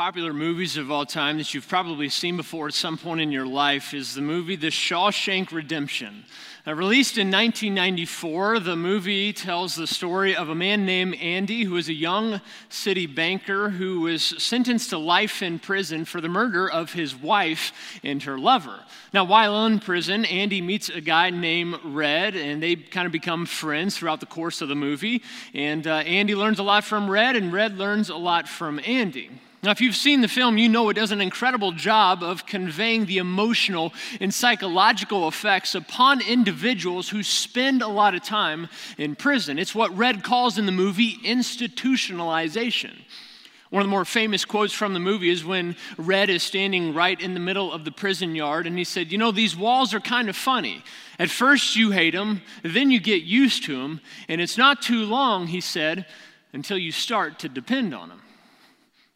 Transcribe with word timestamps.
popular 0.00 0.32
movies 0.32 0.78
of 0.78 0.90
all 0.90 1.04
time 1.04 1.36
that 1.36 1.52
you've 1.52 1.68
probably 1.68 2.08
seen 2.08 2.34
before 2.34 2.66
at 2.66 2.72
some 2.72 2.96
point 2.96 3.20
in 3.20 3.30
your 3.30 3.44
life 3.44 3.92
is 3.92 4.14
the 4.14 4.22
movie 4.22 4.56
The 4.56 4.68
Shawshank 4.68 5.52
Redemption. 5.52 6.24
Uh, 6.66 6.74
released 6.74 7.18
in 7.18 7.26
1994, 7.26 8.60
the 8.60 8.76
movie 8.76 9.34
tells 9.34 9.74
the 9.74 9.86
story 9.86 10.34
of 10.34 10.48
a 10.48 10.54
man 10.54 10.86
named 10.86 11.16
Andy 11.16 11.64
who 11.64 11.76
is 11.76 11.90
a 11.90 11.92
young 11.92 12.40
city 12.70 13.04
banker 13.04 13.68
who 13.68 14.00
was 14.00 14.22
sentenced 14.42 14.88
to 14.88 14.96
life 14.96 15.42
in 15.42 15.58
prison 15.58 16.06
for 16.06 16.22
the 16.22 16.30
murder 16.30 16.66
of 16.66 16.94
his 16.94 17.14
wife 17.14 17.70
and 18.02 18.22
her 18.22 18.38
lover. 18.38 18.80
Now, 19.12 19.24
while 19.24 19.66
in 19.66 19.80
prison, 19.80 20.24
Andy 20.24 20.62
meets 20.62 20.88
a 20.88 21.02
guy 21.02 21.28
named 21.28 21.76
Red, 21.84 22.34
and 22.36 22.62
they 22.62 22.74
kind 22.74 23.04
of 23.04 23.12
become 23.12 23.44
friends 23.44 23.98
throughout 23.98 24.20
the 24.20 24.24
course 24.24 24.62
of 24.62 24.70
the 24.70 24.74
movie. 24.74 25.22
And 25.52 25.86
uh, 25.86 25.96
Andy 25.96 26.34
learns 26.34 26.58
a 26.58 26.62
lot 26.62 26.84
from 26.84 27.10
Red, 27.10 27.36
and 27.36 27.52
Red 27.52 27.76
learns 27.76 28.08
a 28.08 28.16
lot 28.16 28.48
from 28.48 28.80
Andy. 28.86 29.28
Now, 29.62 29.72
if 29.72 29.82
you've 29.82 29.96
seen 29.96 30.22
the 30.22 30.28
film, 30.28 30.56
you 30.56 30.70
know 30.70 30.88
it 30.88 30.94
does 30.94 31.12
an 31.12 31.20
incredible 31.20 31.72
job 31.72 32.22
of 32.22 32.46
conveying 32.46 33.04
the 33.04 33.18
emotional 33.18 33.92
and 34.18 34.32
psychological 34.32 35.28
effects 35.28 35.74
upon 35.74 36.22
individuals 36.22 37.10
who 37.10 37.22
spend 37.22 37.82
a 37.82 37.88
lot 37.88 38.14
of 38.14 38.22
time 38.22 38.68
in 38.96 39.16
prison. 39.16 39.58
It's 39.58 39.74
what 39.74 39.94
Red 39.94 40.24
calls 40.24 40.56
in 40.56 40.64
the 40.64 40.72
movie 40.72 41.18
institutionalization. 41.18 42.92
One 43.68 43.82
of 43.82 43.86
the 43.86 43.90
more 43.90 44.06
famous 44.06 44.46
quotes 44.46 44.72
from 44.72 44.94
the 44.94 45.00
movie 45.00 45.28
is 45.28 45.44
when 45.44 45.76
Red 45.98 46.30
is 46.30 46.42
standing 46.42 46.94
right 46.94 47.20
in 47.20 47.34
the 47.34 47.40
middle 47.40 47.70
of 47.70 47.84
the 47.84 47.92
prison 47.92 48.34
yard 48.34 48.66
and 48.66 48.78
he 48.78 48.84
said, 48.84 49.12
You 49.12 49.18
know, 49.18 49.30
these 49.30 49.54
walls 49.54 49.92
are 49.92 50.00
kind 50.00 50.30
of 50.30 50.36
funny. 50.36 50.82
At 51.18 51.28
first 51.28 51.76
you 51.76 51.90
hate 51.90 52.14
them, 52.14 52.40
then 52.62 52.90
you 52.90 52.98
get 52.98 53.22
used 53.22 53.64
to 53.64 53.76
them, 53.76 54.00
and 54.26 54.40
it's 54.40 54.56
not 54.56 54.80
too 54.80 55.04
long, 55.04 55.48
he 55.48 55.60
said, 55.60 56.06
until 56.54 56.78
you 56.78 56.90
start 56.90 57.38
to 57.40 57.48
depend 57.48 57.94
on 57.94 58.08
them. 58.08 58.22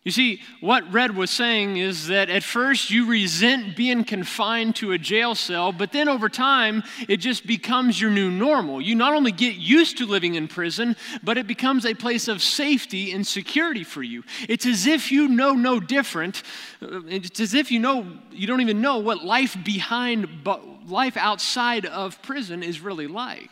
You 0.04 0.10
see, 0.10 0.42
what 0.60 0.92
Red 0.92 1.16
was 1.16 1.30
saying 1.30 1.78
is 1.78 2.08
that 2.08 2.28
at 2.28 2.42
first 2.42 2.90
you 2.90 3.06
resent 3.06 3.74
being 3.74 4.04
confined 4.04 4.76
to 4.76 4.92
a 4.92 4.98
jail 4.98 5.34
cell, 5.34 5.72
but 5.72 5.92
then 5.92 6.10
over 6.10 6.28
time 6.28 6.82
it 7.08 7.16
just 7.16 7.46
becomes 7.46 7.98
your 7.98 8.10
new 8.10 8.30
normal. 8.30 8.82
You 8.82 8.96
not 8.96 9.14
only 9.14 9.32
get 9.32 9.54
used 9.54 9.96
to 9.98 10.06
living 10.06 10.34
in 10.34 10.46
prison, 10.46 10.94
but 11.22 11.38
it 11.38 11.46
becomes 11.46 11.86
a 11.86 11.94
place 11.94 12.28
of 12.28 12.42
safety 12.42 13.12
and 13.12 13.26
security 13.26 13.82
for 13.82 14.02
you. 14.02 14.24
It's 14.46 14.66
as 14.66 14.86
if 14.86 15.10
you 15.10 15.26
know 15.26 15.54
no 15.54 15.80
different. 15.80 16.42
Uh, 16.82 17.00
it's 17.06 17.40
as 17.40 17.54
if 17.54 17.70
you 17.70 17.78
know 17.78 18.06
you 18.30 18.46
don't 18.46 18.60
even 18.60 18.82
know 18.82 18.98
what 18.98 19.24
life 19.24 19.56
behind 19.64 20.44
but 20.44 20.86
life 20.86 21.16
outside 21.16 21.86
of 21.86 22.20
prison 22.20 22.62
is 22.62 22.78
really 22.78 23.06
like. 23.06 23.50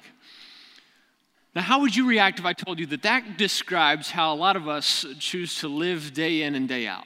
Now, 1.55 1.63
how 1.63 1.81
would 1.81 1.95
you 1.95 2.09
react 2.09 2.39
if 2.39 2.47
I 2.47 2.55
told 2.55 2.79
you 2.79 2.87
that 2.87 3.03
that 3.03 3.37
describes 3.37 4.11
how 4.11 4.33
a 4.33 4.37
lot 4.37 4.57
of 4.57 4.69
us 4.69 5.05
choose 5.19 5.61
to 5.61 5.69
live 5.69 6.15
day 6.15 6.43
in 6.43 6.55
and 6.55 6.67
day 6.67 6.87
out? 6.87 7.05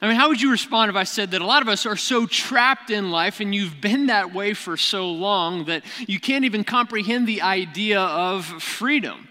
I 0.00 0.06
mean, 0.08 0.16
how 0.16 0.28
would 0.28 0.40
you 0.42 0.50
respond 0.50 0.90
if 0.90 0.96
I 0.96 1.04
said 1.04 1.30
that 1.30 1.40
a 1.40 1.46
lot 1.46 1.62
of 1.62 1.68
us 1.68 1.86
are 1.86 1.96
so 1.96 2.26
trapped 2.26 2.90
in 2.90 3.10
life 3.10 3.40
and 3.40 3.54
you've 3.54 3.80
been 3.80 4.06
that 4.06 4.34
way 4.34 4.52
for 4.52 4.76
so 4.76 5.10
long 5.10 5.64
that 5.64 5.84
you 6.06 6.20
can't 6.20 6.44
even 6.44 6.64
comprehend 6.64 7.26
the 7.26 7.42
idea 7.42 8.00
of 8.00 8.44
freedom? 8.44 9.26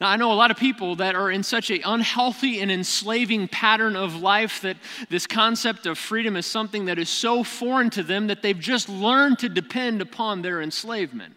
Now, 0.00 0.08
I 0.08 0.16
know 0.16 0.32
a 0.32 0.34
lot 0.34 0.50
of 0.50 0.56
people 0.56 0.96
that 0.96 1.14
are 1.14 1.30
in 1.30 1.42
such 1.42 1.70
an 1.70 1.80
unhealthy 1.84 2.60
and 2.60 2.70
enslaving 2.70 3.48
pattern 3.48 3.96
of 3.96 4.14
life 4.14 4.62
that 4.62 4.76
this 5.08 5.26
concept 5.26 5.84
of 5.86 5.98
freedom 5.98 6.36
is 6.36 6.46
something 6.46 6.86
that 6.86 6.98
is 6.98 7.08
so 7.08 7.42
foreign 7.44 7.90
to 7.90 8.02
them 8.02 8.28
that 8.28 8.40
they've 8.40 8.58
just 8.58 8.88
learned 8.88 9.40
to 9.40 9.48
depend 9.48 10.00
upon 10.00 10.42
their 10.42 10.62
enslavement. 10.62 11.34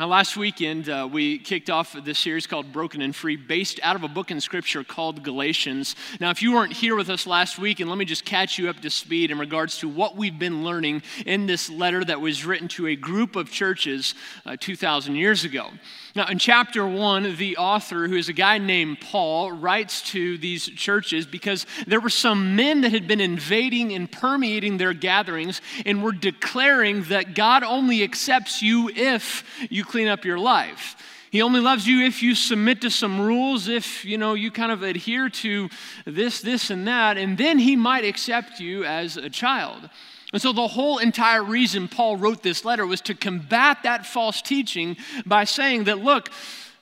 Now, 0.00 0.06
last 0.06 0.34
weekend, 0.34 0.88
uh, 0.88 1.06
we 1.12 1.36
kicked 1.36 1.68
off 1.68 1.92
this 1.92 2.18
series 2.18 2.46
called 2.46 2.72
Broken 2.72 3.02
and 3.02 3.14
Free, 3.14 3.36
based 3.36 3.78
out 3.82 3.96
of 3.96 4.02
a 4.02 4.08
book 4.08 4.30
in 4.30 4.40
Scripture 4.40 4.82
called 4.82 5.22
Galatians. 5.22 5.94
Now, 6.18 6.30
if 6.30 6.40
you 6.40 6.54
weren't 6.54 6.72
here 6.72 6.96
with 6.96 7.10
us 7.10 7.26
last 7.26 7.58
week, 7.58 7.80
and 7.80 7.90
let 7.90 7.98
me 7.98 8.06
just 8.06 8.24
catch 8.24 8.58
you 8.58 8.70
up 8.70 8.80
to 8.80 8.88
speed 8.88 9.30
in 9.30 9.38
regards 9.38 9.76
to 9.80 9.90
what 9.90 10.16
we've 10.16 10.38
been 10.38 10.64
learning 10.64 11.02
in 11.26 11.44
this 11.44 11.68
letter 11.68 12.02
that 12.02 12.18
was 12.18 12.46
written 12.46 12.66
to 12.68 12.86
a 12.86 12.96
group 12.96 13.36
of 13.36 13.50
churches 13.50 14.14
uh, 14.46 14.56
2,000 14.58 15.16
years 15.16 15.44
ago. 15.44 15.68
Now, 16.16 16.26
in 16.26 16.38
chapter 16.38 16.84
one, 16.86 17.36
the 17.36 17.56
author, 17.58 18.08
who 18.08 18.16
is 18.16 18.28
a 18.28 18.32
guy 18.32 18.58
named 18.58 19.00
Paul, 19.00 19.52
writes 19.52 20.02
to 20.10 20.38
these 20.38 20.66
churches 20.66 21.24
because 21.26 21.66
there 21.86 22.00
were 22.00 22.08
some 22.08 22.56
men 22.56 22.80
that 22.80 22.90
had 22.90 23.06
been 23.06 23.20
invading 23.20 23.92
and 23.92 24.10
permeating 24.10 24.78
their 24.78 24.92
gatherings 24.92 25.60
and 25.86 26.02
were 26.02 26.10
declaring 26.10 27.04
that 27.04 27.34
God 27.34 27.62
only 27.62 28.02
accepts 28.02 28.60
you 28.60 28.88
if 28.88 29.44
you 29.70 29.84
clean 29.90 30.08
up 30.08 30.24
your 30.24 30.38
life. 30.38 30.96
He 31.30 31.42
only 31.42 31.60
loves 31.60 31.86
you 31.86 32.04
if 32.04 32.22
you 32.22 32.34
submit 32.34 32.80
to 32.82 32.90
some 32.90 33.20
rules, 33.20 33.68
if 33.68 34.04
you 34.04 34.18
know 34.18 34.34
you 34.34 34.50
kind 34.50 34.72
of 34.72 34.82
adhere 34.82 35.28
to 35.28 35.68
this, 36.04 36.40
this, 36.40 36.70
and 36.70 36.86
that, 36.88 37.18
and 37.18 37.36
then 37.36 37.58
he 37.58 37.76
might 37.76 38.04
accept 38.04 38.60
you 38.60 38.84
as 38.84 39.16
a 39.16 39.28
child. 39.30 39.88
And 40.32 40.40
so, 40.40 40.52
the 40.52 40.68
whole 40.68 40.98
entire 40.98 41.42
reason 41.42 41.88
Paul 41.88 42.16
wrote 42.16 42.42
this 42.42 42.64
letter 42.64 42.86
was 42.86 43.00
to 43.02 43.14
combat 43.14 43.78
that 43.82 44.06
false 44.06 44.42
teaching 44.42 44.96
by 45.26 45.44
saying 45.44 45.84
that, 45.84 45.98
look, 45.98 46.30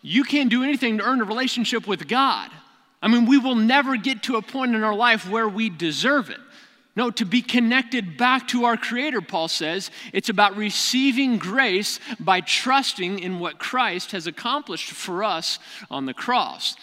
you 0.03 0.25
can't 0.25 0.51
do 0.51 0.63
anything 0.63 0.99
to 0.99 1.05
earn 1.05 1.21
a 1.21 1.25
relationship 1.25 1.87
with 1.87 2.09
God. 2.09 2.51
I 3.01 3.09
mean, 3.09 3.27
we 3.27 3.39
will 3.39 3.55
never 3.55 3.97
get 3.97 4.23
to 4.25 4.37
a 4.37 4.43
point 4.43 4.75
in 4.75 4.83
our 4.83 4.95
life 4.95 5.29
where 5.29 5.49
we 5.49 5.71
deserve 5.71 6.31
it. 6.31 6.41
No, 6.99 7.13
to 7.13 7.25
be 7.25 7.43
connected 7.43 8.17
back 8.17 8.49
to 8.49 8.65
our 8.65 8.77
Creator, 8.77 9.21
Paul 9.21 9.47
says, 9.47 9.93
it's 10.13 10.31
about 10.31 10.57
receiving 10.57 11.39
grace 11.39 12.01
by 12.19 12.41
trusting 12.41 13.21
in 13.21 13.39
what 13.39 13.61
Christ 13.61 14.11
has 14.11 14.27
accomplished 14.27 14.91
for 14.91 15.23
us 15.23 15.61
on 15.93 16.07
the 16.07 16.13
cross. 16.13 16.75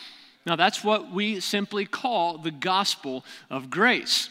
Now, 0.46 0.56
that's 0.56 0.86
what 0.86 1.12
we 1.12 1.42
simply 1.42 1.86
call 1.86 2.38
the 2.38 2.50
gospel 2.50 3.26
of 3.50 3.70
grace. 3.70 4.30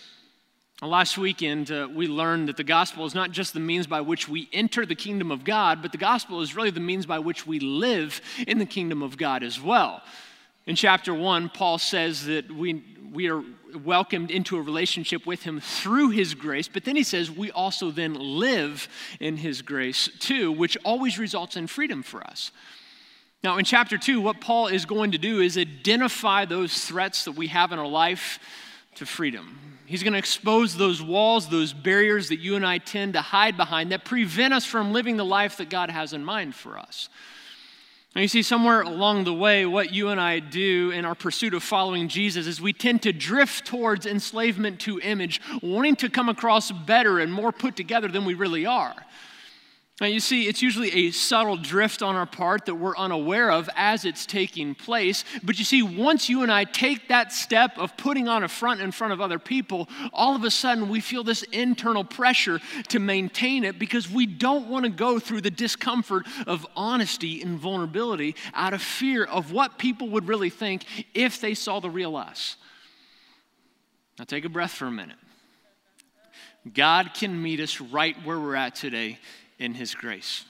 Last 0.80 1.18
weekend, 1.18 1.70
uh, 1.70 1.86
we 1.94 2.08
learned 2.08 2.48
that 2.48 2.56
the 2.56 2.64
gospel 2.64 3.04
is 3.04 3.14
not 3.14 3.32
just 3.32 3.52
the 3.52 3.60
means 3.60 3.86
by 3.86 4.00
which 4.00 4.26
we 4.26 4.48
enter 4.54 4.86
the 4.86 4.94
kingdom 4.94 5.30
of 5.30 5.44
God, 5.44 5.82
but 5.82 5.92
the 5.92 5.98
gospel 5.98 6.40
is 6.40 6.56
really 6.56 6.70
the 6.70 6.80
means 6.80 7.04
by 7.04 7.18
which 7.18 7.46
we 7.46 7.60
live 7.60 8.22
in 8.46 8.58
the 8.58 8.64
kingdom 8.64 9.02
of 9.02 9.18
God 9.18 9.42
as 9.42 9.60
well. 9.60 10.00
In 10.66 10.76
chapter 10.76 11.12
1, 11.12 11.50
Paul 11.50 11.76
says 11.76 12.24
that 12.24 12.50
we, 12.50 12.82
we 13.12 13.28
are 13.28 13.42
welcomed 13.76 14.30
into 14.30 14.56
a 14.56 14.62
relationship 14.62 15.26
with 15.26 15.42
him 15.42 15.60
through 15.60 16.10
his 16.10 16.34
grace, 16.34 16.68
but 16.68 16.84
then 16.84 16.96
he 16.96 17.02
says 17.02 17.30
we 17.30 17.50
also 17.50 17.90
then 17.90 18.14
live 18.14 18.88
in 19.20 19.36
his 19.36 19.62
grace 19.62 20.08
too, 20.18 20.52
which 20.52 20.76
always 20.84 21.18
results 21.18 21.56
in 21.56 21.66
freedom 21.66 22.02
for 22.02 22.22
us. 22.22 22.50
Now, 23.42 23.58
in 23.58 23.64
chapter 23.64 23.98
2, 23.98 24.20
what 24.20 24.40
Paul 24.40 24.68
is 24.68 24.86
going 24.86 25.12
to 25.12 25.18
do 25.18 25.40
is 25.40 25.58
identify 25.58 26.46
those 26.46 26.84
threats 26.86 27.24
that 27.24 27.32
we 27.32 27.48
have 27.48 27.72
in 27.72 27.78
our 27.78 27.86
life 27.86 28.38
to 28.94 29.04
freedom. 29.04 29.58
He's 29.86 30.02
going 30.02 30.14
to 30.14 30.18
expose 30.18 30.76
those 30.76 31.02
walls, 31.02 31.50
those 31.50 31.74
barriers 31.74 32.30
that 32.30 32.40
you 32.40 32.56
and 32.56 32.64
I 32.64 32.78
tend 32.78 33.12
to 33.12 33.20
hide 33.20 33.56
behind 33.56 33.92
that 33.92 34.04
prevent 34.04 34.54
us 34.54 34.64
from 34.64 34.92
living 34.92 35.18
the 35.18 35.24
life 35.24 35.58
that 35.58 35.68
God 35.68 35.90
has 35.90 36.14
in 36.14 36.24
mind 36.24 36.54
for 36.54 36.78
us. 36.78 37.10
Now, 38.14 38.22
you 38.22 38.28
see, 38.28 38.42
somewhere 38.42 38.82
along 38.82 39.24
the 39.24 39.34
way, 39.34 39.66
what 39.66 39.92
you 39.92 40.10
and 40.10 40.20
I 40.20 40.38
do 40.38 40.92
in 40.92 41.04
our 41.04 41.16
pursuit 41.16 41.52
of 41.52 41.64
following 41.64 42.06
Jesus 42.06 42.46
is 42.46 42.60
we 42.60 42.72
tend 42.72 43.02
to 43.02 43.12
drift 43.12 43.66
towards 43.66 44.06
enslavement 44.06 44.78
to 44.82 45.00
image, 45.00 45.40
wanting 45.62 45.96
to 45.96 46.08
come 46.08 46.28
across 46.28 46.70
better 46.70 47.18
and 47.18 47.32
more 47.32 47.50
put 47.50 47.74
together 47.74 48.06
than 48.06 48.24
we 48.24 48.34
really 48.34 48.66
are. 48.66 48.94
Now, 50.00 50.08
you 50.08 50.18
see, 50.18 50.48
it's 50.48 50.60
usually 50.60 51.06
a 51.06 51.10
subtle 51.12 51.56
drift 51.56 52.02
on 52.02 52.16
our 52.16 52.26
part 52.26 52.66
that 52.66 52.74
we're 52.74 52.96
unaware 52.96 53.52
of 53.52 53.70
as 53.76 54.04
it's 54.04 54.26
taking 54.26 54.74
place. 54.74 55.24
But 55.44 55.56
you 55.56 55.64
see, 55.64 55.82
once 55.82 56.28
you 56.28 56.42
and 56.42 56.50
I 56.50 56.64
take 56.64 57.06
that 57.08 57.32
step 57.32 57.78
of 57.78 57.96
putting 57.96 58.26
on 58.26 58.42
a 58.42 58.48
front 58.48 58.80
in 58.80 58.90
front 58.90 59.12
of 59.12 59.20
other 59.20 59.38
people, 59.38 59.88
all 60.12 60.34
of 60.34 60.42
a 60.42 60.50
sudden 60.50 60.88
we 60.88 60.98
feel 60.98 61.22
this 61.22 61.44
internal 61.44 62.02
pressure 62.02 62.58
to 62.88 62.98
maintain 62.98 63.62
it 63.62 63.78
because 63.78 64.10
we 64.10 64.26
don't 64.26 64.66
want 64.68 64.84
to 64.84 64.90
go 64.90 65.20
through 65.20 65.42
the 65.42 65.50
discomfort 65.50 66.26
of 66.48 66.66
honesty 66.74 67.40
and 67.40 67.56
vulnerability 67.56 68.34
out 68.52 68.74
of 68.74 68.82
fear 68.82 69.22
of 69.22 69.52
what 69.52 69.78
people 69.78 70.08
would 70.08 70.26
really 70.26 70.50
think 70.50 70.86
if 71.14 71.40
they 71.40 71.54
saw 71.54 71.78
the 71.78 71.90
real 71.90 72.16
us. 72.16 72.56
Now, 74.18 74.24
take 74.24 74.44
a 74.44 74.48
breath 74.48 74.72
for 74.72 74.86
a 74.86 74.92
minute. 74.92 75.18
God 76.72 77.14
can 77.14 77.40
meet 77.40 77.60
us 77.60 77.80
right 77.80 78.16
where 78.24 78.40
we're 78.40 78.56
at 78.56 78.74
today 78.74 79.18
in 79.58 79.74
His 79.74 79.94
grace. 79.94 80.44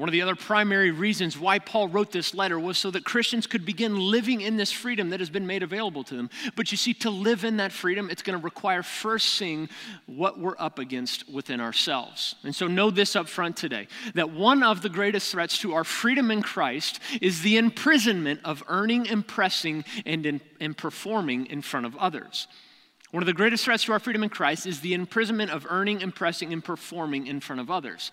One 0.00 0.08
of 0.08 0.12
the 0.12 0.22
other 0.22 0.36
primary 0.36 0.92
reasons 0.92 1.38
why 1.38 1.58
Paul 1.58 1.88
wrote 1.88 2.10
this 2.10 2.32
letter 2.32 2.58
was 2.58 2.78
so 2.78 2.90
that 2.92 3.04
Christians 3.04 3.46
could 3.46 3.66
begin 3.66 3.98
living 3.98 4.40
in 4.40 4.56
this 4.56 4.72
freedom 4.72 5.10
that 5.10 5.20
has 5.20 5.28
been 5.28 5.46
made 5.46 5.62
available 5.62 6.04
to 6.04 6.16
them. 6.16 6.30
But 6.56 6.70
you 6.70 6.78
see, 6.78 6.94
to 6.94 7.10
live 7.10 7.44
in 7.44 7.58
that 7.58 7.70
freedom, 7.70 8.08
it's 8.08 8.22
going 8.22 8.38
to 8.38 8.42
require 8.42 8.82
first 8.82 9.34
seeing 9.34 9.68
what 10.06 10.38
we're 10.38 10.56
up 10.58 10.78
against 10.78 11.28
within 11.28 11.60
ourselves. 11.60 12.34
And 12.44 12.54
so, 12.54 12.66
know 12.66 12.90
this 12.90 13.14
up 13.14 13.28
front 13.28 13.58
today 13.58 13.88
that 14.14 14.30
one 14.30 14.62
of 14.62 14.80
the 14.80 14.88
greatest 14.88 15.32
threats 15.32 15.58
to 15.58 15.74
our 15.74 15.84
freedom 15.84 16.30
in 16.30 16.40
Christ 16.40 17.00
is 17.20 17.42
the 17.42 17.58
imprisonment 17.58 18.40
of 18.42 18.62
earning, 18.68 19.04
impressing, 19.04 19.84
and, 20.06 20.24
in, 20.24 20.40
and 20.60 20.74
performing 20.74 21.44
in 21.44 21.60
front 21.60 21.84
of 21.84 21.94
others. 21.96 22.46
One 23.10 23.22
of 23.22 23.26
the 23.26 23.32
greatest 23.32 23.64
threats 23.64 23.84
to 23.84 23.92
our 23.92 23.98
freedom 23.98 24.22
in 24.22 24.28
Christ 24.28 24.66
is 24.66 24.80
the 24.80 24.94
imprisonment 24.94 25.50
of 25.50 25.66
earning, 25.68 26.00
impressing, 26.00 26.52
and 26.52 26.64
performing 26.64 27.26
in 27.26 27.40
front 27.40 27.60
of 27.60 27.70
others. 27.70 28.12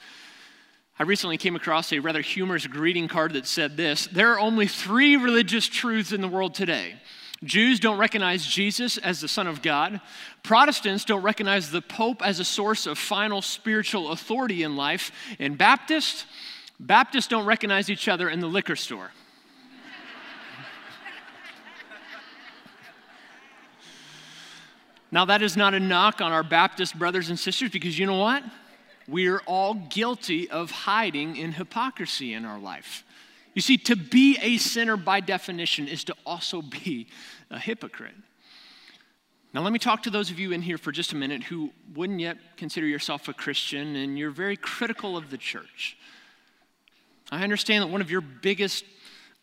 I 1.00 1.04
recently 1.04 1.38
came 1.38 1.56
across 1.56 1.94
a 1.94 2.00
rather 2.00 2.22
humorous 2.22 2.66
greeting 2.66 3.08
card 3.08 3.34
that 3.34 3.46
said 3.46 3.78
this 3.78 4.08
There 4.08 4.34
are 4.34 4.40
only 4.40 4.68
three 4.68 5.16
religious 5.16 5.68
truths 5.68 6.12
in 6.12 6.22
the 6.22 6.28
world 6.28 6.56
today 6.56 6.96
Jews 7.44 7.80
don't 7.80 8.00
recognize 8.00 8.46
Jesus 8.46 8.98
as 8.98 9.22
the 9.22 9.28
Son 9.28 9.46
of 9.46 9.62
God. 9.62 10.02
Protestants 10.42 11.06
don't 11.06 11.22
recognize 11.22 11.70
the 11.70 11.82
Pope 11.82 12.26
as 12.26 12.40
a 12.40 12.46
source 12.46 12.88
of 12.88 12.98
final 12.98 13.42
spiritual 13.42 14.12
authority 14.12 14.64
in 14.64 14.76
life. 14.76 15.12
And 15.38 15.58
Baptists, 15.58 16.26
Baptists 16.80 17.28
don't 17.28 17.46
recognize 17.46 17.90
each 17.90 18.08
other 18.08 18.30
in 18.30 18.40
the 18.40 18.48
liquor 18.48 18.76
store. 18.76 19.12
Now, 25.12 25.26
that 25.26 25.42
is 25.42 25.56
not 25.56 25.74
a 25.74 25.80
knock 25.80 26.20
on 26.22 26.32
our 26.32 26.44
Baptist 26.44 26.98
brothers 26.98 27.30
and 27.30 27.40
sisters 27.40 27.70
because 27.70 27.98
you 27.98 28.06
know 28.06 28.18
what? 28.18 28.44
We 29.08 29.28
are 29.28 29.40
all 29.46 29.74
guilty 29.74 30.50
of 30.50 30.70
hiding 30.70 31.38
in 31.38 31.54
hypocrisy 31.54 32.34
in 32.34 32.44
our 32.44 32.60
life. 32.60 33.06
You 33.54 33.62
see, 33.62 33.78
to 33.78 33.96
be 33.96 34.38
a 34.42 34.58
sinner 34.58 34.98
by 34.98 35.22
definition 35.22 35.88
is 35.88 36.04
to 36.06 36.16
also 36.26 36.62
be 36.62 37.08
a 37.50 37.58
hypocrite. 37.58 38.16
Now, 39.54 39.62
let 39.62 39.72
me 39.72 39.80
talk 39.80 40.04
to 40.04 40.10
those 40.10 40.30
of 40.30 40.40
you 40.40 40.52
in 40.52 40.62
here 40.62 40.78
for 40.78 40.92
just 40.92 41.14
a 41.14 41.16
minute 41.16 41.42
who 41.44 41.72
wouldn't 41.96 42.20
yet 42.20 42.38
consider 42.58 42.86
yourself 42.86 43.30
a 43.30 43.34
Christian 43.34 43.96
and 43.96 44.20
you're 44.20 44.30
very 44.30 44.58
critical 44.58 45.16
of 45.16 45.30
the 45.30 45.38
church. 45.38 45.98
I 47.32 47.44
understand 47.44 47.84
that 47.84 47.88
one 47.88 48.02
of 48.02 48.12
your 48.12 48.22
biggest 48.22 48.84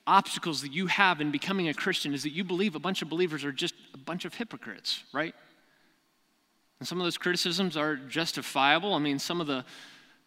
obstacles 0.07 0.61
that 0.61 0.73
you 0.73 0.87
have 0.89 1.23
in 1.23 1.31
becoming 1.31 1.69
a 1.69 1.75
Christian 1.75 2.13
is 2.13 2.23
that 2.23 2.33
you 2.33 2.45
believe 2.45 2.75
a 2.75 2.79
bunch 2.79 3.01
of 3.01 3.09
believers 3.09 3.45
are 3.45 3.53
just 3.53 3.75
a 3.95 3.99
bunch 3.99 4.27
of 4.27 4.35
hypocrites, 4.35 5.03
right? 5.15 5.35
And 6.85 6.89
some 6.91 7.01
of 7.01 7.07
those 7.07 7.17
criticisms 7.17 7.79
are 7.79 7.97
justifiable. 7.97 8.93
I 8.93 8.99
mean, 8.99 9.19
some 9.19 9.41
of 9.41 9.47
the 9.47 9.65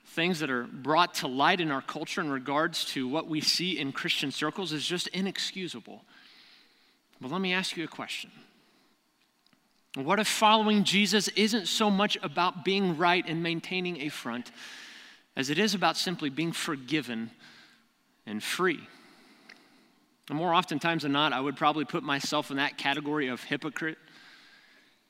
things 0.07 0.39
that 0.39 0.49
are 0.49 0.63
brought 0.63 1.13
to 1.13 1.27
light 1.27 1.61
in 1.61 1.69
our 1.69 1.83
culture 1.83 2.19
in 2.19 2.31
regards 2.31 2.83
to 2.93 3.07
what 3.07 3.27
we 3.27 3.41
see 3.41 3.77
in 3.77 3.91
Christian 3.91 4.31
circles 4.31 4.73
is 4.73 4.83
just 4.83 5.05
inexcusable. 5.09 6.03
But 7.21 7.29
let 7.29 7.41
me 7.41 7.53
ask 7.53 7.77
you 7.77 7.83
a 7.83 7.87
question. 7.87 8.31
What 9.93 10.19
if 10.19 10.27
following 10.27 10.83
Jesus 10.83 11.27
isn't 11.27 11.67
so 11.67 11.91
much 11.91 12.17
about 12.23 12.65
being 12.65 12.97
right 12.97 13.23
and 13.27 13.43
maintaining 13.43 14.01
a 14.01 14.09
front 14.09 14.51
as 15.35 15.51
it 15.51 15.59
is 15.59 15.75
about 15.75 15.95
simply 15.95 16.31
being 16.31 16.53
forgiven 16.53 17.29
and 18.25 18.41
free? 18.41 18.79
And 20.27 20.39
more 20.39 20.55
oftentimes 20.55 21.03
than 21.03 21.11
not, 21.11 21.33
I 21.33 21.39
would 21.39 21.55
probably 21.55 21.85
put 21.85 22.01
myself 22.01 22.49
in 22.49 22.57
that 22.57 22.79
category 22.79 23.27
of 23.27 23.43
hypocrite 23.43 23.99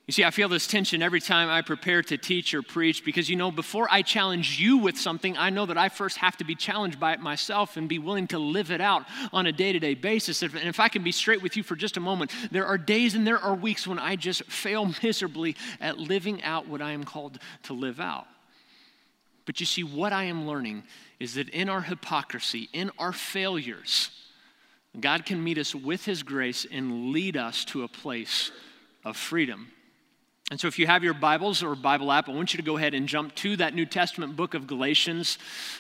you 0.08 0.14
see, 0.14 0.24
I 0.24 0.32
feel 0.32 0.48
this 0.48 0.68
tension 0.68 1.02
every 1.02 1.20
time 1.20 1.50
I 1.50 1.62
prepare 1.62 2.02
to 2.02 2.18
teach 2.18 2.54
or 2.54 2.62
preach 2.62 3.04
because, 3.04 3.30
you 3.30 3.36
know, 3.36 3.52
before 3.52 3.90
I 3.92 4.02
challenge 4.02 4.58
you 4.58 4.78
with 4.78 4.98
something, 4.98 5.36
I 5.38 5.50
know 5.50 5.66
that 5.66 5.78
I 5.78 5.90
first 5.90 6.16
have 6.20 6.38
to 6.38 6.46
be 6.46 6.56
challenged 6.56 6.98
by 6.98 7.12
it 7.12 7.20
myself 7.20 7.76
and 7.76 7.90
be 7.90 8.00
willing 8.00 8.26
to 8.28 8.40
live 8.40 8.72
it 8.72 8.80
out 8.80 9.04
on 9.34 9.48
a 9.48 9.52
day 9.52 9.74
to 9.74 9.80
day 9.80 9.96
basis. 9.96 10.42
And 10.42 10.56
if 10.56 10.80
I 10.80 10.88
can 10.88 11.04
be 11.04 11.12
straight 11.12 11.42
with 11.42 11.58
you 11.58 11.64
for 11.64 11.76
just 11.76 11.98
a 11.98 12.00
moment, 12.00 12.32
there 12.52 12.66
are 12.66 12.78
days 12.78 13.16
and 13.16 13.28
there 13.28 13.38
are 13.38 13.54
weeks 13.54 13.86
when 13.86 14.00
I 14.00 14.16
just 14.16 14.46
fail 14.46 14.86
miserably 15.04 15.58
at 15.82 15.98
living 15.98 16.42
out 16.42 16.70
what 16.70 16.82
I 16.82 16.92
am 16.92 17.04
called 17.04 17.40
to 17.64 17.74
live 17.74 18.00
out. 18.00 18.28
But 19.46 19.60
you 19.60 19.66
see, 19.66 19.84
what 19.84 20.14
I 20.14 20.24
am 20.24 20.48
learning 20.48 20.84
is 21.20 21.34
that 21.34 21.50
in 21.50 21.68
our 21.68 21.82
hypocrisy, 21.82 22.70
in 22.72 22.92
our 22.98 23.12
failures, 23.12 24.12
God 24.98 25.26
can 25.26 25.44
meet 25.44 25.58
us 25.58 25.76
with 25.76 26.06
His 26.06 26.24
grace 26.24 26.66
and 26.72 27.12
lead 27.12 27.36
us 27.36 27.66
to 27.66 27.84
a 27.84 27.90
place 27.90 28.54
of 29.04 29.18
freedom. 29.18 29.68
And 30.50 30.58
so, 30.58 30.70
if 30.70 30.80
you 30.80 30.88
have 30.88 31.04
your 31.04 31.14
Bibles 31.14 31.62
or 31.62 31.76
Bible 31.76 32.10
app, 32.10 32.30
I 32.30 32.32
want 32.32 32.54
you 32.54 32.58
to 32.58 32.64
go 32.64 32.78
ahead 32.78 32.94
and 32.94 33.06
jump 33.06 33.36
to 33.36 33.58
that 33.58 33.76
New 33.76 33.86
Testament 33.86 34.38
book 34.38 34.54
of 34.54 34.66
Galatians. 34.66 35.38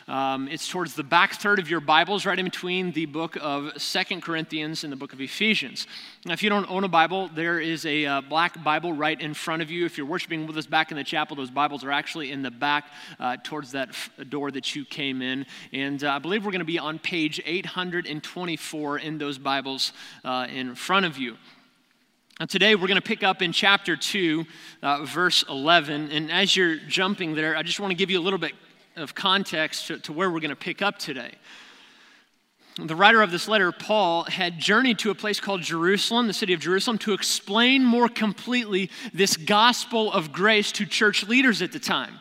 Um, 0.09 0.49
it's 0.49 0.67
towards 0.67 0.93
the 0.93 1.05
back 1.05 1.35
third 1.35 1.59
of 1.59 1.69
your 1.69 1.79
Bibles, 1.79 2.25
right 2.25 2.37
in 2.37 2.43
between 2.43 2.91
the 2.91 3.05
book 3.05 3.37
of 3.39 3.81
Second 3.81 4.23
Corinthians 4.23 4.83
and 4.83 4.91
the 4.91 4.97
book 4.97 5.13
of 5.13 5.21
Ephesians. 5.21 5.87
Now, 6.25 6.33
if 6.33 6.43
you 6.43 6.49
don't 6.49 6.69
own 6.69 6.83
a 6.83 6.89
Bible, 6.89 7.29
there 7.33 7.61
is 7.61 7.85
a 7.85 8.05
uh, 8.05 8.19
black 8.19 8.61
Bible 8.61 8.91
right 8.91 9.17
in 9.21 9.33
front 9.33 9.61
of 9.61 9.71
you. 9.71 9.85
If 9.85 9.97
you're 9.97 10.05
worshiping 10.05 10.45
with 10.45 10.57
us 10.57 10.67
back 10.67 10.91
in 10.91 10.97
the 10.97 11.03
chapel, 11.05 11.37
those 11.37 11.49
Bibles 11.49 11.85
are 11.85 11.91
actually 11.91 12.33
in 12.33 12.41
the 12.41 12.51
back 12.51 12.91
uh, 13.21 13.37
towards 13.41 13.71
that 13.71 13.89
f- 13.91 14.09
door 14.27 14.51
that 14.51 14.75
you 14.75 14.83
came 14.83 15.21
in. 15.21 15.45
And 15.71 16.03
uh, 16.03 16.11
I 16.11 16.19
believe 16.19 16.43
we're 16.43 16.51
going 16.51 16.59
to 16.59 16.65
be 16.65 16.77
on 16.77 16.99
page 16.99 17.39
824 17.45 18.99
in 18.99 19.17
those 19.17 19.37
Bibles 19.37 19.93
uh, 20.25 20.45
in 20.49 20.75
front 20.75 21.05
of 21.05 21.17
you. 21.17 21.37
Now, 22.39 22.45
today 22.45 22.75
we're 22.75 22.85
going 22.85 23.01
to 23.01 23.01
pick 23.01 23.23
up 23.23 23.41
in 23.41 23.51
chapter 23.51 23.97
2, 23.97 24.45
uh, 24.83 25.05
verse 25.05 25.43
11. 25.49 26.11
And 26.11 26.31
as 26.31 26.55
you're 26.55 26.75
jumping 26.75 27.33
there, 27.33 27.57
I 27.57 27.63
just 27.63 27.79
want 27.79 27.89
to 27.89 27.95
give 27.95 28.11
you 28.11 28.19
a 28.19 28.21
little 28.21 28.37
bit 28.37 28.51
of 28.95 29.15
context 29.15 29.87
to, 29.87 29.97
to 30.01 30.13
where 30.13 30.29
we're 30.29 30.39
going 30.39 30.51
to 30.51 30.55
pick 30.55 30.83
up 30.83 30.99
today. 30.99 31.31
The 32.79 32.95
writer 32.95 33.23
of 33.23 33.31
this 33.31 33.47
letter, 33.47 33.71
Paul, 33.71 34.25
had 34.25 34.59
journeyed 34.59 34.99
to 34.99 35.09
a 35.09 35.15
place 35.15 35.39
called 35.39 35.63
Jerusalem, 35.63 36.27
the 36.27 36.33
city 36.33 36.53
of 36.53 36.59
Jerusalem, 36.59 36.99
to 36.99 37.13
explain 37.13 37.83
more 37.83 38.07
completely 38.07 38.91
this 39.15 39.35
gospel 39.35 40.13
of 40.13 40.31
grace 40.31 40.71
to 40.73 40.85
church 40.85 41.27
leaders 41.27 41.63
at 41.63 41.71
the 41.71 41.79
time. 41.79 42.19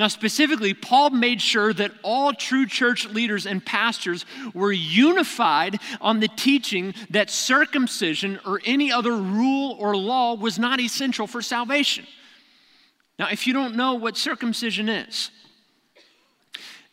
Now, 0.00 0.08
specifically, 0.08 0.72
Paul 0.72 1.10
made 1.10 1.42
sure 1.42 1.74
that 1.74 1.92
all 2.02 2.32
true 2.32 2.64
church 2.64 3.06
leaders 3.08 3.44
and 3.44 3.62
pastors 3.62 4.24
were 4.54 4.72
unified 4.72 5.78
on 6.00 6.20
the 6.20 6.28
teaching 6.28 6.94
that 7.10 7.28
circumcision 7.28 8.40
or 8.46 8.62
any 8.64 8.90
other 8.90 9.14
rule 9.14 9.76
or 9.78 9.94
law 9.94 10.36
was 10.36 10.58
not 10.58 10.80
essential 10.80 11.26
for 11.26 11.42
salvation. 11.42 12.06
Now, 13.18 13.28
if 13.30 13.46
you 13.46 13.52
don't 13.52 13.76
know 13.76 13.92
what 13.92 14.16
circumcision 14.16 14.88
is, 14.88 15.30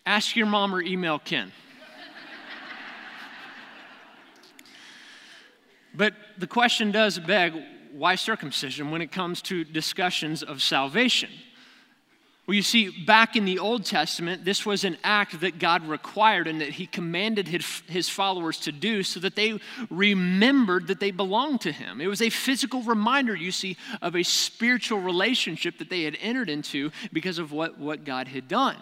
ask 0.06 0.36
your 0.36 0.48
mom 0.48 0.76
or 0.76 0.82
email 0.82 1.18
Ken. 1.18 1.54
but 5.94 6.14
the 6.38 6.48
question 6.48 6.92
does 6.92 7.20
beg 7.20 7.54
why 7.94 8.16
circumcision 8.16 8.92
when 8.92 9.02
it 9.02 9.14
comes 9.14 9.42
to 9.44 9.64
discussions 9.64 10.44
of 10.44 10.62
salvation? 10.62 11.30
Well, 12.48 12.56
you 12.56 12.62
see, 12.62 13.04
back 13.04 13.36
in 13.36 13.44
the 13.44 13.60
Old 13.60 13.84
Testament, 13.84 14.46
this 14.46 14.66
was 14.66 14.86
an 14.86 14.98
act 15.04 15.42
that 15.42 15.60
God 15.60 15.86
required 15.86 16.48
and 16.48 16.62
that 16.62 16.70
He 16.70 16.88
commanded 16.88 17.46
his, 17.50 18.08
followers 18.08 18.58
to 18.62 18.72
do 18.72 19.04
so 19.04 19.20
that 19.20 19.36
they 19.36 19.60
remembered 19.90 20.88
that 20.88 21.02
they 21.02 21.12
belonged 21.12 21.60
to 21.62 21.74
Him. 21.74 22.00
It 22.00 22.08
was 22.08 22.22
a 22.22 22.30
physical 22.30 22.84
reminder, 22.84 23.36
you 23.36 23.52
see, 23.52 23.76
of 24.02 24.16
a 24.16 24.24
spiritual 24.24 25.00
relationship 25.00 25.78
that 25.80 25.90
they 25.90 26.04
had 26.04 26.18
entered 26.22 26.50
into 26.50 26.92
because 27.12 27.38
of 27.38 27.52
what, 27.52 27.78
what 27.78 28.06
God 28.06 28.30
had 28.30 28.48
done. 28.48 28.78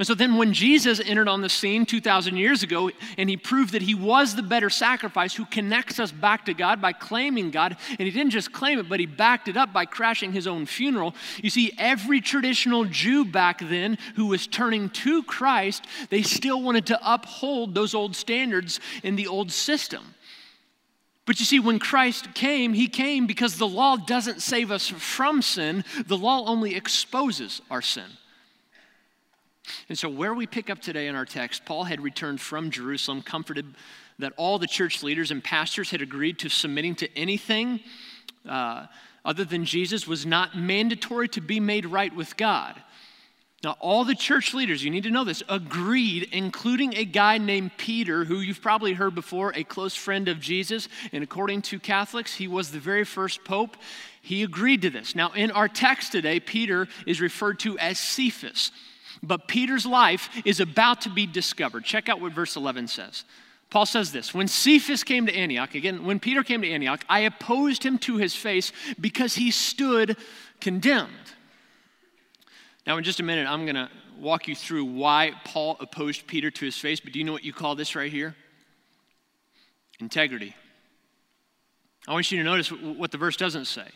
And 0.00 0.06
so 0.06 0.14
then, 0.14 0.36
when 0.36 0.54
Jesus 0.54 0.98
entered 0.98 1.28
on 1.28 1.42
the 1.42 1.50
scene 1.50 1.84
2,000 1.84 2.34
years 2.34 2.62
ago 2.62 2.90
and 3.18 3.28
he 3.28 3.36
proved 3.36 3.74
that 3.74 3.82
he 3.82 3.94
was 3.94 4.34
the 4.34 4.42
better 4.42 4.70
sacrifice 4.70 5.34
who 5.34 5.44
connects 5.44 6.00
us 6.00 6.10
back 6.10 6.46
to 6.46 6.54
God 6.54 6.80
by 6.80 6.94
claiming 6.94 7.50
God, 7.50 7.76
and 7.90 8.00
he 8.00 8.10
didn't 8.10 8.30
just 8.30 8.50
claim 8.50 8.78
it, 8.78 8.88
but 8.88 8.98
he 8.98 9.04
backed 9.04 9.46
it 9.46 9.58
up 9.58 9.74
by 9.74 9.84
crashing 9.84 10.32
his 10.32 10.46
own 10.46 10.64
funeral. 10.64 11.14
You 11.42 11.50
see, 11.50 11.74
every 11.76 12.22
traditional 12.22 12.86
Jew 12.86 13.26
back 13.26 13.58
then 13.60 13.98
who 14.16 14.24
was 14.24 14.46
turning 14.46 14.88
to 14.88 15.22
Christ, 15.24 15.84
they 16.08 16.22
still 16.22 16.62
wanted 16.62 16.86
to 16.86 16.98
uphold 17.04 17.74
those 17.74 17.92
old 17.92 18.16
standards 18.16 18.80
in 19.02 19.16
the 19.16 19.26
old 19.26 19.52
system. 19.52 20.14
But 21.26 21.40
you 21.40 21.44
see, 21.44 21.60
when 21.60 21.78
Christ 21.78 22.32
came, 22.32 22.72
he 22.72 22.88
came 22.88 23.26
because 23.26 23.58
the 23.58 23.68
law 23.68 23.96
doesn't 23.96 24.40
save 24.40 24.70
us 24.70 24.88
from 24.88 25.42
sin, 25.42 25.84
the 26.06 26.16
law 26.16 26.46
only 26.46 26.74
exposes 26.74 27.60
our 27.70 27.82
sin. 27.82 28.06
And 29.88 29.98
so, 29.98 30.08
where 30.08 30.34
we 30.34 30.46
pick 30.46 30.70
up 30.70 30.80
today 30.80 31.06
in 31.06 31.14
our 31.14 31.24
text, 31.24 31.64
Paul 31.64 31.84
had 31.84 32.00
returned 32.00 32.40
from 32.40 32.70
Jerusalem, 32.70 33.22
comforted 33.22 33.66
that 34.18 34.32
all 34.36 34.58
the 34.58 34.66
church 34.66 35.02
leaders 35.02 35.30
and 35.30 35.42
pastors 35.42 35.90
had 35.90 36.02
agreed 36.02 36.38
to 36.40 36.48
submitting 36.48 36.94
to 36.96 37.18
anything 37.18 37.80
uh, 38.48 38.86
other 39.24 39.44
than 39.44 39.64
Jesus 39.64 40.06
was 40.06 40.24
not 40.24 40.56
mandatory 40.56 41.28
to 41.28 41.40
be 41.40 41.60
made 41.60 41.86
right 41.86 42.14
with 42.14 42.36
God. 42.36 42.80
Now, 43.62 43.76
all 43.78 44.04
the 44.04 44.14
church 44.14 44.54
leaders, 44.54 44.82
you 44.82 44.90
need 44.90 45.02
to 45.02 45.10
know 45.10 45.24
this, 45.24 45.42
agreed, 45.46 46.30
including 46.32 46.94
a 46.96 47.04
guy 47.04 47.36
named 47.36 47.72
Peter, 47.76 48.24
who 48.24 48.40
you've 48.40 48.62
probably 48.62 48.94
heard 48.94 49.14
before, 49.14 49.52
a 49.54 49.64
close 49.64 49.94
friend 49.94 50.28
of 50.28 50.40
Jesus. 50.40 50.88
And 51.12 51.22
according 51.22 51.62
to 51.62 51.78
Catholics, 51.78 52.34
he 52.34 52.48
was 52.48 52.70
the 52.70 52.78
very 52.78 53.04
first 53.04 53.44
pope. 53.44 53.76
He 54.22 54.42
agreed 54.42 54.80
to 54.82 54.90
this. 54.90 55.14
Now, 55.14 55.32
in 55.32 55.50
our 55.50 55.68
text 55.68 56.12
today, 56.12 56.40
Peter 56.40 56.88
is 57.06 57.20
referred 57.20 57.58
to 57.60 57.78
as 57.78 57.98
Cephas. 57.98 58.72
But 59.22 59.48
Peter's 59.48 59.84
life 59.84 60.30
is 60.44 60.60
about 60.60 61.02
to 61.02 61.10
be 61.10 61.26
discovered. 61.26 61.84
Check 61.84 62.08
out 62.08 62.20
what 62.20 62.32
verse 62.32 62.56
11 62.56 62.88
says. 62.88 63.24
Paul 63.70 63.86
says 63.86 64.12
this 64.12 64.34
When 64.34 64.48
Cephas 64.48 65.04
came 65.04 65.26
to 65.26 65.34
Antioch, 65.34 65.74
again, 65.74 66.04
when 66.04 66.20
Peter 66.20 66.42
came 66.42 66.62
to 66.62 66.70
Antioch, 66.70 67.04
I 67.08 67.20
opposed 67.20 67.84
him 67.84 67.98
to 67.98 68.16
his 68.16 68.34
face 68.34 68.72
because 69.00 69.34
he 69.34 69.50
stood 69.50 70.16
condemned. 70.60 71.10
Now, 72.86 72.96
in 72.96 73.04
just 73.04 73.20
a 73.20 73.22
minute, 73.22 73.46
I'm 73.46 73.64
going 73.64 73.76
to 73.76 73.90
walk 74.18 74.48
you 74.48 74.54
through 74.54 74.84
why 74.84 75.32
Paul 75.44 75.76
opposed 75.80 76.26
Peter 76.26 76.50
to 76.50 76.64
his 76.64 76.76
face, 76.76 77.00
but 77.00 77.12
do 77.12 77.18
you 77.18 77.24
know 77.24 77.32
what 77.32 77.44
you 77.44 77.52
call 77.52 77.74
this 77.74 77.94
right 77.94 78.10
here? 78.10 78.34
Integrity. 80.00 80.54
I 82.08 82.12
want 82.12 82.30
you 82.32 82.38
to 82.38 82.44
notice 82.44 82.70
what 82.70 83.12
the 83.12 83.18
verse 83.18 83.36
doesn't 83.36 83.66
say. 83.66 83.86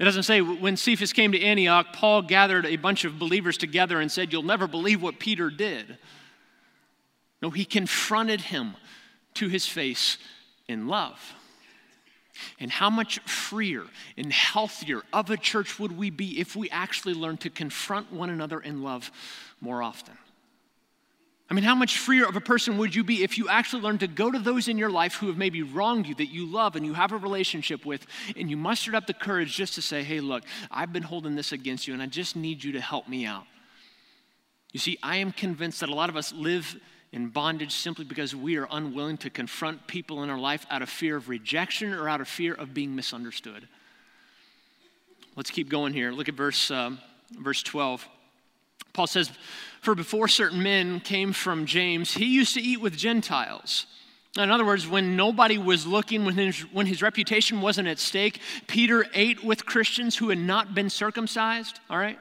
It 0.00 0.04
doesn't 0.04 0.22
say 0.22 0.40
when 0.40 0.78
Cephas 0.78 1.12
came 1.12 1.32
to 1.32 1.40
Antioch, 1.42 1.88
Paul 1.92 2.22
gathered 2.22 2.64
a 2.64 2.76
bunch 2.76 3.04
of 3.04 3.18
believers 3.18 3.58
together 3.58 4.00
and 4.00 4.10
said, 4.10 4.32
You'll 4.32 4.42
never 4.42 4.66
believe 4.66 5.02
what 5.02 5.18
Peter 5.18 5.50
did. 5.50 5.98
No, 7.42 7.50
he 7.50 7.66
confronted 7.66 8.40
him 8.40 8.76
to 9.34 9.48
his 9.48 9.66
face 9.66 10.16
in 10.66 10.88
love. 10.88 11.34
And 12.58 12.70
how 12.70 12.88
much 12.88 13.18
freer 13.20 13.84
and 14.16 14.32
healthier 14.32 15.02
of 15.12 15.28
a 15.28 15.36
church 15.36 15.78
would 15.78 15.92
we 15.92 16.08
be 16.08 16.40
if 16.40 16.56
we 16.56 16.70
actually 16.70 17.12
learned 17.12 17.40
to 17.40 17.50
confront 17.50 18.10
one 18.10 18.30
another 18.30 18.58
in 18.58 18.82
love 18.82 19.10
more 19.60 19.82
often? 19.82 20.16
I 21.50 21.54
mean, 21.54 21.64
how 21.64 21.74
much 21.74 21.98
freer 21.98 22.28
of 22.28 22.36
a 22.36 22.40
person 22.40 22.78
would 22.78 22.94
you 22.94 23.02
be 23.02 23.24
if 23.24 23.36
you 23.36 23.48
actually 23.48 23.82
learned 23.82 24.00
to 24.00 24.06
go 24.06 24.30
to 24.30 24.38
those 24.38 24.68
in 24.68 24.78
your 24.78 24.90
life 24.90 25.14
who 25.14 25.26
have 25.26 25.36
maybe 25.36 25.62
wronged 25.62 26.06
you, 26.06 26.14
that 26.14 26.30
you 26.30 26.46
love 26.46 26.76
and 26.76 26.86
you 26.86 26.94
have 26.94 27.10
a 27.10 27.16
relationship 27.16 27.84
with, 27.84 28.06
and 28.36 28.48
you 28.48 28.56
mustered 28.56 28.94
up 28.94 29.08
the 29.08 29.14
courage 29.14 29.56
just 29.56 29.74
to 29.74 29.82
say, 29.82 30.04
hey, 30.04 30.20
look, 30.20 30.44
I've 30.70 30.92
been 30.92 31.02
holding 31.02 31.34
this 31.34 31.50
against 31.50 31.88
you, 31.88 31.94
and 31.94 32.00
I 32.00 32.06
just 32.06 32.36
need 32.36 32.62
you 32.62 32.72
to 32.72 32.80
help 32.80 33.08
me 33.08 33.26
out. 33.26 33.46
You 34.72 34.78
see, 34.78 34.96
I 35.02 35.16
am 35.16 35.32
convinced 35.32 35.80
that 35.80 35.88
a 35.88 35.94
lot 35.94 36.08
of 36.08 36.16
us 36.16 36.32
live 36.32 36.78
in 37.10 37.30
bondage 37.30 37.72
simply 37.72 38.04
because 38.04 38.36
we 38.36 38.56
are 38.56 38.68
unwilling 38.70 39.16
to 39.18 39.30
confront 39.30 39.88
people 39.88 40.22
in 40.22 40.30
our 40.30 40.38
life 40.38 40.64
out 40.70 40.82
of 40.82 40.88
fear 40.88 41.16
of 41.16 41.28
rejection 41.28 41.92
or 41.92 42.08
out 42.08 42.20
of 42.20 42.28
fear 42.28 42.54
of 42.54 42.72
being 42.72 42.94
misunderstood. 42.94 43.66
Let's 45.34 45.50
keep 45.50 45.68
going 45.68 45.94
here. 45.94 46.12
Look 46.12 46.28
at 46.28 46.34
verse, 46.36 46.70
uh, 46.70 46.92
verse 47.36 47.64
12. 47.64 48.08
Paul 48.92 49.08
says, 49.08 49.32
For 49.80 49.94
before 49.94 50.28
certain 50.28 50.62
men 50.62 51.00
came 51.00 51.32
from 51.32 51.66
James, 51.66 52.14
he 52.14 52.26
used 52.26 52.54
to 52.54 52.60
eat 52.60 52.80
with 52.80 52.96
Gentiles. 52.96 53.86
In 54.36 54.50
other 54.50 54.64
words, 54.64 54.86
when 54.86 55.16
nobody 55.16 55.58
was 55.58 55.86
looking, 55.86 56.24
when 56.24 56.36
his, 56.36 56.60
when 56.72 56.86
his 56.86 57.02
reputation 57.02 57.60
wasn't 57.60 57.88
at 57.88 57.98
stake, 57.98 58.40
Peter 58.68 59.06
ate 59.14 59.42
with 59.42 59.66
Christians 59.66 60.16
who 60.16 60.28
had 60.28 60.38
not 60.38 60.74
been 60.74 60.88
circumcised, 60.88 61.80
all 61.88 61.98
right? 61.98 62.18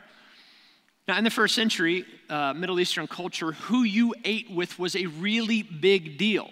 Now, 1.07 1.17
in 1.17 1.23
the 1.23 1.29
first 1.29 1.53
century 1.53 2.05
uh, 2.29 2.53
Middle 2.53 2.79
Eastern 2.79 3.07
culture, 3.07 3.51
who 3.51 3.83
you 3.83 4.15
ate 4.23 4.49
with 4.49 4.79
was 4.79 4.95
a 4.95 5.05
really 5.07 5.63
big 5.63 6.17
deal. 6.17 6.49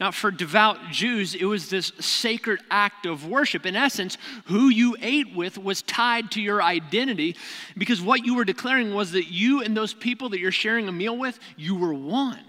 Now, 0.00 0.10
for 0.10 0.32
devout 0.32 0.90
Jews, 0.90 1.34
it 1.34 1.44
was 1.44 1.70
this 1.70 1.92
sacred 2.00 2.60
act 2.70 3.06
of 3.06 3.28
worship. 3.28 3.64
In 3.64 3.76
essence, 3.76 4.18
who 4.46 4.68
you 4.68 4.96
ate 5.00 5.34
with 5.34 5.56
was 5.56 5.82
tied 5.82 6.32
to 6.32 6.42
your 6.42 6.60
identity 6.60 7.36
because 7.78 8.02
what 8.02 8.26
you 8.26 8.34
were 8.34 8.44
declaring 8.44 8.92
was 8.92 9.12
that 9.12 9.30
you 9.30 9.62
and 9.62 9.76
those 9.76 9.94
people 9.94 10.30
that 10.30 10.40
you're 10.40 10.50
sharing 10.50 10.88
a 10.88 10.92
meal 10.92 11.16
with, 11.16 11.38
you 11.56 11.76
were 11.76 11.94
one. 11.94 12.40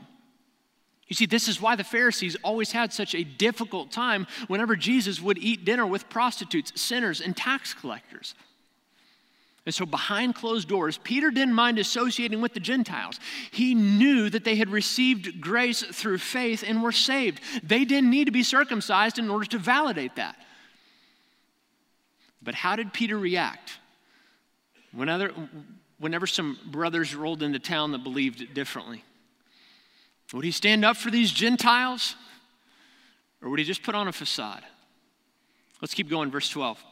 You 1.08 1.16
see, 1.16 1.28
this 1.28 1.48
is 1.48 1.62
why 1.62 1.76
the 1.76 1.84
Pharisees 1.84 2.36
always 2.44 2.72
had 2.72 2.92
such 2.92 3.14
a 3.14 3.24
difficult 3.24 3.92
time 3.92 4.26
whenever 4.48 4.76
Jesus 4.76 5.22
would 5.22 5.38
eat 5.38 5.64
dinner 5.64 5.86
with 5.86 6.10
prostitutes, 6.10 6.82
sinners, 6.82 7.22
and 7.22 7.38
tax 7.38 7.76
collectors. 7.76 8.34
And 9.66 9.74
so, 9.74 9.86
behind 9.86 10.36
closed 10.36 10.68
doors, 10.68 11.00
Peter 11.00 11.32
didn't 11.32 11.56
mind 11.56 11.80
associating 11.80 12.40
with 12.40 12.54
the 12.54 12.60
Gentiles. 12.60 13.20
He 13.50 13.74
knew 13.74 14.30
that 14.30 14.44
they 14.44 14.56
had 14.58 14.70
received 14.70 15.42
grace 15.42 15.82
through 15.82 16.20
faith 16.20 16.64
and 16.66 16.84
were 16.84 16.92
saved. 16.92 17.42
They 17.64 17.84
didn't 17.84 18.12
need 18.12 18.26
to 18.26 18.32
be 18.32 18.44
circumcised 18.44 19.18
in 19.18 19.30
order 19.30 19.46
to 19.48 19.58
validate 19.58 20.18
that. 20.18 20.36
But 22.44 22.54
how 22.54 22.76
did 22.76 22.94
Peter 22.94 23.18
react? 23.18 23.80
Whenever, 24.92 25.34
whenever 25.98 26.28
some 26.28 26.60
brothers 26.68 27.16
rolled 27.16 27.42
into 27.42 27.58
town 27.58 27.92
that 27.94 28.04
believed 28.04 28.54
differently, 28.54 29.04
would 30.32 30.46
he 30.46 30.52
stand 30.52 30.86
up 30.86 30.96
for 30.96 31.10
these 31.10 31.32
Gentiles 31.32 32.16
or 33.42 33.50
would 33.50 33.60
he 33.60 33.66
just 33.66 33.82
put 33.82 33.96
on 33.96 34.08
a 34.08 34.12
facade? 34.12 34.64
Let's 35.82 35.94
keep 35.94 36.10
going, 36.10 36.30
verse 36.30 36.50
12. 36.50 36.84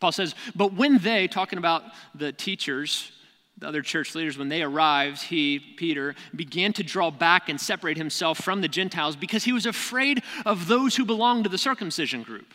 Paul 0.00 0.12
says, 0.12 0.34
But 0.54 0.74
when 0.74 0.98
they, 0.98 1.28
talking 1.28 1.58
about 1.58 1.82
the 2.14 2.32
teachers, 2.32 3.12
the 3.58 3.66
other 3.66 3.82
church 3.82 4.14
leaders, 4.14 4.36
when 4.36 4.50
they 4.50 4.62
arrived, 4.62 5.22
he, 5.22 5.58
Peter, 5.58 6.14
began 6.34 6.72
to 6.74 6.82
draw 6.82 7.10
back 7.10 7.48
and 7.48 7.58
separate 7.60 7.96
himself 7.96 8.38
from 8.38 8.60
the 8.60 8.68
Gentiles 8.68 9.16
because 9.16 9.44
he 9.44 9.52
was 9.52 9.64
afraid 9.64 10.22
of 10.44 10.68
those 10.68 10.96
who 10.96 11.04
belonged 11.06 11.44
to 11.44 11.50
the 11.50 11.58
circumcision 11.58 12.22
group. 12.22 12.52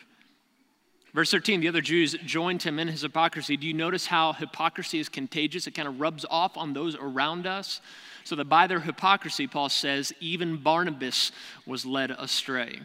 Verse 1.13 1.31
13, 1.31 1.59
the 1.59 1.67
other 1.67 1.81
Jews 1.81 2.15
joined 2.25 2.63
him 2.63 2.79
in 2.79 2.87
his 2.87 3.01
hypocrisy. 3.01 3.57
Do 3.57 3.67
you 3.67 3.73
notice 3.73 4.05
how 4.05 4.31
hypocrisy 4.31 4.99
is 4.99 5.09
contagious? 5.09 5.67
It 5.67 5.71
kind 5.71 5.87
of 5.87 5.99
rubs 5.99 6.25
off 6.29 6.55
on 6.55 6.73
those 6.73 6.95
around 6.95 7.47
us. 7.47 7.81
So 8.23 8.35
that 8.35 8.45
by 8.45 8.67
their 8.67 8.79
hypocrisy, 8.79 9.47
Paul 9.47 9.67
says, 9.69 10.13
even 10.19 10.57
Barnabas 10.57 11.31
was 11.65 11.85
led 11.85 12.11
astray. 12.11 12.79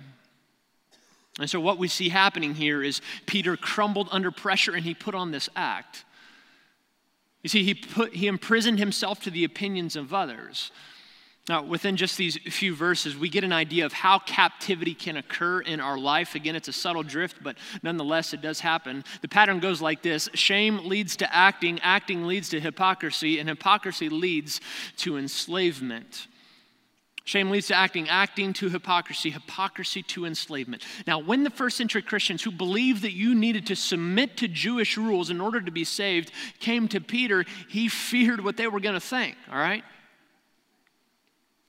And 1.38 1.50
so, 1.50 1.60
what 1.60 1.78
we 1.78 1.88
see 1.88 2.08
happening 2.08 2.54
here 2.54 2.82
is 2.82 3.02
Peter 3.26 3.56
crumbled 3.56 4.08
under 4.10 4.30
pressure 4.30 4.74
and 4.74 4.84
he 4.84 4.94
put 4.94 5.14
on 5.14 5.30
this 5.30 5.48
act. 5.54 6.04
You 7.42 7.48
see, 7.48 7.62
he, 7.62 7.74
put, 7.74 8.14
he 8.14 8.26
imprisoned 8.26 8.78
himself 8.78 9.20
to 9.20 9.30
the 9.30 9.44
opinions 9.44 9.96
of 9.96 10.12
others. 10.12 10.72
Now, 11.48 11.62
within 11.62 11.96
just 11.96 12.16
these 12.16 12.36
few 12.36 12.74
verses, 12.74 13.16
we 13.16 13.28
get 13.28 13.44
an 13.44 13.52
idea 13.52 13.86
of 13.86 13.92
how 13.92 14.18
captivity 14.18 14.94
can 14.94 15.16
occur 15.16 15.60
in 15.60 15.78
our 15.78 15.96
life. 15.96 16.34
Again, 16.34 16.56
it's 16.56 16.66
a 16.66 16.72
subtle 16.72 17.04
drift, 17.04 17.36
but 17.40 17.56
nonetheless, 17.84 18.32
it 18.34 18.40
does 18.40 18.58
happen. 18.58 19.04
The 19.20 19.28
pattern 19.28 19.60
goes 19.60 19.80
like 19.80 20.02
this 20.02 20.28
shame 20.34 20.88
leads 20.88 21.14
to 21.18 21.32
acting, 21.32 21.78
acting 21.82 22.26
leads 22.26 22.48
to 22.48 22.58
hypocrisy, 22.58 23.38
and 23.38 23.48
hypocrisy 23.48 24.08
leads 24.08 24.60
to 24.96 25.16
enslavement. 25.16 26.26
Shame 27.26 27.50
leads 27.50 27.66
to 27.66 27.74
acting, 27.74 28.08
acting 28.08 28.52
to 28.52 28.68
hypocrisy, 28.68 29.30
hypocrisy 29.30 30.00
to 30.04 30.26
enslavement. 30.26 30.84
Now, 31.08 31.18
when 31.18 31.42
the 31.42 31.50
first 31.50 31.76
century 31.76 32.00
Christians 32.00 32.44
who 32.44 32.52
believed 32.52 33.02
that 33.02 33.14
you 33.14 33.34
needed 33.34 33.66
to 33.66 33.74
submit 33.74 34.36
to 34.36 34.46
Jewish 34.46 34.96
rules 34.96 35.28
in 35.28 35.40
order 35.40 35.60
to 35.60 35.72
be 35.72 35.82
saved 35.82 36.30
came 36.60 36.86
to 36.86 37.00
Peter, 37.00 37.44
he 37.68 37.88
feared 37.88 38.44
what 38.44 38.56
they 38.56 38.68
were 38.68 38.78
going 38.78 38.94
to 38.94 39.00
think, 39.00 39.36
all 39.50 39.58
right? 39.58 39.82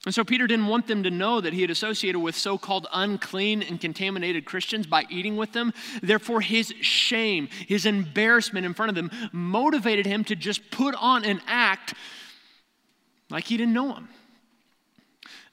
And 0.05 0.13
so 0.13 0.23
Peter 0.23 0.45
didn't 0.45 0.67
want 0.67 0.85
them 0.85 1.01
to 1.01 1.09
know 1.09 1.41
that 1.41 1.53
he 1.53 1.61
had 1.61 1.71
associated 1.71 2.19
with 2.19 2.35
so 2.35 2.59
called 2.59 2.85
unclean 2.93 3.63
and 3.63 3.81
contaminated 3.81 4.45
Christians 4.45 4.85
by 4.85 5.05
eating 5.09 5.37
with 5.37 5.53
them. 5.53 5.73
Therefore, 6.03 6.39
his 6.39 6.71
shame, 6.81 7.49
his 7.67 7.87
embarrassment 7.87 8.67
in 8.67 8.75
front 8.75 8.89
of 8.89 8.95
them 8.95 9.09
motivated 9.31 10.05
him 10.05 10.23
to 10.25 10.35
just 10.35 10.69
put 10.69 10.93
on 10.93 11.25
an 11.25 11.41
act 11.47 11.95
like 13.31 13.45
he 13.45 13.57
didn't 13.57 13.73
know 13.73 13.95
him. 13.95 14.07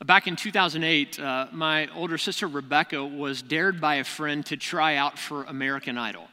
Back 0.03 0.27
in 0.27 0.35
2008, 0.35 1.21
uh, 1.21 1.47
my 1.53 1.89
older 1.95 2.19
sister 2.19 2.49
Rebecca 2.49 3.05
was 3.05 3.43
dared 3.43 3.81
by 3.81 3.97
a 3.97 4.05
friend 4.05 4.45
to 4.47 4.57
try 4.57 4.97
out 4.97 5.19
for 5.19 5.45
American 5.45 5.97
Idol. 5.97 6.29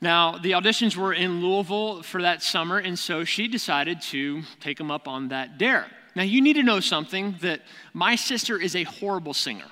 Now, 0.00 0.36
the 0.36 0.52
auditions 0.52 0.96
were 0.96 1.12
in 1.12 1.40
Louisville 1.40 2.02
for 2.02 2.22
that 2.22 2.42
summer, 2.42 2.78
and 2.78 2.98
so 2.98 3.22
she 3.22 3.46
decided 3.46 4.02
to 4.02 4.42
take 4.60 4.78
them 4.78 4.90
up 4.90 5.06
on 5.06 5.28
that 5.28 5.58
dare. 5.58 5.86
Now, 6.16 6.24
you 6.24 6.42
need 6.42 6.54
to 6.54 6.64
know 6.64 6.80
something 6.80 7.36
that 7.40 7.60
my 7.94 8.16
sister 8.16 8.60
is 8.60 8.74
a 8.74 8.82
horrible 8.82 9.32
singer. 9.32 9.64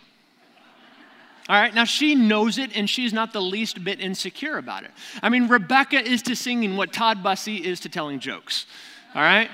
All 1.49 1.61
right, 1.61 1.75
now 1.75 1.85
she 1.85 2.14
knows 2.14 2.59
it 2.59 2.76
and 2.76 2.88
she's 2.88 3.12
not 3.12 3.33
the 3.33 3.43
least 3.43 3.83
bit 3.83 3.99
insecure 3.99 4.57
about 4.57 4.85
it. 4.85 4.93
I 5.21 5.31
mean, 5.31 5.49
Rebecca 5.49 6.00
is 6.00 6.23
to 6.23 6.37
singing 6.37 6.76
what 6.76 6.93
Todd 6.93 7.25
Bussey 7.25 7.57
is 7.57 7.81
to 7.81 7.88
telling 7.88 8.21
jokes. 8.21 8.67
All 9.17 9.23
right? 9.23 9.50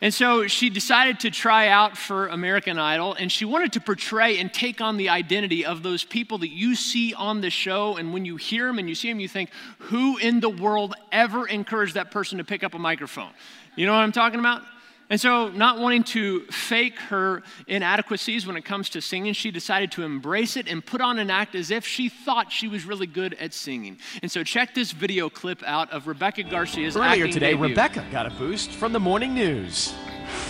And 0.00 0.14
so 0.14 0.46
she 0.46 0.70
decided 0.70 1.20
to 1.20 1.30
try 1.30 1.68
out 1.68 1.96
for 1.96 2.28
American 2.28 2.78
Idol, 2.78 3.14
and 3.14 3.32
she 3.32 3.44
wanted 3.44 3.72
to 3.72 3.80
portray 3.80 4.38
and 4.38 4.52
take 4.52 4.80
on 4.80 4.96
the 4.96 5.08
identity 5.08 5.64
of 5.64 5.82
those 5.82 6.04
people 6.04 6.38
that 6.38 6.50
you 6.50 6.76
see 6.76 7.14
on 7.14 7.40
the 7.40 7.50
show. 7.50 7.96
And 7.96 8.12
when 8.12 8.24
you 8.24 8.36
hear 8.36 8.66
them 8.68 8.78
and 8.78 8.88
you 8.88 8.94
see 8.94 9.08
them, 9.08 9.18
you 9.18 9.26
think, 9.26 9.50
who 9.78 10.16
in 10.18 10.38
the 10.38 10.50
world 10.50 10.94
ever 11.10 11.48
encouraged 11.48 11.94
that 11.94 12.12
person 12.12 12.38
to 12.38 12.44
pick 12.44 12.62
up 12.62 12.74
a 12.74 12.78
microphone? 12.78 13.32
You 13.74 13.86
know 13.86 13.92
what 13.92 14.02
I'm 14.02 14.12
talking 14.12 14.38
about? 14.38 14.62
And 15.10 15.18
so, 15.18 15.48
not 15.48 15.78
wanting 15.78 16.04
to 16.04 16.42
fake 16.46 16.98
her 16.98 17.42
inadequacies 17.66 18.46
when 18.46 18.56
it 18.56 18.64
comes 18.64 18.90
to 18.90 19.00
singing, 19.00 19.32
she 19.32 19.50
decided 19.50 19.90
to 19.92 20.02
embrace 20.02 20.56
it 20.56 20.68
and 20.68 20.84
put 20.84 21.00
on 21.00 21.18
an 21.18 21.30
act 21.30 21.54
as 21.54 21.70
if 21.70 21.86
she 21.86 22.10
thought 22.10 22.52
she 22.52 22.68
was 22.68 22.84
really 22.84 23.06
good 23.06 23.32
at 23.34 23.54
singing. 23.54 23.96
And 24.20 24.30
so, 24.30 24.44
check 24.44 24.74
this 24.74 24.92
video 24.92 25.30
clip 25.30 25.62
out 25.64 25.90
of 25.92 26.06
Rebecca 26.06 26.42
Garcia's 26.42 26.96
Earlier 26.96 27.26
today, 27.26 27.52
debut. 27.52 27.68
Rebecca 27.68 28.04
got 28.10 28.26
a 28.26 28.30
boost 28.30 28.72
from 28.72 28.92
the 28.92 29.00
morning 29.00 29.32
news. 29.32 29.94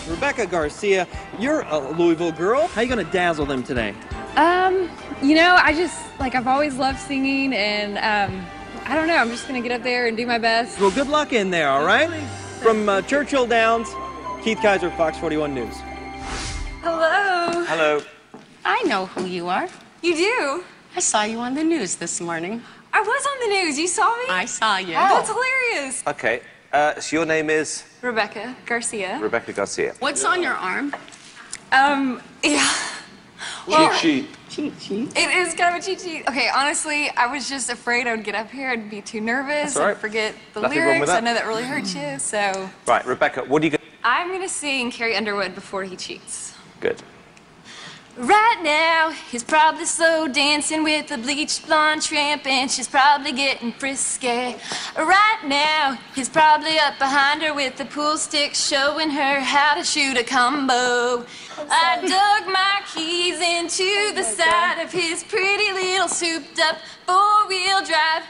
Rebecca 0.08 0.46
Garcia, 0.46 1.06
you're 1.38 1.60
a 1.60 1.78
Louisville 1.92 2.32
girl. 2.32 2.66
How 2.68 2.80
you 2.80 2.88
gonna 2.88 3.04
dazzle 3.04 3.46
them 3.46 3.62
today? 3.62 3.94
Um, 4.34 4.90
you 5.22 5.36
know, 5.36 5.56
I 5.60 5.72
just 5.72 5.96
like 6.18 6.34
I've 6.34 6.48
always 6.48 6.76
loved 6.76 6.98
singing, 6.98 7.54
and 7.54 7.96
um, 7.98 8.44
I 8.86 8.96
don't 8.96 9.06
know. 9.06 9.16
I'm 9.16 9.30
just 9.30 9.46
gonna 9.46 9.60
get 9.60 9.70
up 9.70 9.84
there 9.84 10.08
and 10.08 10.16
do 10.16 10.26
my 10.26 10.38
best. 10.38 10.80
Well, 10.80 10.90
good 10.90 11.08
luck 11.08 11.32
in 11.32 11.50
there, 11.50 11.68
all 11.68 11.84
right? 11.84 12.10
From 12.60 12.88
uh, 12.88 13.02
Churchill 13.02 13.46
Downs, 13.46 13.88
Keith 14.48 14.62
Kaiser, 14.62 14.90
Fox 14.92 15.18
41 15.18 15.54
News. 15.54 15.74
Hello. 16.80 17.66
Hello. 17.66 18.00
I 18.64 18.82
know 18.84 19.04
who 19.04 19.26
you 19.26 19.46
are. 19.48 19.68
You 20.00 20.16
do? 20.16 20.64
I 20.96 21.00
saw 21.00 21.24
you 21.24 21.38
on 21.40 21.52
the 21.52 21.62
news 21.62 21.96
this 21.96 22.18
morning. 22.18 22.62
I 22.94 23.02
was 23.02 23.26
on 23.26 23.50
the 23.50 23.56
news. 23.56 23.78
You 23.78 23.86
saw 23.86 24.08
me? 24.16 24.24
I 24.30 24.46
saw 24.46 24.78
you. 24.78 24.94
That's 24.94 25.28
hilarious. 25.28 26.02
Okay, 26.06 26.40
uh, 26.72 26.98
so 26.98 27.16
your 27.16 27.26
name 27.26 27.50
is 27.50 27.84
Rebecca 28.00 28.56
Garcia. 28.64 29.18
Rebecca 29.20 29.52
Garcia. 29.52 29.92
What's 29.98 30.24
on 30.24 30.42
your 30.42 30.54
arm? 30.54 30.94
Um, 31.70 32.22
yeah. 32.42 32.72
Cheat 33.66 33.94
sheet. 34.00 34.37
Cheat 34.48 34.80
sheet. 34.80 35.16
It 35.16 35.30
is 35.30 35.54
kind 35.54 35.76
of 35.76 35.82
a 35.82 35.84
cheat 35.84 36.00
sheet. 36.00 36.28
Okay, 36.28 36.48
honestly, 36.54 37.10
I 37.10 37.26
was 37.26 37.48
just 37.48 37.70
afraid 37.70 38.06
I 38.06 38.14
would 38.14 38.24
get 38.24 38.34
up 38.34 38.50
here 38.50 38.72
and 38.72 38.90
be 38.90 39.02
too 39.02 39.20
nervous 39.20 39.76
right. 39.76 39.90
and 39.90 39.98
forget 39.98 40.34
the 40.54 40.62
Nothing 40.62 40.78
lyrics. 40.78 41.10
I 41.10 41.20
know 41.20 41.34
that 41.34 41.46
really 41.46 41.64
hurts 41.64 41.94
you, 41.94 42.18
so 42.18 42.70
Right, 42.86 43.04
Rebecca, 43.06 43.42
what 43.42 43.62
are 43.62 43.66
you 43.66 43.70
going 43.72 43.80
to 43.80 43.86
I'm 44.04 44.32
gonna 44.32 44.48
sing 44.48 44.90
Carrie 44.90 45.16
Underwood 45.16 45.54
before 45.54 45.84
he 45.84 45.96
cheats. 45.96 46.54
Good. 46.80 47.02
Right 48.18 48.58
now, 48.64 49.12
he's 49.30 49.44
probably 49.44 49.84
slow 49.84 50.26
dancing 50.26 50.82
with 50.82 51.08
a 51.12 51.16
bleached 51.16 51.64
blonde 51.68 52.02
tramp, 52.02 52.48
and 52.48 52.68
she's 52.68 52.88
probably 52.88 53.30
getting 53.30 53.70
frisky. 53.70 54.56
Right 54.96 55.38
now, 55.46 55.96
he's 56.16 56.28
probably 56.28 56.80
up 56.80 56.98
behind 56.98 57.42
her 57.42 57.54
with 57.54 57.76
the 57.76 57.84
pool 57.84 58.16
stick, 58.16 58.56
showing 58.56 59.10
her 59.10 59.38
how 59.38 59.76
to 59.76 59.84
shoot 59.84 60.16
a 60.16 60.24
combo. 60.24 61.24
I 61.70 62.00
dug 62.00 62.52
my 62.52 62.80
keys 62.92 63.38
into 63.40 64.12
the 64.16 64.24
side 64.24 64.82
of 64.82 64.90
his 64.90 65.22
pretty 65.22 65.70
little 65.70 66.08
souped 66.08 66.58
up 66.58 66.78
four 67.06 67.46
wheel 67.46 67.84
drive. 67.84 68.24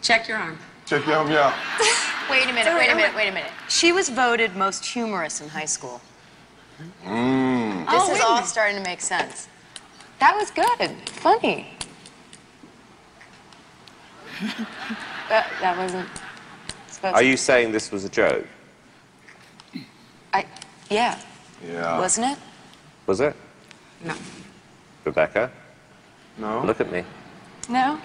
Check 0.00 0.28
your 0.28 0.38
arm. 0.38 0.58
Check 0.86 1.04
your 1.04 1.16
arm, 1.16 1.30
yeah. 1.30 1.52
Wait 2.30 2.44
a 2.44 2.52
minute, 2.54 2.74
wait 2.74 2.88
a 2.88 2.94
minute, 2.94 3.14
wait 3.14 3.28
a 3.28 3.32
minute. 3.32 3.50
She 3.68 3.92
was 3.92 4.08
voted 4.08 4.56
most 4.56 4.84
humorous 4.84 5.42
in 5.42 5.48
high 5.50 5.66
school. 5.66 6.00
Mm. 7.04 7.57
This 7.90 8.02
Oh, 8.08 8.12
is 8.14 8.20
all 8.20 8.42
starting 8.42 8.76
to 8.76 8.82
make 8.82 9.00
sense. 9.00 9.48
That 10.20 10.36
was 10.36 10.50
good. 10.50 10.90
Funny. 11.08 11.66
that, 15.28 15.50
that 15.60 15.76
wasn't 15.76 16.08
supposed 16.88 17.14
Are 17.16 17.22
you 17.22 17.36
saying 17.36 17.72
this 17.72 17.90
was 17.90 18.04
a 18.04 18.08
joke? 18.08 18.46
I, 20.34 20.44
yeah, 20.90 21.18
Yeah. 21.66 21.98
wasn't 21.98 22.32
it? 22.32 22.38
Was 23.06 23.20
it? 23.20 23.34
No. 24.04 24.14
Rebecca, 25.04 25.50
No? 26.36 26.62
look 26.64 26.80
at 26.80 26.92
me. 26.92 27.04
No? 27.68 27.98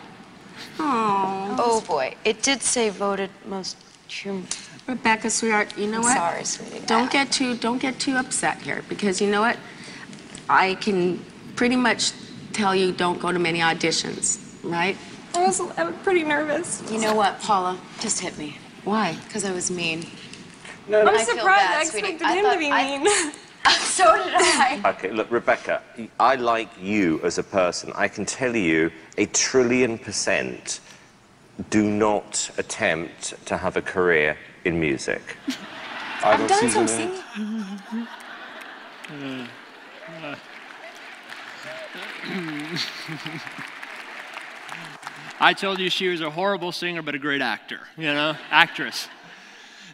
Oh. 0.80 1.56
Oh 1.60 1.82
boy, 1.82 2.16
it 2.24 2.42
did 2.42 2.62
say 2.62 2.90
voted 2.90 3.30
most 3.46 3.76
humorous. 4.08 4.70
Rebecca, 4.88 5.30
sweetheart, 5.30 5.78
you 5.78 5.88
know 5.88 6.02
what? 6.02 6.16
Sorry, 6.18 6.44
sweetie. 6.46 6.86
Don't 6.86 7.12
get 7.12 7.32
too 7.32 7.56
don't 7.56 7.80
get 7.80 8.00
too 8.00 8.16
upset 8.16 8.62
here 8.62 8.84
because 8.90 9.22
you 9.22 9.30
know 9.30 9.42
what? 9.42 9.58
I 10.50 10.76
can 10.76 11.24
pretty 11.56 11.76
much 11.76 12.12
tell 12.52 12.76
you 12.76 12.92
don't 12.92 13.20
go 13.20 13.32
to 13.32 13.40
many 13.40 13.60
auditions, 13.60 14.40
right? 14.64 14.98
I 15.36 15.46
was, 15.46 15.60
I 15.62 15.84
was 15.84 15.96
pretty 16.04 16.24
nervous. 16.24 16.84
You 16.92 17.00
know 17.00 17.16
what, 17.16 17.40
Paula? 17.42 17.80
Just 18.00 18.20
hit 18.20 18.38
me. 18.38 18.58
Why? 18.84 19.14
Because 19.26 19.46
I 19.46 19.52
was 19.52 19.72
mean. 19.72 20.06
No, 20.88 21.04
no. 21.04 21.12
I'm 21.12 21.18
I 21.18 21.24
surprised. 21.24 21.46
bad, 21.46 21.78
I 21.80 21.84
sweetie. 21.86 22.08
expected 22.14 22.28
I 22.28 22.36
him 22.36 22.44
thought 22.46 22.54
to 22.54 22.60
be 22.60 22.72
I- 22.72 22.98
mean. 23.00 23.32
so 23.80 24.04
did 24.18 24.34
I. 24.36 24.82
Okay, 24.86 25.10
look, 25.12 25.32
Rebecca, 25.32 25.82
I 26.20 26.36
like 26.36 26.68
you 26.82 27.22
as 27.24 27.38
a 27.38 27.44
person. 27.44 27.94
I 27.96 28.10
can 28.10 28.26
tell 28.26 28.54
you 28.56 28.92
a 29.18 29.26
trillion 29.28 29.98
percent 29.98 30.82
do 31.70 31.84
not 31.90 32.50
attempt 32.58 33.34
to 33.46 33.56
have 33.56 33.78
a 33.78 33.82
career 33.82 34.36
in 34.66 34.80
music. 34.82 35.38
I've 36.24 36.46
done 36.50 36.60
season 36.60 36.88
some 36.90 37.12
eight. 39.12 39.48
I 45.40 45.54
told 45.54 45.80
you 45.80 45.90
she 45.90 46.08
was 46.08 46.22
a 46.22 46.30
horrible 46.30 46.72
singer, 46.72 47.02
but 47.02 47.16
a 47.16 47.20
great 47.20 47.42
actor, 47.42 47.82
you 47.98 48.14
know, 48.14 48.38
actress. 48.50 49.10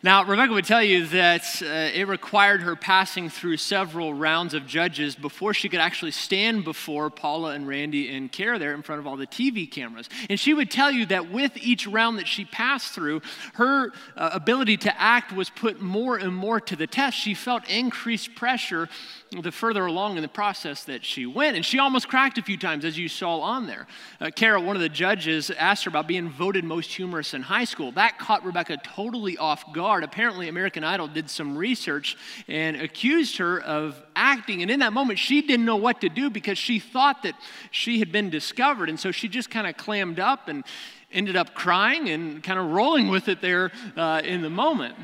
Now, 0.02 0.24
Rebecca 0.24 0.54
would 0.54 0.64
tell 0.64 0.84
you 0.84 1.08
that 1.08 1.62
uh, 1.62 1.66
it 1.66 2.08
required 2.08 2.62
her 2.62 2.78
passing 2.78 3.30
through 3.30 3.58
several 3.58 4.14
rounds 4.14 4.54
of 4.54 4.66
judges 4.66 5.14
before 5.14 5.54
she 5.54 5.68
could 5.68 5.82
actually 5.82 6.12
stand 6.12 6.64
before 6.64 7.10
Paula 7.10 7.52
and 7.52 7.68
Randy 7.68 8.16
and 8.16 8.32
Kara 8.32 8.58
there 8.58 8.74
in 8.74 8.82
front 8.82 9.00
of 9.00 9.08
all 9.08 9.18
the 9.18 9.28
TV 9.28 9.70
cameras. 9.70 10.08
And 10.30 10.40
she 10.40 10.54
would 10.54 10.72
tell 10.72 10.90
you 10.90 11.06
that 11.08 11.32
with 11.32 11.58
each 11.58 11.86
round 11.86 12.18
that 12.18 12.30
she 12.30 12.46
passed 12.46 12.94
through, 12.94 13.22
her 13.56 13.92
uh, 14.16 14.30
ability 14.32 14.78
to 14.78 15.02
act 15.02 15.34
was 15.34 15.50
put 15.50 15.82
more 15.82 16.16
and 16.16 16.34
more 16.34 16.62
to 16.62 16.78
the 16.78 16.88
test. 16.88 17.18
She 17.18 17.34
felt 17.34 17.68
increased 17.68 18.36
pressure 18.36 18.88
the 19.32 19.52
further 19.52 19.86
along 19.86 20.16
in 20.16 20.24
the 20.24 20.28
process 20.28 20.84
that 20.86 21.06
she 21.06 21.26
went. 21.26 21.56
And 21.56 21.64
she 21.64 21.78
almost 21.78 22.08
cracked 22.08 22.38
a 22.38 22.42
few 22.42 22.58
times, 22.58 22.84
as 22.84 22.98
you 22.98 23.08
saw 23.08 23.40
on 23.40 23.68
there. 23.68 23.86
Uh, 24.20 24.32
Kara, 24.36 24.60
one 24.60 24.76
of 24.76 24.82
the 24.82 24.90
judges, 24.90 25.52
asked 25.52 25.84
her 25.84 25.90
about 25.90 26.08
being 26.08 26.30
voted 26.30 26.64
most 26.64 26.92
humorous 26.92 27.34
in 27.34 27.44
high 27.44 27.64
school. 27.64 27.92
That 27.92 28.18
caught 28.18 28.44
Rebecca 28.44 28.78
totally 28.78 29.38
off 29.38 29.72
guard. 29.72 30.04
Apparently, 30.04 30.48
American 30.48 30.84
Idol 30.84 31.08
did 31.08 31.30
some 31.30 31.58
research 31.58 32.18
and 32.48 32.76
accused 32.78 33.38
her 33.38 33.62
of 33.62 34.02
acting. 34.16 34.64
And 34.64 34.72
in 34.72 34.80
that 34.80 34.94
moment, 34.94 35.20
she 35.20 35.42
didn't 35.42 35.66
know 35.66 35.78
what 35.78 36.02
to 36.02 36.10
do 36.10 36.30
because 36.30 36.58
she 36.58 36.80
thought 36.80 37.22
that 37.24 37.36
she 37.70 38.00
had 38.00 38.12
been 38.12 38.32
discovered. 38.32 38.90
And 38.90 39.00
so 39.00 39.12
she 39.12 39.28
just 39.28 39.52
kind 39.52 39.68
of 39.68 39.78
clammed 39.78 40.20
up 40.20 40.48
and 40.48 40.64
ended 41.12 41.36
up 41.36 41.54
crying 41.54 42.10
and 42.10 42.44
kind 42.44 42.60
of 42.60 42.72
rolling 42.72 43.10
with 43.10 43.28
it 43.28 43.42
there 43.42 43.72
uh, 43.96 44.22
in 44.24 44.42
the 44.42 44.50
moment. 44.50 44.96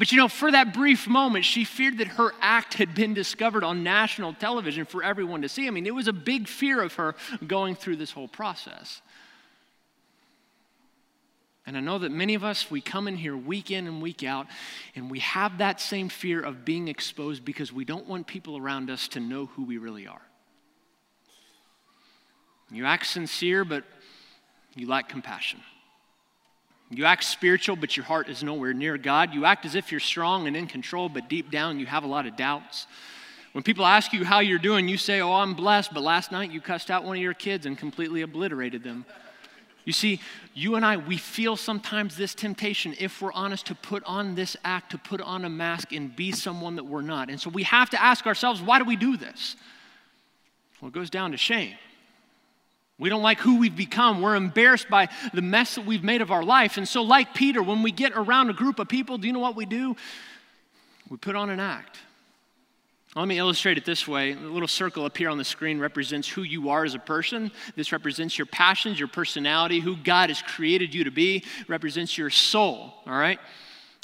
But 0.00 0.12
you 0.12 0.16
know, 0.16 0.28
for 0.28 0.50
that 0.50 0.72
brief 0.72 1.06
moment, 1.06 1.44
she 1.44 1.62
feared 1.62 1.98
that 1.98 2.06
her 2.06 2.32
act 2.40 2.72
had 2.72 2.94
been 2.94 3.12
discovered 3.12 3.62
on 3.62 3.82
national 3.82 4.32
television 4.32 4.86
for 4.86 5.02
everyone 5.02 5.42
to 5.42 5.48
see. 5.50 5.66
I 5.66 5.70
mean, 5.70 5.86
it 5.86 5.94
was 5.94 6.08
a 6.08 6.12
big 6.14 6.48
fear 6.48 6.80
of 6.80 6.94
her 6.94 7.14
going 7.46 7.74
through 7.74 7.96
this 7.96 8.10
whole 8.10 8.26
process. 8.26 9.02
And 11.66 11.76
I 11.76 11.80
know 11.80 11.98
that 11.98 12.10
many 12.10 12.34
of 12.34 12.42
us, 12.42 12.70
we 12.70 12.80
come 12.80 13.08
in 13.08 13.16
here 13.18 13.36
week 13.36 13.70
in 13.70 13.86
and 13.86 14.00
week 14.00 14.24
out, 14.24 14.46
and 14.96 15.10
we 15.10 15.18
have 15.18 15.58
that 15.58 15.82
same 15.82 16.08
fear 16.08 16.40
of 16.40 16.64
being 16.64 16.88
exposed 16.88 17.44
because 17.44 17.70
we 17.70 17.84
don't 17.84 18.06
want 18.06 18.26
people 18.26 18.56
around 18.56 18.88
us 18.88 19.06
to 19.08 19.20
know 19.20 19.50
who 19.54 19.64
we 19.64 19.76
really 19.76 20.06
are. 20.06 20.22
You 22.70 22.86
act 22.86 23.06
sincere, 23.06 23.66
but 23.66 23.84
you 24.74 24.88
lack 24.88 25.10
compassion. 25.10 25.60
You 26.90 27.04
act 27.04 27.22
spiritual, 27.24 27.76
but 27.76 27.96
your 27.96 28.04
heart 28.04 28.28
is 28.28 28.42
nowhere 28.42 28.74
near 28.74 28.98
God. 28.98 29.32
You 29.32 29.44
act 29.44 29.64
as 29.64 29.76
if 29.76 29.92
you're 29.92 30.00
strong 30.00 30.48
and 30.48 30.56
in 30.56 30.66
control, 30.66 31.08
but 31.08 31.28
deep 31.28 31.50
down 31.50 31.78
you 31.78 31.86
have 31.86 32.02
a 32.02 32.08
lot 32.08 32.26
of 32.26 32.36
doubts. 32.36 32.86
When 33.52 33.62
people 33.62 33.86
ask 33.86 34.12
you 34.12 34.24
how 34.24 34.40
you're 34.40 34.58
doing, 34.58 34.88
you 34.88 34.96
say, 34.96 35.20
Oh, 35.20 35.32
I'm 35.32 35.54
blessed, 35.54 35.94
but 35.94 36.02
last 36.02 36.32
night 36.32 36.50
you 36.50 36.60
cussed 36.60 36.90
out 36.90 37.04
one 37.04 37.16
of 37.16 37.22
your 37.22 37.34
kids 37.34 37.66
and 37.66 37.78
completely 37.78 38.22
obliterated 38.22 38.82
them. 38.82 39.04
You 39.84 39.92
see, 39.92 40.20
you 40.52 40.74
and 40.74 40.84
I, 40.84 40.98
we 40.98 41.16
feel 41.16 41.56
sometimes 41.56 42.16
this 42.16 42.34
temptation, 42.34 42.94
if 42.98 43.22
we're 43.22 43.32
honest, 43.32 43.66
to 43.66 43.74
put 43.74 44.04
on 44.04 44.34
this 44.34 44.56
act, 44.64 44.90
to 44.90 44.98
put 44.98 45.20
on 45.20 45.44
a 45.44 45.48
mask 45.48 45.92
and 45.92 46.14
be 46.14 46.32
someone 46.32 46.76
that 46.76 46.84
we're 46.84 47.02
not. 47.02 47.30
And 47.30 47.40
so 47.40 47.50
we 47.50 47.62
have 47.64 47.90
to 47.90 48.02
ask 48.02 48.26
ourselves, 48.26 48.60
why 48.60 48.78
do 48.78 48.84
we 48.84 48.96
do 48.96 49.16
this? 49.16 49.56
Well, 50.80 50.88
it 50.88 50.94
goes 50.94 51.10
down 51.10 51.32
to 51.32 51.36
shame. 51.36 51.74
We 53.00 53.08
don't 53.08 53.22
like 53.22 53.40
who 53.40 53.58
we've 53.58 53.74
become. 53.74 54.20
We're 54.20 54.36
embarrassed 54.36 54.90
by 54.90 55.08
the 55.32 55.40
mess 55.40 55.76
that 55.76 55.86
we've 55.86 56.04
made 56.04 56.20
of 56.20 56.30
our 56.30 56.44
life. 56.44 56.76
And 56.76 56.86
so, 56.86 57.00
like 57.02 57.34
Peter, 57.34 57.62
when 57.62 57.82
we 57.82 57.92
get 57.92 58.12
around 58.14 58.50
a 58.50 58.52
group 58.52 58.78
of 58.78 58.88
people, 58.88 59.16
do 59.16 59.26
you 59.26 59.32
know 59.32 59.40
what 59.40 59.56
we 59.56 59.64
do? 59.64 59.96
We 61.08 61.16
put 61.16 61.34
on 61.34 61.48
an 61.48 61.60
act. 61.60 61.98
Let 63.16 63.26
me 63.26 63.38
illustrate 63.38 63.78
it 63.78 63.84
this 63.84 64.06
way. 64.06 64.34
The 64.34 64.42
little 64.42 64.68
circle 64.68 65.04
up 65.04 65.16
here 65.16 65.30
on 65.30 65.38
the 65.38 65.44
screen 65.44 65.80
represents 65.80 66.28
who 66.28 66.42
you 66.42 66.68
are 66.68 66.84
as 66.84 66.94
a 66.94 66.98
person. 66.98 67.50
This 67.74 67.90
represents 67.90 68.38
your 68.38 68.46
passions, 68.46 68.98
your 69.00 69.08
personality, 69.08 69.80
who 69.80 69.96
God 69.96 70.28
has 70.28 70.42
created 70.42 70.94
you 70.94 71.02
to 71.04 71.10
be, 71.10 71.42
represents 71.66 72.16
your 72.16 72.30
soul, 72.30 72.92
all 73.06 73.18
right? 73.18 73.40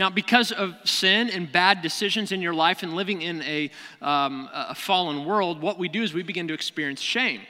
Now, 0.01 0.11
because 0.11 0.51
of 0.51 0.75
sin 0.85 1.31
and 1.31 1.51
bad 1.53 1.83
decisions 1.83 2.33
in 2.33 2.43
your 2.43 2.53
life 2.55 2.83
and 2.83 2.95
living 2.95 3.23
in 3.23 3.43
a, 3.43 3.71
um, 4.03 4.49
a 4.53 4.75
fallen 4.75 5.25
world, 5.25 5.63
what 5.63 5.79
we 5.79 5.89
do 5.89 6.03
is 6.03 6.13
we 6.13 6.23
begin 6.23 6.49
to 6.49 6.55
experience 6.55 7.01
shame. 7.01 7.43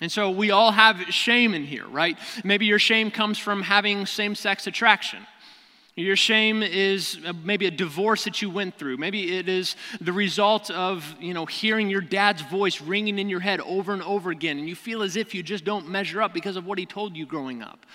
And 0.00 0.10
so 0.10 0.30
we 0.30 0.50
all 0.50 0.72
have 0.72 1.00
shame 1.10 1.54
in 1.54 1.64
here, 1.64 1.86
right? 1.86 2.18
Maybe 2.42 2.66
your 2.66 2.80
shame 2.80 3.10
comes 3.10 3.38
from 3.38 3.62
having 3.62 4.06
same 4.06 4.34
sex 4.34 4.66
attraction. 4.66 5.20
Your 5.96 6.16
shame 6.16 6.64
is 6.64 7.20
uh, 7.24 7.32
maybe 7.44 7.66
a 7.66 7.70
divorce 7.70 8.24
that 8.24 8.42
you 8.42 8.50
went 8.50 8.76
through. 8.76 8.96
Maybe 8.96 9.36
it 9.36 9.48
is 9.48 9.76
the 10.00 10.12
result 10.12 10.68
of, 10.72 11.14
you 11.20 11.32
know, 11.32 11.46
hearing 11.46 11.88
your 11.88 12.00
dad's 12.00 12.42
voice 12.42 12.80
ringing 12.80 13.20
in 13.20 13.28
your 13.28 13.38
head 13.38 13.60
over 13.60 13.92
and 13.92 14.02
over 14.02 14.32
again, 14.32 14.58
and 14.58 14.68
you 14.68 14.74
feel 14.74 15.02
as 15.02 15.14
if 15.14 15.36
you 15.36 15.44
just 15.44 15.64
don't 15.64 15.88
measure 15.88 16.20
up 16.20 16.34
because 16.34 16.56
of 16.56 16.66
what 16.66 16.78
he 16.78 16.86
told 16.86 17.16
you 17.16 17.26
growing 17.26 17.62
up. 17.62 17.86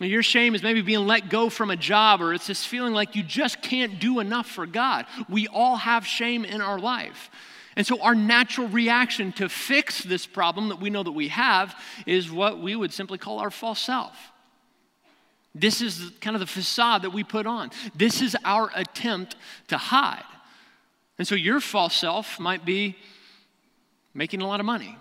Your 0.00 0.22
shame 0.22 0.54
is 0.54 0.62
maybe 0.62 0.80
being 0.80 1.06
let 1.06 1.28
go 1.28 1.50
from 1.50 1.70
a 1.70 1.76
job, 1.76 2.22
or 2.22 2.32
it's 2.32 2.46
this 2.46 2.64
feeling 2.64 2.94
like 2.94 3.16
you 3.16 3.22
just 3.22 3.60
can't 3.60 3.98
do 3.98 4.20
enough 4.20 4.46
for 4.46 4.64
God. 4.64 5.04
We 5.28 5.46
all 5.46 5.76
have 5.76 6.06
shame 6.06 6.44
in 6.46 6.62
our 6.62 6.78
life. 6.78 7.30
And 7.76 7.86
so, 7.86 8.00
our 8.00 8.14
natural 8.14 8.68
reaction 8.68 9.32
to 9.32 9.50
fix 9.50 10.02
this 10.02 10.26
problem 10.26 10.70
that 10.70 10.80
we 10.80 10.88
know 10.88 11.02
that 11.02 11.12
we 11.12 11.28
have 11.28 11.78
is 12.06 12.32
what 12.32 12.58
we 12.58 12.74
would 12.74 12.92
simply 12.92 13.18
call 13.18 13.38
our 13.38 13.50
false 13.50 13.80
self. 13.80 14.16
This 15.54 15.82
is 15.82 16.10
kind 16.20 16.34
of 16.34 16.40
the 16.40 16.46
facade 16.46 17.02
that 17.02 17.10
we 17.10 17.22
put 17.22 17.46
on. 17.46 17.70
This 17.94 18.22
is 18.22 18.36
our 18.44 18.70
attempt 18.74 19.36
to 19.68 19.76
hide. 19.76 20.24
And 21.18 21.28
so, 21.28 21.34
your 21.34 21.60
false 21.60 21.94
self 21.94 22.40
might 22.40 22.64
be 22.64 22.96
making 24.14 24.40
a 24.40 24.46
lot 24.46 24.58
of 24.58 24.66
money. 24.66 24.96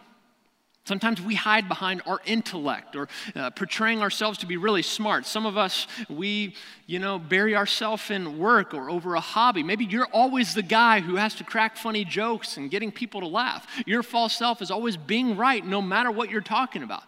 Sometimes 0.85 1.19
we 1.19 1.33
hide 1.33 1.67
behind 1.67 2.03
our 2.05 2.21
intellect 2.25 2.95
or 2.95 3.07
uh, 3.35 3.49
portraying 3.49 4.01
ourselves 4.03 4.37
to 4.39 4.45
be 4.45 4.55
really 4.55 4.83
smart. 4.83 5.25
Some 5.25 5.47
of 5.47 5.57
us, 5.57 5.87
we, 6.09 6.53
you 6.85 6.99
know, 6.99 7.17
bury 7.17 7.55
ourselves 7.55 8.11
in 8.11 8.37
work 8.37 8.75
or 8.75 8.91
over 8.91 9.15
a 9.15 9.19
hobby. 9.19 9.63
Maybe 9.63 9.85
you're 9.85 10.07
always 10.13 10.53
the 10.53 10.61
guy 10.61 10.99
who 10.99 11.15
has 11.15 11.33
to 11.35 11.43
crack 11.43 11.75
funny 11.75 12.05
jokes 12.05 12.57
and 12.57 12.69
getting 12.69 12.91
people 12.91 13.21
to 13.21 13.27
laugh. 13.27 13.65
Your 13.87 14.03
false 14.03 14.37
self 14.37 14.61
is 14.61 14.69
always 14.69 14.95
being 14.95 15.35
right 15.35 15.65
no 15.65 15.81
matter 15.81 16.11
what 16.11 16.29
you're 16.29 16.41
talking 16.41 16.83
about. 16.83 17.03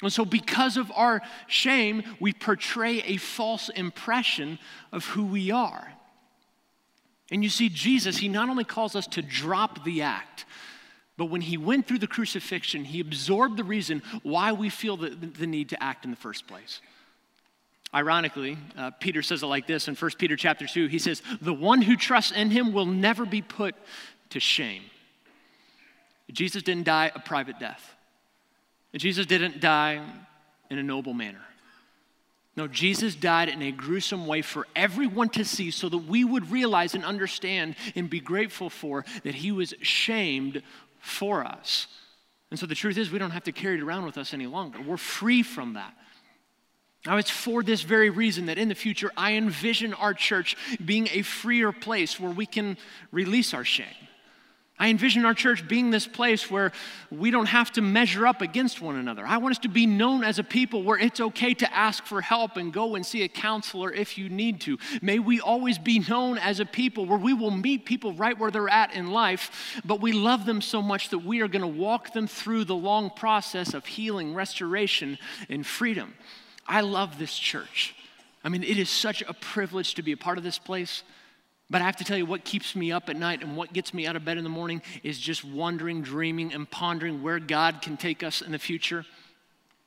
And 0.00 0.12
so, 0.12 0.24
because 0.24 0.76
of 0.76 0.90
our 0.94 1.20
shame, 1.48 2.04
we 2.20 2.32
portray 2.32 3.00
a 3.00 3.16
false 3.18 3.68
impression 3.68 4.58
of 4.90 5.04
who 5.04 5.26
we 5.26 5.50
are. 5.50 5.92
And 7.30 7.42
you 7.42 7.50
see, 7.50 7.68
Jesus, 7.68 8.16
he 8.16 8.28
not 8.28 8.48
only 8.48 8.64
calls 8.64 8.96
us 8.96 9.06
to 9.08 9.22
drop 9.22 9.84
the 9.84 10.02
act, 10.02 10.46
But 11.18 11.26
when 11.26 11.40
he 11.40 11.58
went 11.58 11.88
through 11.88 11.98
the 11.98 12.06
crucifixion, 12.06 12.84
he 12.84 13.00
absorbed 13.00 13.56
the 13.56 13.64
reason 13.64 14.02
why 14.22 14.52
we 14.52 14.70
feel 14.70 14.96
the, 14.96 15.10
the 15.10 15.48
need 15.48 15.70
to 15.70 15.82
act 15.82 16.04
in 16.04 16.12
the 16.12 16.16
first 16.16 16.46
place. 16.46 16.80
Ironically, 17.92 18.56
uh, 18.76 18.92
Peter 19.00 19.20
says 19.20 19.42
it 19.42 19.46
like 19.46 19.66
this 19.66 19.88
in 19.88 19.96
1 19.96 20.10
Peter 20.16 20.36
chapter 20.36 20.66
2. 20.66 20.86
He 20.86 21.00
says, 21.00 21.22
The 21.42 21.52
one 21.52 21.82
who 21.82 21.96
trusts 21.96 22.30
in 22.30 22.50
him 22.50 22.72
will 22.72 22.86
never 22.86 23.26
be 23.26 23.42
put 23.42 23.74
to 24.30 24.38
shame. 24.38 24.82
Jesus 26.30 26.62
didn't 26.62 26.84
die 26.84 27.10
a 27.12 27.18
private 27.18 27.58
death, 27.58 27.94
Jesus 28.94 29.26
didn't 29.26 29.60
die 29.60 30.00
in 30.70 30.78
a 30.78 30.82
noble 30.84 31.14
manner. 31.14 31.42
No, 32.54 32.66
Jesus 32.66 33.14
died 33.14 33.48
in 33.48 33.62
a 33.62 33.70
gruesome 33.70 34.26
way 34.26 34.42
for 34.42 34.66
everyone 34.74 35.28
to 35.30 35.44
see 35.44 35.70
so 35.70 35.88
that 35.88 35.98
we 35.98 36.24
would 36.24 36.50
realize 36.50 36.96
and 36.96 37.04
understand 37.04 37.76
and 37.94 38.10
be 38.10 38.18
grateful 38.18 38.68
for 38.68 39.04
that 39.22 39.36
he 39.36 39.52
was 39.52 39.74
shamed 39.80 40.64
for 41.00 41.44
us. 41.44 41.86
And 42.50 42.58
so 42.58 42.66
the 42.66 42.74
truth 42.74 42.96
is, 42.96 43.10
we 43.10 43.18
don't 43.18 43.30
have 43.30 43.44
to 43.44 43.52
carry 43.52 43.76
it 43.76 43.82
around 43.82 44.04
with 44.04 44.18
us 44.18 44.32
any 44.32 44.46
longer. 44.46 44.80
We're 44.80 44.96
free 44.96 45.42
from 45.42 45.74
that. 45.74 45.94
Now, 47.06 47.16
it's 47.16 47.30
for 47.30 47.62
this 47.62 47.82
very 47.82 48.10
reason 48.10 48.46
that 48.46 48.58
in 48.58 48.68
the 48.68 48.74
future, 48.74 49.10
I 49.16 49.34
envision 49.34 49.94
our 49.94 50.14
church 50.14 50.56
being 50.84 51.08
a 51.12 51.22
freer 51.22 51.72
place 51.72 52.18
where 52.18 52.30
we 52.30 52.44
can 52.44 52.76
release 53.12 53.54
our 53.54 53.64
shame. 53.64 53.86
I 54.78 54.90
envision 54.90 55.24
our 55.24 55.34
church 55.34 55.66
being 55.66 55.90
this 55.90 56.06
place 56.06 56.50
where 56.50 56.72
we 57.10 57.30
don't 57.30 57.46
have 57.46 57.72
to 57.72 57.82
measure 57.82 58.26
up 58.26 58.42
against 58.42 58.80
one 58.80 58.96
another. 58.96 59.26
I 59.26 59.38
want 59.38 59.52
us 59.52 59.58
to 59.60 59.68
be 59.68 59.86
known 59.86 60.22
as 60.22 60.38
a 60.38 60.44
people 60.44 60.84
where 60.84 60.98
it's 60.98 61.20
okay 61.20 61.52
to 61.54 61.74
ask 61.74 62.04
for 62.04 62.20
help 62.20 62.56
and 62.56 62.72
go 62.72 62.94
and 62.94 63.04
see 63.04 63.24
a 63.24 63.28
counselor 63.28 63.92
if 63.92 64.16
you 64.16 64.28
need 64.28 64.60
to. 64.62 64.78
May 65.02 65.18
we 65.18 65.40
always 65.40 65.78
be 65.78 65.98
known 65.98 66.38
as 66.38 66.60
a 66.60 66.64
people 66.64 67.06
where 67.06 67.18
we 67.18 67.32
will 67.32 67.50
meet 67.50 67.86
people 67.86 68.12
right 68.12 68.38
where 68.38 68.52
they're 68.52 68.68
at 68.68 68.94
in 68.94 69.10
life, 69.10 69.80
but 69.84 70.00
we 70.00 70.12
love 70.12 70.46
them 70.46 70.60
so 70.60 70.80
much 70.80 71.08
that 71.10 71.18
we 71.18 71.40
are 71.40 71.48
going 71.48 71.62
to 71.62 71.66
walk 71.66 72.12
them 72.12 72.28
through 72.28 72.64
the 72.64 72.76
long 72.76 73.10
process 73.10 73.74
of 73.74 73.84
healing, 73.84 74.32
restoration, 74.32 75.18
and 75.48 75.66
freedom. 75.66 76.14
I 76.66 76.82
love 76.82 77.18
this 77.18 77.36
church. 77.36 77.96
I 78.44 78.48
mean, 78.48 78.62
it 78.62 78.78
is 78.78 78.88
such 78.88 79.22
a 79.22 79.34
privilege 79.34 79.94
to 79.94 80.02
be 80.02 80.12
a 80.12 80.16
part 80.16 80.38
of 80.38 80.44
this 80.44 80.58
place. 80.58 81.02
But 81.70 81.82
I 81.82 81.84
have 81.84 81.96
to 81.96 82.04
tell 82.04 82.16
you, 82.16 82.24
what 82.24 82.44
keeps 82.44 82.74
me 82.74 82.92
up 82.92 83.10
at 83.10 83.16
night 83.16 83.42
and 83.42 83.56
what 83.56 83.72
gets 83.72 83.92
me 83.92 84.06
out 84.06 84.16
of 84.16 84.24
bed 84.24 84.38
in 84.38 84.44
the 84.44 84.50
morning 84.50 84.80
is 85.02 85.18
just 85.18 85.44
wondering, 85.44 86.02
dreaming, 86.02 86.52
and 86.54 86.70
pondering 86.70 87.22
where 87.22 87.38
God 87.38 87.82
can 87.82 87.96
take 87.96 88.22
us 88.22 88.40
in 88.40 88.52
the 88.52 88.58
future. 88.58 89.04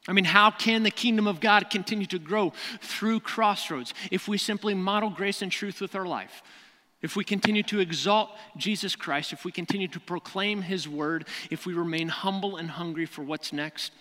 I 0.08 0.14
mean, 0.14 0.26
how 0.26 0.52
can 0.52 0.84
the 0.84 0.92
kingdom 0.92 1.28
of 1.28 1.40
God 1.40 1.70
continue 1.70 2.08
to 2.08 2.20
grow 2.20 2.54
through 2.82 3.22
crossroads 3.22 3.94
if 4.12 4.28
we 4.28 4.38
simply 4.38 4.74
model 4.74 5.10
grace 5.10 5.42
and 5.42 5.52
truth 5.52 5.82
with 5.82 5.96
our 5.96 6.06
life? 6.06 6.44
If 7.02 7.16
we 7.16 7.24
continue 7.24 7.64
to 7.64 7.80
exalt 7.80 8.30
Jesus 8.58 8.96
Christ, 8.96 9.34
if 9.34 9.44
we 9.44 9.52
continue 9.52 9.88
to 9.88 10.00
proclaim 10.00 10.62
his 10.62 10.88
word, 10.88 11.28
if 11.50 11.66
we 11.66 11.74
remain 11.74 12.10
humble 12.10 12.58
and 12.58 12.70
hungry 12.70 13.08
for 13.08 13.24
what's 13.24 13.52
next? 13.52 13.92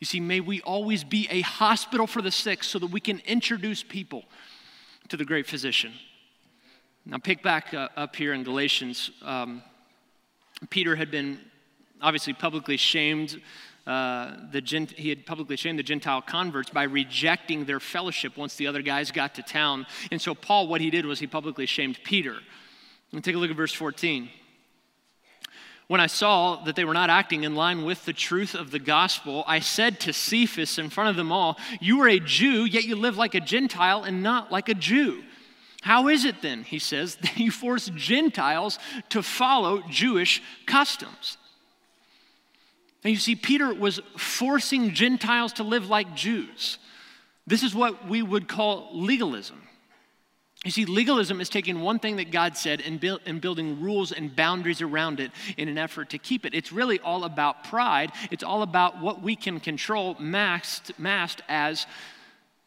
You 0.00 0.04
see, 0.06 0.18
may 0.18 0.40
we 0.40 0.60
always 0.62 1.04
be 1.04 1.28
a 1.30 1.42
hospital 1.42 2.08
for 2.08 2.22
the 2.22 2.32
sick 2.32 2.64
so 2.64 2.80
that 2.80 2.90
we 2.90 3.00
can 3.00 3.20
introduce 3.24 3.84
people 3.84 4.24
to 5.08 5.16
the 5.16 5.24
great 5.24 5.46
physician. 5.46 5.92
Now, 7.06 7.16
pick 7.18 7.42
back 7.42 7.72
uh, 7.72 7.88
up 7.96 8.14
here 8.14 8.34
in 8.34 8.44
Galatians. 8.44 9.10
Um, 9.22 9.62
Peter 10.68 10.94
had 10.94 11.10
been 11.10 11.40
obviously 12.02 12.34
publicly 12.34 12.76
shamed. 12.76 13.40
Uh, 13.86 14.36
the 14.52 14.60
Gent- 14.60 14.92
he 14.92 15.08
had 15.08 15.24
publicly 15.24 15.56
shamed 15.56 15.78
the 15.78 15.82
Gentile 15.82 16.20
converts 16.20 16.68
by 16.68 16.82
rejecting 16.82 17.64
their 17.64 17.80
fellowship 17.80 18.36
once 18.36 18.54
the 18.56 18.66
other 18.66 18.82
guys 18.82 19.10
got 19.10 19.34
to 19.36 19.42
town. 19.42 19.86
And 20.10 20.20
so, 20.20 20.34
Paul, 20.34 20.68
what 20.68 20.82
he 20.82 20.90
did 20.90 21.06
was 21.06 21.18
he 21.18 21.26
publicly 21.26 21.64
shamed 21.64 21.98
Peter. 22.04 22.36
And 23.12 23.24
take 23.24 23.34
a 23.34 23.38
look 23.38 23.50
at 23.50 23.56
verse 23.56 23.72
14. 23.72 24.28
When 25.88 26.00
I 26.00 26.06
saw 26.06 26.62
that 26.64 26.76
they 26.76 26.84
were 26.84 26.94
not 26.94 27.10
acting 27.10 27.44
in 27.44 27.54
line 27.54 27.84
with 27.84 28.04
the 28.04 28.12
truth 28.12 28.54
of 28.54 28.70
the 28.70 28.78
gospel, 28.78 29.42
I 29.46 29.60
said 29.60 29.98
to 30.00 30.12
Cephas 30.12 30.78
in 30.78 30.90
front 30.90 31.10
of 31.10 31.16
them 31.16 31.32
all, 31.32 31.58
You 31.80 32.02
are 32.02 32.08
a 32.08 32.20
Jew, 32.20 32.64
yet 32.64 32.84
you 32.84 32.94
live 32.94 33.16
like 33.16 33.34
a 33.34 33.40
Gentile 33.40 34.04
and 34.04 34.22
not 34.22 34.52
like 34.52 34.68
a 34.68 34.74
Jew. 34.74 35.24
How 35.82 36.08
is 36.08 36.24
it 36.24 36.42
then, 36.42 36.62
he 36.62 36.78
says, 36.78 37.16
that 37.16 37.38
you 37.38 37.50
force 37.50 37.90
Gentiles 37.94 38.78
to 39.10 39.22
follow 39.22 39.82
Jewish 39.88 40.42
customs? 40.66 41.38
And 43.02 43.12
you 43.12 43.18
see, 43.18 43.34
Peter 43.34 43.72
was 43.72 44.00
forcing 44.16 44.92
Gentiles 44.92 45.54
to 45.54 45.62
live 45.62 45.88
like 45.88 46.14
Jews. 46.14 46.78
This 47.46 47.62
is 47.62 47.74
what 47.74 48.06
we 48.06 48.22
would 48.22 48.46
call 48.46 48.90
legalism. 48.92 49.62
You 50.64 50.70
see, 50.70 50.84
legalism 50.84 51.40
is 51.40 51.48
taking 51.48 51.80
one 51.80 51.98
thing 51.98 52.16
that 52.16 52.30
God 52.30 52.54
said 52.54 52.82
and, 52.82 53.00
build, 53.00 53.22
and, 53.24 53.40
building 53.40 53.80
rules 53.80 54.12
and 54.12 54.36
boundaries 54.36 54.82
around 54.82 55.18
it 55.18 55.30
in 55.56 55.68
an 55.68 55.78
effort 55.78 56.10
to 56.10 56.18
keep 56.18 56.44
it. 56.44 56.52
It's 56.52 56.70
really 56.70 57.00
all 57.00 57.24
about 57.24 57.64
pride. 57.64 58.12
It's 58.30 58.44
all 58.44 58.60
about 58.60 59.00
what 59.00 59.22
we 59.22 59.36
can 59.36 59.58
control, 59.58 60.16
masked, 60.18 60.98
masked 60.98 61.40
as 61.48 61.86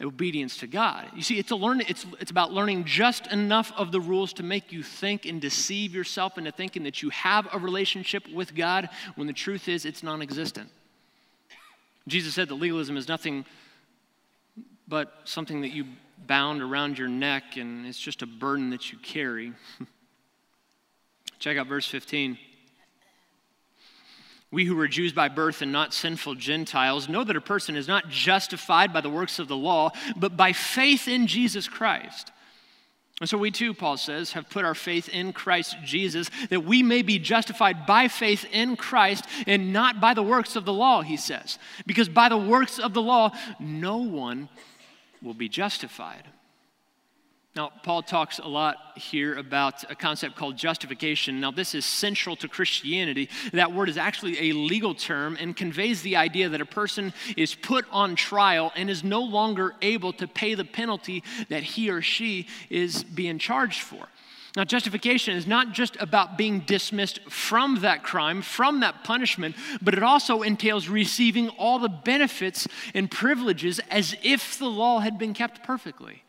obedience 0.04 0.58
to 0.58 0.68
God. 0.68 1.10
You 1.16 1.22
see, 1.22 1.38
it's, 1.40 1.52
a 1.52 1.56
learn, 1.56 1.82
it's, 1.82 2.06
it's 2.20 2.32
about 2.32 2.52
learning 2.52 2.86
just 2.86 3.28
enough 3.28 3.72
of 3.78 3.92
the 3.92 4.02
rules 4.02 4.34
to 4.34 4.44
make 4.44 4.72
you 4.72 4.84
think 4.84 5.26
and 5.26 5.40
deceive 5.42 5.96
yourself 5.96 6.38
into 6.38 6.52
thinking 6.52 6.84
that 6.84 7.02
you 7.02 7.10
have 7.10 7.48
a 7.52 7.60
relationship 7.60 8.28
with 8.34 8.56
God 8.56 8.90
when 9.16 9.28
the 9.28 9.34
truth 9.34 9.68
is 9.68 9.86
it's 9.86 10.04
non 10.04 10.22
existent. 10.22 10.70
Jesus 12.08 12.34
said 12.34 12.50
that 12.50 12.56
legalism 12.56 12.98
is 12.98 13.08
nothing 13.08 13.46
but 14.88 15.14
something 15.24 15.62
that 15.62 15.72
you 15.72 15.86
bound 16.28 16.62
around 16.62 16.98
your 16.98 17.08
neck 17.08 17.58
and 17.58 17.86
it's 17.86 18.00
just 18.00 18.22
a 18.22 18.28
burden 18.28 18.70
that 18.72 18.92
you 18.92 18.98
carry. 19.00 19.54
Check 21.40 21.58
out 21.58 21.68
verse 21.68 21.88
15. 21.88 22.38
We 24.54 24.66
who 24.66 24.80
are 24.80 24.88
Jews 24.88 25.14
by 25.14 25.30
birth 25.30 25.64
and 25.64 25.72
not 25.72 25.96
sinful 25.96 26.36
Gentiles 26.36 27.10
know 27.10 27.24
that 27.24 27.36
a 27.36 27.42
person 27.42 27.76
is 27.76 27.88
not 27.88 28.10
justified 28.10 28.94
by 28.94 29.02
the 29.02 29.10
works 29.10 29.40
of 29.40 29.48
the 29.48 29.58
law, 29.58 29.90
but 30.16 30.38
by 30.38 30.54
faith 30.54 31.08
in 31.08 31.26
Jesus 31.26 31.68
Christ. 31.68 32.32
And 33.20 33.28
so 33.28 33.36
we 33.36 33.50
too, 33.50 33.74
Paul 33.74 33.98
says, 33.98 34.34
have 34.34 34.52
put 34.52 34.64
our 34.64 34.76
faith 34.76 35.10
in 35.10 35.34
Christ 35.34 35.78
Jesus, 35.84 36.30
that 36.52 36.66
we 36.66 36.84
may 36.84 37.02
be 37.02 37.18
justified 37.18 37.88
by 37.88 38.08
faith 38.08 38.46
in 38.52 38.76
Christ 38.76 39.26
and 39.48 39.74
not 39.74 40.00
by 40.00 40.14
the 40.14 40.22
works 40.22 40.56
of 40.56 40.66
the 40.66 40.74
law, 40.74 41.02
he 41.02 41.18
says. 41.18 41.58
Because 41.88 42.08
by 42.08 42.30
the 42.30 42.38
works 42.38 42.78
of 42.78 42.94
the 42.94 43.02
law, 43.02 43.32
no 43.60 43.98
one 43.98 44.50
will 45.24 45.34
be 45.34 45.50
justified. 45.50 46.26
Now, 47.56 47.72
Paul 47.84 48.02
talks 48.02 48.40
a 48.40 48.48
lot 48.48 48.78
here 48.96 49.36
about 49.36 49.90
a 49.92 49.96
concept 49.96 50.36
called 50.36 50.58
justification. 50.58 51.40
Now, 51.40 51.52
this 51.52 51.76
is 51.76 51.86
central 51.86 52.36
to 52.38 52.48
Christianity. 52.48 53.30
That 53.52 53.72
word 53.72 53.90
is 53.90 53.98
actually 53.98 54.50
a 54.50 54.54
legal 54.54 54.96
term 54.96 55.38
and 55.40 55.56
conveys 55.56 56.02
the 56.02 56.16
idea 56.16 56.50
that 56.50 56.62
a 56.62 56.66
person 56.66 57.14
is 57.38 57.54
put 57.54 57.86
on 57.92 58.16
trial 58.16 58.72
and 58.76 58.90
is 58.90 59.04
no 59.04 59.22
longer 59.22 59.76
able 59.84 60.14
to 60.14 60.28
pay 60.28 60.56
the 60.56 60.66
penalty 60.66 61.24
that 61.50 61.62
he 61.62 61.92
or 61.92 62.02
she 62.02 62.48
is 62.72 63.04
being 63.04 63.38
charged 63.38 63.82
for. 63.82 64.08
Now, 64.56 64.64
justification 64.64 65.36
is 65.36 65.46
not 65.46 65.74
just 65.74 65.96
about 66.00 66.40
being 66.40 66.62
dismissed 66.62 67.20
from 67.30 67.82
that 67.82 68.02
crime, 68.02 68.42
from 68.42 68.80
that 68.80 69.04
punishment, 69.04 69.56
but 69.80 69.94
it 69.94 70.02
also 70.02 70.42
entails 70.42 70.90
receiving 70.90 71.50
all 71.50 71.78
the 71.78 71.90
benefits 71.90 72.68
and 72.96 73.12
privileges 73.12 73.80
as 73.92 74.16
if 74.24 74.58
the 74.58 74.70
law 74.70 75.02
had 75.02 75.20
been 75.20 75.36
kept 75.36 75.62
perfectly. 75.62 76.23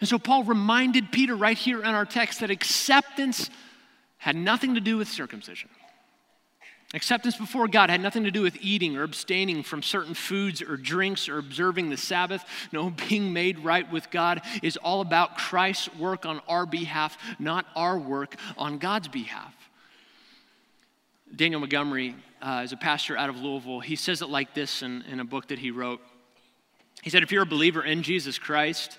And 0.00 0.08
so 0.08 0.18
Paul 0.18 0.44
reminded 0.44 1.10
Peter 1.10 1.34
right 1.34 1.58
here 1.58 1.80
in 1.80 1.86
our 1.86 2.06
text 2.06 2.40
that 2.40 2.50
acceptance 2.50 3.50
had 4.18 4.36
nothing 4.36 4.74
to 4.74 4.80
do 4.80 4.96
with 4.96 5.08
circumcision. 5.08 5.68
Acceptance 6.94 7.36
before 7.36 7.68
God 7.68 7.90
had 7.90 8.00
nothing 8.00 8.24
to 8.24 8.30
do 8.30 8.40
with 8.40 8.56
eating 8.62 8.96
or 8.96 9.02
abstaining 9.02 9.62
from 9.62 9.82
certain 9.82 10.14
foods 10.14 10.62
or 10.62 10.78
drinks 10.78 11.28
or 11.28 11.38
observing 11.38 11.90
the 11.90 11.98
Sabbath. 11.98 12.42
No, 12.72 12.90
being 13.08 13.32
made 13.32 13.58
right 13.58 13.90
with 13.92 14.10
God 14.10 14.40
is 14.62 14.78
all 14.78 15.02
about 15.02 15.36
Christ's 15.36 15.94
work 15.96 16.24
on 16.24 16.40
our 16.48 16.64
behalf, 16.64 17.18
not 17.38 17.66
our 17.76 17.98
work 17.98 18.36
on 18.56 18.78
God's 18.78 19.08
behalf. 19.08 19.54
Daniel 21.34 21.60
Montgomery 21.60 22.14
uh, 22.40 22.62
is 22.64 22.72
a 22.72 22.76
pastor 22.76 23.18
out 23.18 23.28
of 23.28 23.36
Louisville. 23.36 23.80
He 23.80 23.96
says 23.96 24.22
it 24.22 24.30
like 24.30 24.54
this 24.54 24.82
in, 24.82 25.02
in 25.02 25.20
a 25.20 25.24
book 25.24 25.48
that 25.48 25.58
he 25.58 25.70
wrote. 25.70 26.00
He 27.02 27.10
said, 27.10 27.22
If 27.22 27.30
you're 27.30 27.42
a 27.42 27.46
believer 27.46 27.84
in 27.84 28.02
Jesus 28.02 28.38
Christ, 28.38 28.98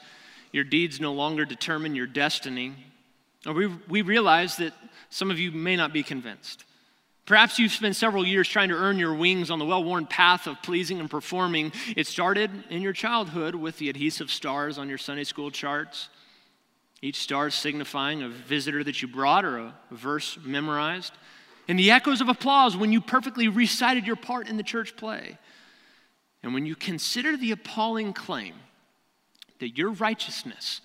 your 0.51 0.63
deeds 0.63 0.99
no 0.99 1.13
longer 1.13 1.45
determine 1.45 1.95
your 1.95 2.07
destiny. 2.07 2.73
We, 3.45 3.67
we 3.87 4.01
realize 4.01 4.57
that 4.57 4.73
some 5.09 5.31
of 5.31 5.39
you 5.39 5.51
may 5.51 5.75
not 5.75 5.93
be 5.93 6.03
convinced. 6.03 6.65
Perhaps 7.25 7.59
you've 7.59 7.71
spent 7.71 7.95
several 7.95 8.25
years 8.25 8.49
trying 8.49 8.69
to 8.69 8.75
earn 8.75 8.97
your 8.97 9.13
wings 9.13 9.51
on 9.51 9.59
the 9.59 9.65
well 9.65 9.83
worn 9.83 10.07
path 10.07 10.47
of 10.47 10.61
pleasing 10.63 10.99
and 10.99 11.09
performing. 11.09 11.71
It 11.95 12.07
started 12.07 12.49
in 12.71 12.81
your 12.81 12.91
childhood 12.91 13.53
with 13.53 13.77
the 13.77 13.87
adhesive 13.89 14.31
stars 14.31 14.79
on 14.79 14.89
your 14.89 14.97
Sunday 14.97 15.23
school 15.23 15.51
charts, 15.51 16.09
each 17.03 17.17
star 17.17 17.51
signifying 17.51 18.23
a 18.23 18.29
visitor 18.29 18.83
that 18.83 19.03
you 19.03 19.07
brought 19.07 19.45
or 19.45 19.59
a 19.59 19.75
verse 19.91 20.39
memorized, 20.43 21.13
and 21.67 21.77
the 21.77 21.91
echoes 21.91 22.19
of 22.19 22.29
applause 22.29 22.75
when 22.75 22.91
you 22.91 22.99
perfectly 22.99 23.47
recited 23.47 24.07
your 24.07 24.15
part 24.15 24.49
in 24.49 24.57
the 24.57 24.63
church 24.63 24.97
play. 24.97 25.37
And 26.41 26.55
when 26.55 26.65
you 26.65 26.75
consider 26.75 27.37
the 27.37 27.51
appalling 27.51 28.13
claim 28.13 28.55
that 29.59 29.77
your 29.77 29.91
righteousness 29.91 30.81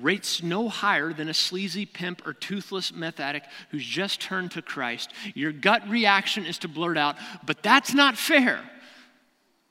rates 0.00 0.42
no 0.42 0.68
higher 0.68 1.12
than 1.12 1.28
a 1.28 1.34
sleazy 1.34 1.86
pimp 1.86 2.26
or 2.26 2.32
toothless 2.32 2.92
meth 2.92 3.20
addict 3.20 3.46
who's 3.70 3.84
just 3.84 4.20
turned 4.20 4.50
to 4.52 4.62
Christ. 4.62 5.12
Your 5.34 5.52
gut 5.52 5.88
reaction 5.88 6.46
is 6.46 6.58
to 6.58 6.68
blurt 6.68 6.98
out, 6.98 7.16
but 7.46 7.62
that's 7.62 7.94
not 7.94 8.18
fair. 8.18 8.60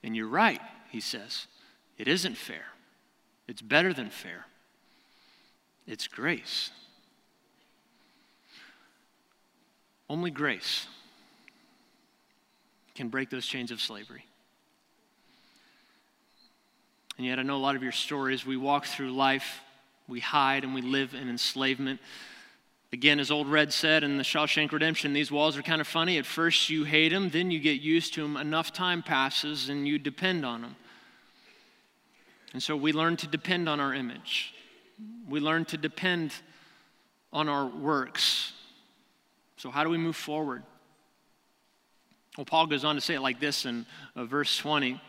And 0.03 0.15
you're 0.15 0.27
right, 0.27 0.62
he 0.89 0.99
says. 0.99 1.47
It 1.97 2.08
isn't 2.08 2.38
fair. 2.38 2.65
It's 3.47 3.62
better 3.62 3.93
than 3.93 4.10
fair. 4.10 4.45
It's 5.86 6.08
grace. 6.08 6.71
Only 10.10 10.32
grace 10.32 10.88
can 12.95 13.10
break 13.10 13.29
those 13.29 13.45
chains 13.45 13.71
of 13.71 13.82
slavery. 13.82 14.25
And 17.23 17.29
yet, 17.29 17.39
I 17.39 17.43
know 17.43 17.55
a 17.55 17.57
lot 17.57 17.77
of 17.77 17.83
your 17.83 17.93
stories. 17.93 18.45
We 18.45 18.57
walk 18.57 18.86
through 18.86 19.13
life, 19.13 19.62
we 20.09 20.19
hide, 20.19 20.65
and 20.65 20.75
we 20.75 20.81
live 20.81 21.13
in 21.13 21.29
enslavement. 21.29 22.01
Again, 22.91 23.17
as 23.17 23.31
Old 23.31 23.47
Red 23.47 23.71
said 23.71 24.03
in 24.03 24.17
the 24.17 24.25
Shawshank 24.25 24.73
Redemption, 24.73 25.13
these 25.13 25.31
walls 25.31 25.55
are 25.55 25.62
kind 25.62 25.79
of 25.79 25.88
funny. 25.88 26.17
At 26.17 26.25
first, 26.25 26.69
you 26.69 26.83
hate 26.83 27.13
them, 27.13 27.29
then 27.29 27.49
you 27.49 27.62
get 27.62 27.79
used 27.79 28.13
to 28.15 28.23
them. 28.23 28.36
Enough 28.36 28.73
time 28.73 29.01
passes, 29.01 29.69
and 29.69 29.88
you 29.88 29.97
depend 29.97 30.45
on 30.45 30.63
them. 30.63 30.75
And 32.51 32.62
so 32.62 32.75
we 32.75 32.91
learn 32.91 33.15
to 33.15 33.27
depend 33.27 33.69
on 33.69 33.79
our 33.79 33.93
image. 33.93 34.53
We 35.25 35.39
learn 35.39 35.63
to 35.67 35.77
depend 35.77 36.33
on 37.31 37.47
our 37.47 37.65
works. 37.65 38.51
So, 39.55 39.71
how 39.71 39.86
do 39.86 39.89
we 39.89 39.97
move 39.97 40.17
forward? 40.17 40.63
Well, 42.38 42.43
Paul 42.43 42.67
goes 42.67 42.83
on 42.83 42.95
to 42.95 43.01
say 43.01 43.13
it 43.13 43.21
like 43.21 43.39
this 43.39 43.65
in 43.65 43.86
uh, 44.13 44.25
verse 44.25 44.57
20. 44.57 44.99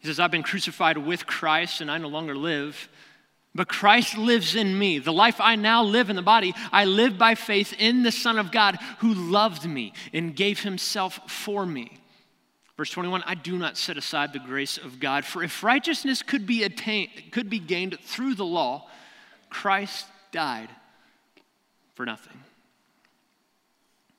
He 0.00 0.08
says, 0.08 0.18
I've 0.18 0.30
been 0.30 0.42
crucified 0.42 0.98
with 0.98 1.26
Christ, 1.26 1.80
and 1.80 1.90
I 1.90 1.98
no 1.98 2.08
longer 2.08 2.34
live, 2.34 2.88
but 3.54 3.68
Christ 3.68 4.16
lives 4.16 4.54
in 4.54 4.78
me. 4.78 4.98
The 4.98 5.12
life 5.12 5.40
I 5.40 5.56
now 5.56 5.82
live 5.82 6.08
in 6.08 6.16
the 6.16 6.22
body, 6.22 6.54
I 6.72 6.84
live 6.86 7.18
by 7.18 7.34
faith 7.34 7.74
in 7.78 8.02
the 8.02 8.12
Son 8.12 8.38
of 8.38 8.50
God 8.50 8.78
who 8.98 9.12
loved 9.12 9.68
me 9.68 9.92
and 10.12 10.34
gave 10.34 10.60
himself 10.60 11.20
for 11.30 11.66
me. 11.66 11.98
Verse 12.76 12.90
21 12.90 13.22
I 13.26 13.34
do 13.34 13.58
not 13.58 13.76
set 13.76 13.98
aside 13.98 14.32
the 14.32 14.38
grace 14.38 14.78
of 14.78 15.00
God, 15.00 15.26
for 15.26 15.42
if 15.42 15.62
righteousness 15.62 16.22
could 16.22 16.46
be 16.46 16.62
attained, 16.62 17.10
could 17.30 17.50
be 17.50 17.58
gained 17.58 17.98
through 18.00 18.36
the 18.36 18.44
law, 18.44 18.88
Christ 19.50 20.06
died 20.32 20.70
for 21.94 22.06
nothing. 22.06 22.38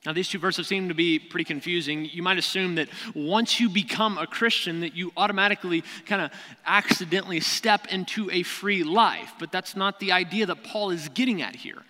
Now, 0.04 0.12
these 0.12 0.28
two 0.28 0.40
verses 0.40 0.66
seem 0.66 0.88
to 0.88 0.94
be 0.94 1.20
pretty 1.20 1.44
confusing. 1.44 2.06
You 2.06 2.24
might 2.24 2.36
assume 2.36 2.74
that 2.74 2.88
once 3.14 3.60
you 3.60 3.68
become 3.68 4.18
a 4.18 4.26
Christian, 4.26 4.80
that 4.80 4.96
you 4.96 5.12
automatically 5.16 5.84
kind 6.06 6.22
of 6.22 6.32
accidentally 6.66 7.38
step 7.38 7.86
into 7.86 8.28
a 8.30 8.42
free 8.42 8.82
life. 8.82 9.32
But 9.38 9.52
that's 9.52 9.76
not 9.76 10.00
the 10.00 10.10
idea 10.10 10.46
that 10.46 10.64
Paul 10.64 10.90
is 10.90 11.08
getting 11.10 11.40
at 11.40 11.54
here. 11.54 11.84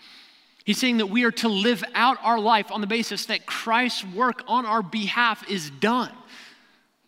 He's 0.64 0.78
saying 0.78 0.98
that 0.98 1.06
we 1.06 1.24
are 1.24 1.30
to 1.32 1.48
live 1.48 1.82
out 1.94 2.18
our 2.22 2.38
life 2.38 2.70
on 2.70 2.82
the 2.82 2.86
basis 2.86 3.26
that 3.26 3.46
Christ's 3.46 4.04
work 4.04 4.42
on 4.46 4.66
our 4.66 4.82
behalf 4.82 5.48
is 5.50 5.70
done. 5.70 6.12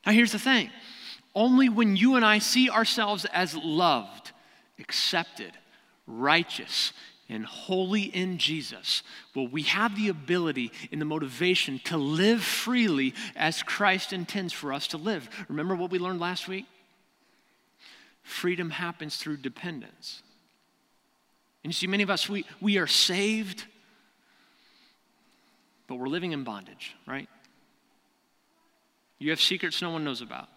Now, 0.06 0.12
here's 0.12 0.32
the 0.32 0.38
thing 0.38 0.70
only 1.34 1.68
when 1.68 1.96
you 1.96 2.16
and 2.16 2.24
I 2.24 2.38
see 2.38 2.70
ourselves 2.70 3.26
as 3.26 3.54
loved, 3.54 4.32
accepted, 4.78 5.52
righteous, 6.06 6.92
and 7.28 7.44
holy 7.44 8.02
in 8.02 8.38
Jesus 8.38 9.02
well, 9.34 9.48
we 9.48 9.62
have 9.62 9.96
the 9.96 10.08
ability 10.08 10.70
and 10.92 11.00
the 11.00 11.06
motivation 11.06 11.80
to 11.84 11.96
live 11.96 12.42
freely 12.42 13.14
as 13.34 13.62
Christ 13.62 14.12
intends 14.12 14.52
for 14.52 14.72
us 14.72 14.86
to 14.88 14.96
live. 14.96 15.28
Remember 15.48 15.74
what 15.74 15.90
we 15.90 15.98
learned 15.98 16.20
last 16.20 16.46
week? 16.46 16.66
Freedom 18.22 18.70
happens 18.70 19.16
through 19.16 19.38
dependence. 19.38 20.22
And 21.62 21.72
you 21.72 21.74
see, 21.74 21.86
many 21.86 22.02
of 22.02 22.10
us, 22.10 22.28
we, 22.28 22.44
we 22.60 22.78
are 22.78 22.86
saved, 22.86 23.64
but 25.86 25.96
we're 25.96 26.08
living 26.08 26.32
in 26.32 26.44
bondage, 26.44 26.94
right? 27.06 27.28
You 29.18 29.30
have 29.30 29.40
secrets 29.40 29.82
no 29.82 29.90
one 29.90 30.04
knows 30.04 30.20
about. 30.20 30.48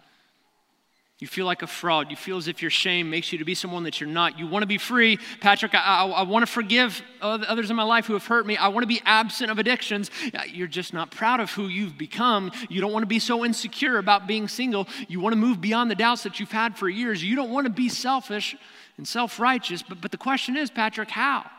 You 1.20 1.26
feel 1.26 1.48
like 1.48 1.64
a 1.64 1.68
fraud. 1.68 2.12
You 2.12 2.16
feel 2.16 2.38
as 2.38 2.48
if 2.48 2.62
your 2.62 2.70
shame 2.70 3.10
makes 3.10 3.32
you 3.32 3.40
to 3.40 3.46
be 3.46 3.56
someone 3.56 3.84
that 3.84 4.00
you're 4.00 4.10
not. 4.10 4.38
You 4.38 4.46
want 4.46 4.62
to 4.62 4.68
be 4.68 4.78
free. 4.78 5.18
Patrick, 5.42 5.74
I, 5.74 5.80
I, 5.80 6.06
I, 6.06 6.22
want 6.22 6.46
to 6.46 6.52
forgive 6.52 7.02
others 7.22 7.72
in 7.72 7.76
my 7.76 7.84
life 7.84 8.06
who 8.06 8.14
have 8.14 8.28
hurt 8.28 8.46
me. 8.46 8.56
I 8.56 8.68
want 8.68 8.84
to 8.84 8.88
be 8.88 9.02
absent 9.04 9.50
of 9.50 9.58
addictions. 9.58 10.12
You're 10.48 10.68
just 10.68 10.94
not 10.94 11.10
proud 11.10 11.40
of 11.40 11.50
who 11.52 11.70
you've 11.70 11.98
become. 11.98 12.52
You 12.70 12.82
don't 12.82 12.94
want 12.94 13.02
to 13.02 13.08
be 13.08 13.18
so 13.18 13.44
insecure 13.44 13.98
about 13.98 14.28
being 14.28 14.48
single. 14.48 14.88
You 15.08 15.20
want 15.20 15.34
to 15.34 15.38
move 15.38 15.60
beyond 15.60 15.90
the 15.90 15.96
doubts 15.96 16.22
that 16.22 16.40
you've 16.40 16.52
had 16.52 16.78
for 16.78 16.88
years. 16.88 17.24
You 17.24 17.36
don't 17.36 17.50
want 17.50 17.66
to 17.66 17.74
be 17.74 17.90
selfish 17.90 18.56
and 18.98 19.08
self 19.08 19.40
righteous. 19.40 19.82
But, 19.82 20.00
but 20.00 20.12
the 20.12 20.18
question 20.18 20.56
is, 20.56 20.70
Patrick, 20.70 21.10
how? 21.10 21.50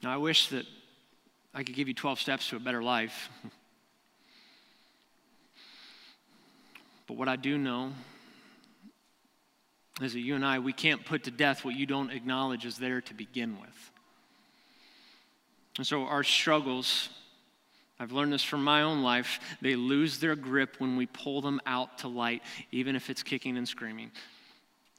Now, 0.00 0.14
I 0.14 0.16
wish 0.16 0.46
that 0.50 0.64
I 1.52 1.64
could 1.64 1.74
give 1.74 1.88
you 1.88 1.94
12 1.94 2.20
steps 2.20 2.48
to 2.50 2.56
a 2.56 2.60
better 2.60 2.84
life. 2.84 3.30
but 7.08 7.16
what 7.16 7.26
I 7.26 7.36
do 7.36 7.56
know 7.56 7.90
is 10.02 10.12
that 10.12 10.20
you 10.20 10.34
and 10.34 10.44
I, 10.44 10.58
we 10.58 10.74
can't 10.74 11.04
put 11.04 11.24
to 11.24 11.30
death 11.30 11.64
what 11.64 11.74
you 11.74 11.86
don't 11.86 12.10
acknowledge 12.10 12.64
is 12.64 12.76
there 12.76 13.00
to 13.00 13.14
begin 13.14 13.58
with. 13.60 13.90
And 15.78 15.86
so 15.86 16.02
our 16.04 16.22
struggles, 16.22 17.08
I've 17.98 18.12
learned 18.12 18.32
this 18.32 18.44
from 18.44 18.62
my 18.62 18.82
own 18.82 19.02
life, 19.02 19.40
they 19.62 19.74
lose 19.74 20.18
their 20.18 20.36
grip 20.36 20.76
when 20.78 20.96
we 20.96 21.06
pull 21.06 21.40
them 21.40 21.60
out 21.66 21.98
to 21.98 22.08
light, 22.08 22.42
even 22.70 22.94
if 22.94 23.10
it's 23.10 23.22
kicking 23.22 23.56
and 23.56 23.66
screaming. 23.66 24.12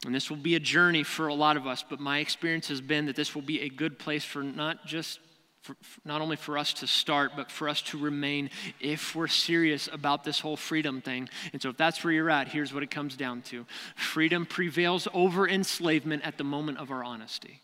And 0.06 0.16
this 0.16 0.30
will 0.30 0.38
be 0.38 0.56
a 0.56 0.60
journey 0.60 1.04
for 1.04 1.28
a 1.28 1.34
lot 1.34 1.58
of 1.58 1.68
us, 1.68 1.84
but 1.88 2.00
my 2.00 2.20
experience 2.20 2.70
has 2.70 2.82
been 2.82 3.06
that 3.06 3.16
this 3.16 3.36
will 3.36 3.42
be 3.42 3.62
a 3.62 3.70
good 3.70 4.00
place 4.00 4.24
for 4.24 4.42
not 4.42 4.86
just 4.86 5.20
for, 5.62 5.76
not 6.06 6.22
only 6.22 6.36
for 6.36 6.58
us 6.58 6.74
to 6.74 6.88
start, 6.88 7.32
but 7.36 7.52
for 7.52 7.68
us 7.70 7.82
to 7.84 7.98
remain 7.98 8.50
if 8.80 9.16
we're 9.16 9.28
serious 9.28 9.90
about 9.92 10.24
this 10.24 10.40
whole 10.40 10.58
freedom 10.58 11.02
thing. 11.02 11.30
And 11.54 11.62
so, 11.62 11.70
if 11.70 11.78
that's 11.78 12.04
where 12.04 12.14
you're 12.14 12.30
at, 12.30 12.48
here's 12.48 12.74
what 12.74 12.84
it 12.84 12.92
comes 12.92 13.16
down 13.16 13.42
to 13.44 13.66
freedom 13.96 14.46
prevails 14.46 15.08
over 15.14 15.48
enslavement 15.48 16.26
at 16.26 16.38
the 16.38 16.44
moment 16.44 16.78
of 16.78 16.92
our 16.92 17.04
honesty. 17.04 17.62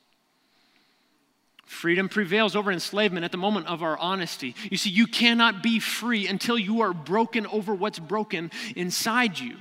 Freedom 1.65 2.07
prevails 2.07 2.55
over 2.55 2.71
enslavement 2.71 3.23
at 3.23 3.31
the 3.31 3.37
moment 3.37 3.65
of 3.65 3.81
our 3.81 3.97
honesty. 3.97 4.55
You 4.69 4.77
see, 4.77 4.91
you 4.91 5.07
cannot 5.07 5.63
be 5.63 5.79
free 5.79 6.27
until 6.27 6.59
you 6.59 6.81
are 6.81 6.93
broken 6.93 7.47
over 7.47 7.73
what's 7.73 7.97
broken 7.97 8.51
inside 8.75 9.39
you. 9.39 9.55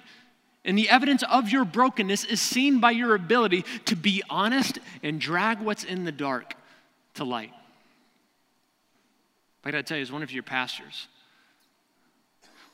And 0.66 0.76
the 0.76 0.88
evidence 0.88 1.22
of 1.22 1.50
your 1.50 1.64
brokenness 1.64 2.24
is 2.24 2.40
seen 2.40 2.78
by 2.78 2.90
your 2.90 3.14
ability 3.14 3.64
to 3.86 3.96
be 3.96 4.22
honest 4.28 4.78
and 5.02 5.20
drag 5.20 5.60
what's 5.60 5.84
in 5.84 6.04
the 6.04 6.12
dark 6.12 6.54
to 7.14 7.24
light. 7.24 7.52
I 9.64 9.70
gotta 9.70 9.82
tell 9.82 9.96
you, 9.96 10.02
as 10.02 10.12
one 10.12 10.22
of 10.22 10.30
your 10.30 10.42
pastors, 10.42 11.08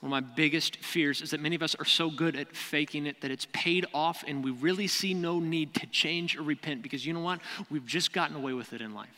one 0.00 0.12
of 0.12 0.24
my 0.24 0.34
biggest 0.34 0.76
fears 0.76 1.20
is 1.20 1.30
that 1.30 1.40
many 1.40 1.54
of 1.54 1.62
us 1.62 1.74
are 1.74 1.84
so 1.84 2.10
good 2.10 2.34
at 2.34 2.56
faking 2.56 3.06
it 3.06 3.20
that 3.20 3.30
it's 3.30 3.46
paid 3.52 3.84
off 3.92 4.24
and 4.26 4.42
we 4.42 4.50
really 4.50 4.86
see 4.86 5.12
no 5.12 5.40
need 5.40 5.74
to 5.74 5.86
change 5.86 6.36
or 6.36 6.42
repent 6.42 6.82
because 6.82 7.04
you 7.04 7.12
know 7.12 7.20
what? 7.20 7.40
We've 7.70 7.84
just 7.84 8.14
gotten 8.14 8.34
away 8.34 8.54
with 8.54 8.72
it 8.72 8.80
in 8.80 8.94
life. 8.94 9.08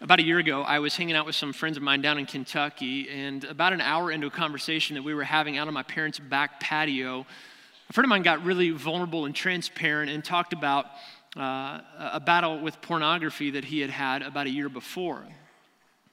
About 0.00 0.18
a 0.18 0.22
year 0.22 0.38
ago, 0.38 0.62
I 0.62 0.78
was 0.80 0.94
hanging 0.94 1.16
out 1.16 1.24
with 1.24 1.36
some 1.36 1.54
friends 1.54 1.78
of 1.78 1.82
mine 1.82 2.02
down 2.02 2.18
in 2.18 2.26
Kentucky, 2.26 3.08
and 3.08 3.44
about 3.44 3.72
an 3.72 3.80
hour 3.80 4.10
into 4.10 4.26
a 4.26 4.30
conversation 4.30 4.94
that 4.94 5.02
we 5.02 5.14
were 5.14 5.24
having 5.24 5.56
out 5.56 5.68
on 5.68 5.74
my 5.74 5.84
parents' 5.84 6.18
back 6.18 6.60
patio, 6.60 7.24
a 7.88 7.92
friend 7.92 8.04
of 8.04 8.08
mine 8.08 8.22
got 8.22 8.44
really 8.44 8.70
vulnerable 8.70 9.26
and 9.26 9.34
transparent 9.34 10.10
and 10.10 10.24
talked 10.24 10.52
about 10.52 10.86
uh, 11.36 11.80
a 12.12 12.20
battle 12.20 12.60
with 12.60 12.80
pornography 12.82 13.50
that 13.52 13.64
he 13.64 13.80
had 13.80 13.90
had 13.90 14.22
about 14.22 14.46
a 14.46 14.50
year 14.50 14.68
before. 14.68 15.24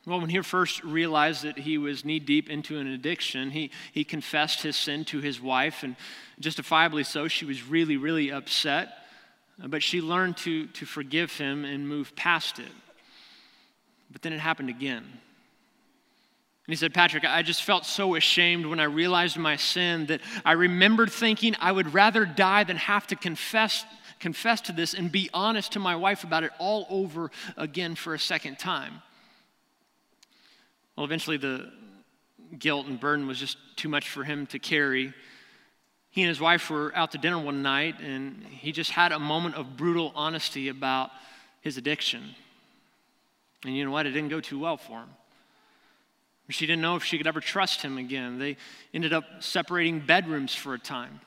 Well, 0.05 0.19
when 0.19 0.29
he 0.29 0.41
first 0.41 0.83
realized 0.83 1.43
that 1.43 1.57
he 1.59 1.77
was 1.77 2.03
knee 2.03 2.19
deep 2.19 2.49
into 2.49 2.77
an 2.77 2.87
addiction, 2.87 3.51
he, 3.51 3.71
he 3.93 4.03
confessed 4.03 4.61
his 4.61 4.75
sin 4.75 5.05
to 5.05 5.19
his 5.19 5.39
wife, 5.39 5.83
and 5.83 5.95
justifiably 6.39 7.03
so. 7.03 7.29
She 7.29 7.45
was 7.45 7.63
really, 7.63 7.95
really 7.95 8.29
upset, 8.29 8.89
but 9.57 9.81
she 9.81 10.01
learned 10.01 10.35
to, 10.37 10.67
to 10.67 10.85
forgive 10.85 11.37
him 11.37 11.63
and 11.63 11.87
move 11.87 12.15
past 12.17 12.59
it. 12.59 12.71
But 14.11 14.21
then 14.21 14.33
it 14.33 14.39
happened 14.39 14.69
again. 14.69 15.03
And 16.65 16.71
he 16.71 16.75
said, 16.75 16.93
Patrick, 16.93 17.23
I 17.25 17.41
just 17.41 17.63
felt 17.63 17.85
so 17.85 18.15
ashamed 18.15 18.65
when 18.65 18.79
I 18.79 18.85
realized 18.85 19.37
my 19.37 19.55
sin 19.55 20.05
that 20.07 20.19
I 20.43 20.53
remembered 20.53 21.11
thinking 21.11 21.55
I 21.59 21.71
would 21.71 21.93
rather 21.93 22.25
die 22.25 22.65
than 22.65 22.77
have 22.77 23.07
to 23.07 23.15
confess, 23.15 23.85
confess 24.19 24.59
to 24.61 24.73
this 24.73 24.93
and 24.93 25.11
be 25.11 25.29
honest 25.33 25.73
to 25.73 25.79
my 25.79 25.95
wife 25.95 26.25
about 26.25 26.43
it 26.43 26.51
all 26.59 26.87
over 26.89 27.31
again 27.55 27.95
for 27.95 28.13
a 28.13 28.19
second 28.19 28.59
time. 28.59 29.01
Well, 30.95 31.05
eventually 31.05 31.37
the 31.37 31.71
guilt 32.57 32.87
and 32.87 32.99
burden 32.99 33.27
was 33.27 33.39
just 33.39 33.57
too 33.75 33.89
much 33.89 34.09
for 34.09 34.23
him 34.23 34.45
to 34.47 34.59
carry. 34.59 35.13
He 36.11 36.21
and 36.21 36.29
his 36.29 36.39
wife 36.39 36.69
were 36.69 36.91
out 36.95 37.11
to 37.11 37.17
dinner 37.17 37.39
one 37.39 37.63
night, 37.63 37.99
and 37.99 38.43
he 38.43 38.71
just 38.71 38.91
had 38.91 39.11
a 39.11 39.19
moment 39.19 39.55
of 39.55 39.75
brutal 39.75 40.11
honesty 40.15 40.69
about 40.69 41.09
his 41.61 41.77
addiction. 41.77 42.35
And 43.65 43.75
you 43.75 43.85
know 43.85 43.91
what? 43.91 44.05
It 44.05 44.11
didn't 44.11 44.29
go 44.29 44.39
too 44.39 44.59
well 44.59 44.77
for 44.77 44.99
him. 44.99 45.09
She 46.49 46.67
didn't 46.67 46.81
know 46.81 46.97
if 46.97 47.03
she 47.03 47.17
could 47.17 47.25
ever 47.25 47.39
trust 47.39 47.81
him 47.81 47.97
again. 47.97 48.37
They 48.37 48.57
ended 48.93 49.13
up 49.13 49.23
separating 49.39 50.01
bedrooms 50.01 50.53
for 50.53 50.73
a 50.73 50.79
time. 50.79 51.21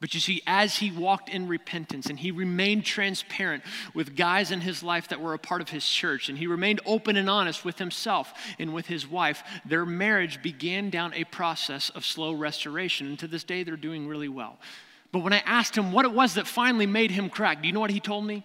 But 0.00 0.14
you 0.14 0.20
see, 0.20 0.42
as 0.46 0.76
he 0.76 0.92
walked 0.92 1.28
in 1.28 1.48
repentance 1.48 2.06
and 2.06 2.18
he 2.18 2.30
remained 2.30 2.84
transparent 2.84 3.64
with 3.94 4.14
guys 4.14 4.52
in 4.52 4.60
his 4.60 4.82
life 4.82 5.08
that 5.08 5.20
were 5.20 5.34
a 5.34 5.38
part 5.38 5.60
of 5.60 5.70
his 5.70 5.88
church, 5.88 6.28
and 6.28 6.38
he 6.38 6.46
remained 6.46 6.80
open 6.86 7.16
and 7.16 7.28
honest 7.28 7.64
with 7.64 7.78
himself 7.78 8.32
and 8.60 8.72
with 8.72 8.86
his 8.86 9.08
wife, 9.08 9.42
their 9.64 9.84
marriage 9.84 10.40
began 10.40 10.88
down 10.88 11.12
a 11.14 11.24
process 11.24 11.90
of 11.90 12.06
slow 12.06 12.32
restoration. 12.32 13.08
And 13.08 13.18
to 13.18 13.26
this 13.26 13.42
day, 13.42 13.64
they're 13.64 13.76
doing 13.76 14.06
really 14.06 14.28
well. 14.28 14.58
But 15.10 15.20
when 15.20 15.32
I 15.32 15.42
asked 15.44 15.76
him 15.76 15.90
what 15.90 16.04
it 16.04 16.12
was 16.12 16.34
that 16.34 16.46
finally 16.46 16.86
made 16.86 17.10
him 17.10 17.28
crack, 17.28 17.60
do 17.60 17.66
you 17.66 17.74
know 17.74 17.80
what 17.80 17.90
he 17.90 18.00
told 18.00 18.24
me? 18.24 18.44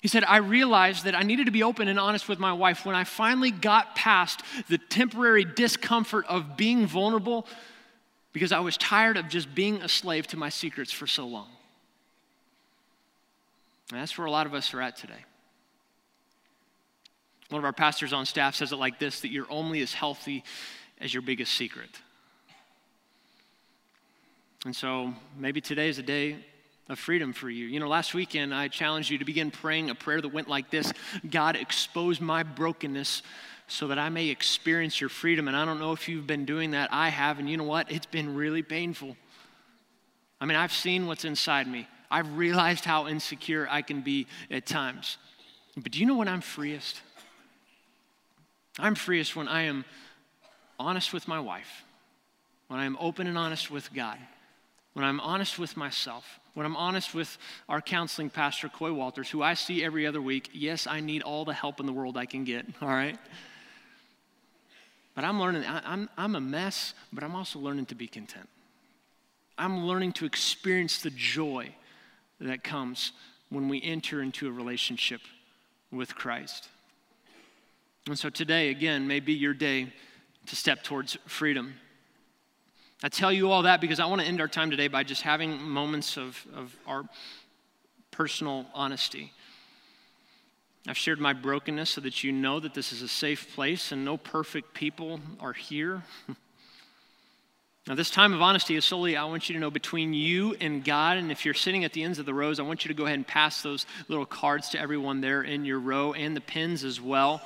He 0.00 0.08
said, 0.08 0.24
I 0.24 0.36
realized 0.36 1.04
that 1.04 1.14
I 1.14 1.22
needed 1.22 1.46
to 1.46 1.50
be 1.52 1.62
open 1.62 1.88
and 1.88 1.98
honest 1.98 2.28
with 2.28 2.38
my 2.38 2.52
wife 2.52 2.86
when 2.86 2.94
I 2.94 3.04
finally 3.04 3.50
got 3.50 3.96
past 3.96 4.42
the 4.68 4.78
temporary 4.78 5.44
discomfort 5.44 6.26
of 6.26 6.56
being 6.56 6.86
vulnerable 6.86 7.46
because 8.34 8.52
I 8.52 8.58
was 8.60 8.76
tired 8.76 9.16
of 9.16 9.28
just 9.28 9.54
being 9.54 9.80
a 9.80 9.88
slave 9.88 10.26
to 10.26 10.36
my 10.36 10.50
secrets 10.50 10.92
for 10.92 11.06
so 11.06 11.26
long. 11.26 11.48
And 13.90 14.00
that's 14.00 14.18
where 14.18 14.26
a 14.26 14.30
lot 14.30 14.44
of 14.44 14.52
us 14.52 14.74
are 14.74 14.82
at 14.82 14.96
today. 14.96 15.24
One 17.48 17.60
of 17.60 17.64
our 17.64 17.72
pastors 17.72 18.12
on 18.12 18.26
staff 18.26 18.56
says 18.56 18.72
it 18.72 18.76
like 18.76 18.98
this 18.98 19.20
that 19.20 19.30
you're 19.30 19.50
only 19.50 19.80
as 19.80 19.94
healthy 19.94 20.42
as 21.00 21.14
your 21.14 21.22
biggest 21.22 21.52
secret. 21.52 21.90
And 24.66 24.74
so 24.74 25.14
maybe 25.38 25.60
today 25.60 25.88
is 25.88 25.98
a 25.98 26.02
day 26.02 26.38
of 26.88 26.98
freedom 26.98 27.32
for 27.32 27.48
you. 27.48 27.66
You 27.66 27.78
know, 27.78 27.88
last 27.88 28.14
weekend 28.14 28.52
I 28.52 28.66
challenged 28.66 29.10
you 29.10 29.18
to 29.18 29.24
begin 29.24 29.50
praying 29.52 29.90
a 29.90 29.94
prayer 29.94 30.20
that 30.20 30.32
went 30.32 30.48
like 30.48 30.70
this 30.70 30.92
God, 31.30 31.54
expose 31.54 32.20
my 32.20 32.42
brokenness 32.42 33.22
so 33.66 33.88
that 33.88 33.98
I 33.98 34.08
may 34.08 34.28
experience 34.28 35.00
your 35.00 35.10
freedom. 35.10 35.48
And 35.48 35.56
I 35.56 35.64
don't 35.64 35.78
know 35.78 35.92
if 35.92 36.08
you've 36.08 36.26
been 36.26 36.44
doing 36.44 36.72
that. 36.72 36.90
I 36.92 37.08
have. 37.08 37.38
And 37.38 37.48
you 37.48 37.56
know 37.56 37.64
what? 37.64 37.90
It's 37.90 38.06
been 38.06 38.34
really 38.34 38.62
painful. 38.62 39.16
I 40.40 40.46
mean, 40.46 40.56
I've 40.56 40.72
seen 40.72 41.06
what's 41.06 41.24
inside 41.24 41.66
me, 41.66 41.88
I've 42.10 42.36
realized 42.36 42.84
how 42.84 43.06
insecure 43.06 43.66
I 43.70 43.82
can 43.82 44.02
be 44.02 44.26
at 44.50 44.66
times. 44.66 45.16
But 45.76 45.92
do 45.92 45.98
you 45.98 46.06
know 46.06 46.16
when 46.16 46.28
I'm 46.28 46.40
freest? 46.40 47.00
I'm 48.78 48.94
freest 48.94 49.36
when 49.36 49.48
I 49.48 49.62
am 49.62 49.84
honest 50.78 51.12
with 51.12 51.28
my 51.28 51.40
wife, 51.40 51.84
when 52.68 52.80
I 52.80 52.84
am 52.84 52.96
open 53.00 53.26
and 53.26 53.38
honest 53.38 53.70
with 53.70 53.92
God, 53.94 54.18
when 54.92 55.04
I'm 55.04 55.20
honest 55.20 55.58
with 55.58 55.76
myself, 55.76 56.40
when 56.54 56.66
I'm 56.66 56.76
honest 56.76 57.14
with 57.14 57.38
our 57.68 57.80
counseling 57.80 58.30
pastor, 58.30 58.68
Coy 58.68 58.92
Walters, 58.92 59.30
who 59.30 59.42
I 59.42 59.54
see 59.54 59.84
every 59.84 60.06
other 60.06 60.20
week. 60.20 60.50
Yes, 60.52 60.86
I 60.86 61.00
need 61.00 61.22
all 61.22 61.44
the 61.44 61.54
help 61.54 61.80
in 61.80 61.86
the 61.86 61.92
world 61.92 62.16
I 62.16 62.26
can 62.26 62.44
get, 62.44 62.66
all 62.82 62.88
right? 62.88 63.18
But 65.14 65.24
I'm 65.24 65.40
learning, 65.40 65.64
I, 65.64 65.80
I'm, 65.84 66.08
I'm 66.16 66.34
a 66.34 66.40
mess, 66.40 66.94
but 67.12 67.22
I'm 67.22 67.36
also 67.36 67.58
learning 67.58 67.86
to 67.86 67.94
be 67.94 68.06
content. 68.06 68.48
I'm 69.56 69.86
learning 69.86 70.12
to 70.14 70.26
experience 70.26 71.00
the 71.00 71.10
joy 71.10 71.74
that 72.40 72.64
comes 72.64 73.12
when 73.50 73.68
we 73.68 73.80
enter 73.82 74.20
into 74.20 74.48
a 74.48 74.52
relationship 74.52 75.20
with 75.92 76.14
Christ. 76.14 76.68
And 78.06 78.18
so 78.18 78.28
today, 78.28 78.70
again, 78.70 79.06
may 79.06 79.20
be 79.20 79.32
your 79.32 79.54
day 79.54 79.92
to 80.46 80.56
step 80.56 80.82
towards 80.82 81.16
freedom. 81.26 81.74
I 83.02 83.08
tell 83.08 83.32
you 83.32 83.50
all 83.50 83.62
that 83.62 83.80
because 83.80 84.00
I 84.00 84.06
want 84.06 84.20
to 84.22 84.26
end 84.26 84.40
our 84.40 84.48
time 84.48 84.70
today 84.70 84.88
by 84.88 85.04
just 85.04 85.22
having 85.22 85.62
moments 85.62 86.16
of, 86.16 86.44
of 86.54 86.76
our 86.86 87.04
personal 88.10 88.66
honesty. 88.74 89.32
I've 90.86 90.98
shared 90.98 91.18
my 91.18 91.32
brokenness 91.32 91.90
so 91.90 92.02
that 92.02 92.22
you 92.22 92.30
know 92.30 92.60
that 92.60 92.74
this 92.74 92.92
is 92.92 93.00
a 93.00 93.08
safe 93.08 93.54
place 93.54 93.90
and 93.90 94.04
no 94.04 94.18
perfect 94.18 94.74
people 94.74 95.18
are 95.40 95.54
here. 95.54 96.02
now, 97.88 97.94
this 97.94 98.10
time 98.10 98.34
of 98.34 98.42
honesty 98.42 98.76
is 98.76 98.84
solely, 98.84 99.16
I 99.16 99.24
want 99.24 99.48
you 99.48 99.54
to 99.54 99.60
know, 99.60 99.70
between 99.70 100.12
you 100.12 100.54
and 100.60 100.84
God. 100.84 101.16
And 101.16 101.32
if 101.32 101.46
you're 101.46 101.54
sitting 101.54 101.84
at 101.84 101.94
the 101.94 102.02
ends 102.02 102.18
of 102.18 102.26
the 102.26 102.34
rows, 102.34 102.60
I 102.60 102.64
want 102.64 102.84
you 102.84 102.88
to 102.88 102.94
go 102.94 103.06
ahead 103.06 103.16
and 103.16 103.26
pass 103.26 103.62
those 103.62 103.86
little 104.08 104.26
cards 104.26 104.70
to 104.70 104.80
everyone 104.80 105.22
there 105.22 105.40
in 105.40 105.64
your 105.64 105.78
row 105.78 106.12
and 106.12 106.36
the 106.36 106.42
pins 106.42 106.84
as 106.84 107.00
well. 107.00 107.40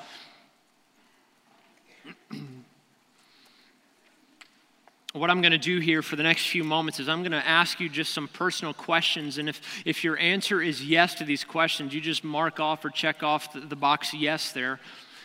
What 5.14 5.31
I'm 5.31 5.40
going 5.40 5.53
to 5.53 5.59
do 5.59 5.79
here 5.79 6.03
for 6.03 6.16
the 6.16 6.23
next 6.23 6.49
few 6.49 6.62
moments 6.62 7.01
is 7.01 7.09
I'm 7.09 7.23
going 7.23 7.33
to 7.33 7.47
ask 7.47 7.81
you 7.81 7.88
just 7.88 8.12
some 8.12 8.29
personal 8.29 8.75
questions. 8.75 9.38
And 9.38 9.49
if, 9.49 9.61
if 9.87 10.05
your 10.05 10.18
answer 10.18 10.61
is 10.61 10.85
yes 10.85 11.14
to 11.14 11.25
these 11.25 11.44
questions, 11.44 11.94
you 11.94 12.01
just 12.01 12.25
mark 12.25 12.61
off 12.61 12.85
or 12.85 12.90
check 12.90 13.23
off 13.23 13.53
the, 13.55 13.61
the 13.61 13.77
box 13.77 14.12
yes 14.12 14.53
there. 14.53 14.79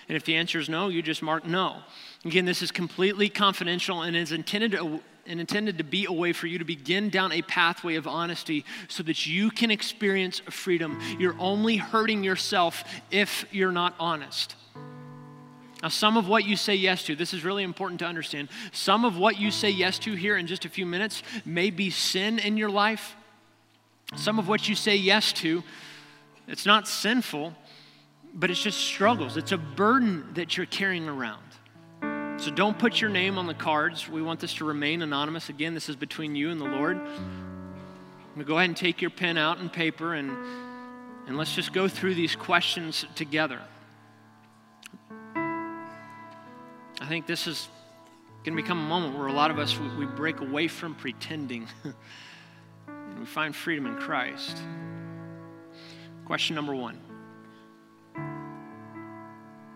And 0.07 0.15
if 0.15 0.23
the 0.23 0.35
answer 0.35 0.57
is 0.57 0.69
no, 0.69 0.87
you 0.87 1.01
just 1.01 1.21
mark 1.21 1.45
no. 1.45 1.77
Again, 2.23 2.45
this 2.45 2.61
is 2.61 2.71
completely 2.71 3.27
confidential 3.27 4.03
and 4.03 4.15
is 4.15 4.31
intended 4.31 4.71
to, 4.71 5.01
and 5.25 5.39
intended 5.41 5.77
to 5.77 5.83
be 5.83 6.05
a 6.05 6.13
way 6.13 6.31
for 6.31 6.47
you 6.47 6.59
to 6.59 6.65
begin 6.65 7.09
down 7.09 7.33
a 7.33 7.41
pathway 7.41 7.95
of 7.95 8.07
honesty 8.07 8.63
so 8.87 9.03
that 9.03 9.25
you 9.25 9.49
can 9.49 9.69
experience 9.69 10.39
freedom. 10.49 11.01
You're 11.19 11.39
only 11.39 11.75
hurting 11.75 12.23
yourself 12.23 12.85
if 13.11 13.45
you're 13.51 13.71
not 13.71 13.95
honest. 13.99 14.55
Now, 15.83 15.89
some 15.89 16.15
of 16.15 16.29
what 16.29 16.45
you 16.45 16.55
say 16.55 16.75
yes 16.75 17.03
to, 17.03 17.15
this 17.15 17.33
is 17.33 17.43
really 17.43 17.63
important 17.63 17.99
to 17.99 18.05
understand. 18.05 18.47
Some 18.71 19.03
of 19.03 19.17
what 19.17 19.37
you 19.37 19.51
say 19.51 19.69
yes 19.69 19.99
to 19.99 20.13
here 20.13 20.37
in 20.37 20.47
just 20.47 20.63
a 20.63 20.69
few 20.69 20.85
minutes 20.85 21.21
may 21.43 21.71
be 21.71 21.89
sin 21.89 22.39
in 22.39 22.55
your 22.55 22.69
life. 22.69 23.17
Some 24.15 24.39
of 24.39 24.47
what 24.47 24.69
you 24.69 24.75
say 24.75 24.95
yes 24.95 25.33
to, 25.33 25.61
it's 26.47 26.65
not 26.65 26.87
sinful, 26.87 27.53
but 28.33 28.49
it's 28.49 28.63
just 28.63 28.79
struggles. 28.79 29.35
It's 29.35 29.51
a 29.51 29.57
burden 29.57 30.25
that 30.35 30.55
you're 30.55 30.65
carrying 30.67 31.09
around. 31.09 31.43
So 32.39 32.49
don't 32.49 32.79
put 32.79 33.01
your 33.01 33.09
name 33.09 33.37
on 33.37 33.45
the 33.45 33.53
cards. 33.53 34.07
We 34.07 34.21
want 34.21 34.39
this 34.39 34.53
to 34.55 34.65
remain 34.65 35.01
anonymous. 35.01 35.49
Again, 35.49 35.73
this 35.73 35.89
is 35.89 35.97
between 35.97 36.33
you 36.33 36.49
and 36.49 36.61
the 36.61 36.65
Lord. 36.65 36.97
Go 38.45 38.57
ahead 38.57 38.69
and 38.69 38.77
take 38.77 39.01
your 39.01 39.11
pen 39.11 39.37
out 39.37 39.57
and 39.57 39.71
paper 39.71 40.13
and, 40.13 40.31
and 41.27 41.37
let's 41.37 41.53
just 41.53 41.73
go 41.73 41.89
through 41.89 42.15
these 42.15 42.37
questions 42.37 43.05
together. 43.15 43.59
I 47.03 47.05
think 47.05 47.27
this 47.27 47.47
is 47.47 47.67
going 48.45 48.55
to 48.55 48.63
become 48.63 48.79
a 48.79 48.87
moment 48.87 49.17
where 49.17 49.27
a 49.27 49.33
lot 49.33 49.51
of 49.51 49.59
us 49.59 49.77
we, 49.77 49.89
we 49.97 50.05
break 50.05 50.39
away 50.39 50.69
from 50.69 50.95
pretending 50.95 51.67
and 52.87 53.19
we 53.19 53.25
find 53.25 53.53
freedom 53.53 53.87
in 53.87 53.97
Christ. 53.97 54.57
Question 56.23 56.55
number 56.55 56.73
one 56.73 56.97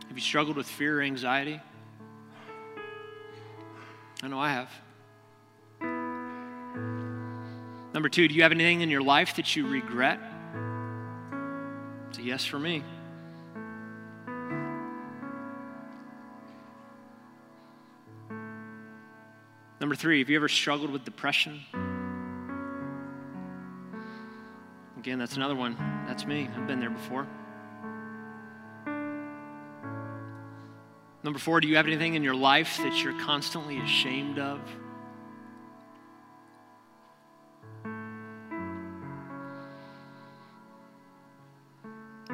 Have 0.07 0.17
you 0.17 0.21
struggled 0.21 0.55
with 0.55 0.67
fear 0.67 0.99
or 0.99 1.03
anxiety? 1.03 1.59
I 4.23 4.29
know 4.29 4.39
I 4.39 4.51
have. 4.51 4.71
Number 7.93 8.07
two, 8.07 8.29
do 8.29 8.35
you 8.35 8.43
have 8.43 8.53
anything 8.53 8.79
in 8.79 8.89
your 8.89 9.03
life 9.03 9.35
that 9.35 9.53
you 9.53 9.67
regret? 9.67 10.21
It's 12.07 12.19
a 12.19 12.23
yes 12.23 12.45
for 12.45 12.57
me. 12.57 12.86
Three, 19.98 20.20
have 20.20 20.30
you 20.30 20.36
ever 20.36 20.48
struggled 20.48 20.91
with 20.91 21.04
depression? 21.04 21.60
Again, 25.00 25.18
that's 25.18 25.36
another 25.36 25.56
one. 25.56 25.76
That's 26.08 26.26
me. 26.26 26.48
I've 26.56 26.68
been 26.68 26.80
there 26.80 26.91
before. 26.91 27.26
Number 31.24 31.39
four, 31.39 31.60
do 31.62 31.68
you 31.68 31.78
have 31.78 31.88
anything 31.88 32.14
in 32.14 32.24
your 32.24 32.36
life 32.36 32.78
that 32.78 33.04
you're 33.04 33.20
constantly 33.22 33.80
ashamed 33.80 34.38
of? 34.38 34.60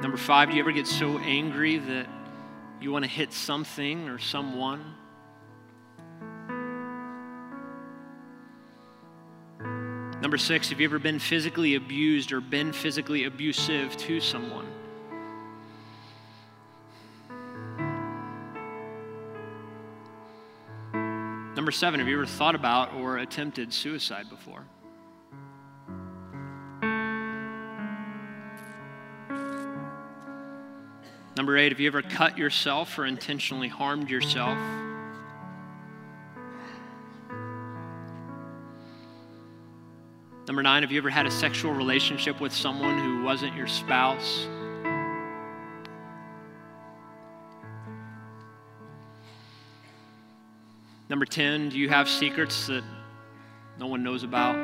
Number 0.01 0.17
five, 0.17 0.49
do 0.49 0.55
you 0.55 0.61
ever 0.61 0.73
get 0.73 0.85
so 0.85 1.17
angry 1.19 1.77
that 1.77 2.07
you 2.81 2.91
want 2.91 3.05
to 3.05 3.09
hit 3.09 3.31
something 3.31 4.09
or 4.09 4.19
someone? 4.19 4.83
Number 10.33 10.41
six, 10.43 10.71
have 10.71 10.79
you 10.79 10.87
ever 10.87 10.97
been 10.97 11.19
physically 11.19 11.75
abused 11.75 12.31
or 12.31 12.41
been 12.41 12.73
physically 12.73 13.25
abusive 13.25 13.95
to 13.97 14.19
someone? 14.19 14.65
Number 21.55 21.69
seven, 21.69 21.99
have 21.99 22.09
you 22.09 22.15
ever 22.15 22.25
thought 22.25 22.55
about 22.55 22.95
or 22.95 23.19
attempted 23.19 23.71
suicide 23.71 24.27
before? 24.27 24.65
Number 31.37 31.57
eight, 31.59 31.71
have 31.71 31.79
you 31.79 31.85
ever 31.85 32.01
cut 32.01 32.39
yourself 32.39 32.97
or 32.97 33.05
intentionally 33.05 33.67
harmed 33.67 34.09
yourself? 34.09 34.57
Number 40.53 40.61
nine, 40.61 40.83
have 40.83 40.91
you 40.91 40.99
ever 40.99 41.09
had 41.09 41.25
a 41.25 41.31
sexual 41.31 41.73
relationship 41.73 42.39
with 42.39 42.53
someone 42.53 42.99
who 42.99 43.23
wasn't 43.23 43.55
your 43.55 43.65
spouse? 43.65 44.45
Number 51.09 51.25
10, 51.25 51.69
do 51.69 51.79
you 51.79 51.89
have 51.89 52.07
secrets 52.07 52.67
that 52.67 52.83
no 53.79 53.87
one 53.87 54.03
knows 54.03 54.21
about? 54.21 54.55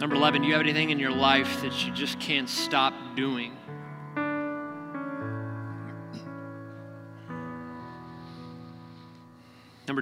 Number 0.00 0.16
11, 0.16 0.40
do 0.40 0.48
you 0.48 0.54
have 0.54 0.62
anything 0.62 0.88
in 0.88 0.98
your 0.98 1.12
life 1.12 1.60
that 1.60 1.84
you 1.84 1.92
just 1.92 2.18
can't 2.20 2.48
stop 2.48 2.94
doing? 3.14 3.54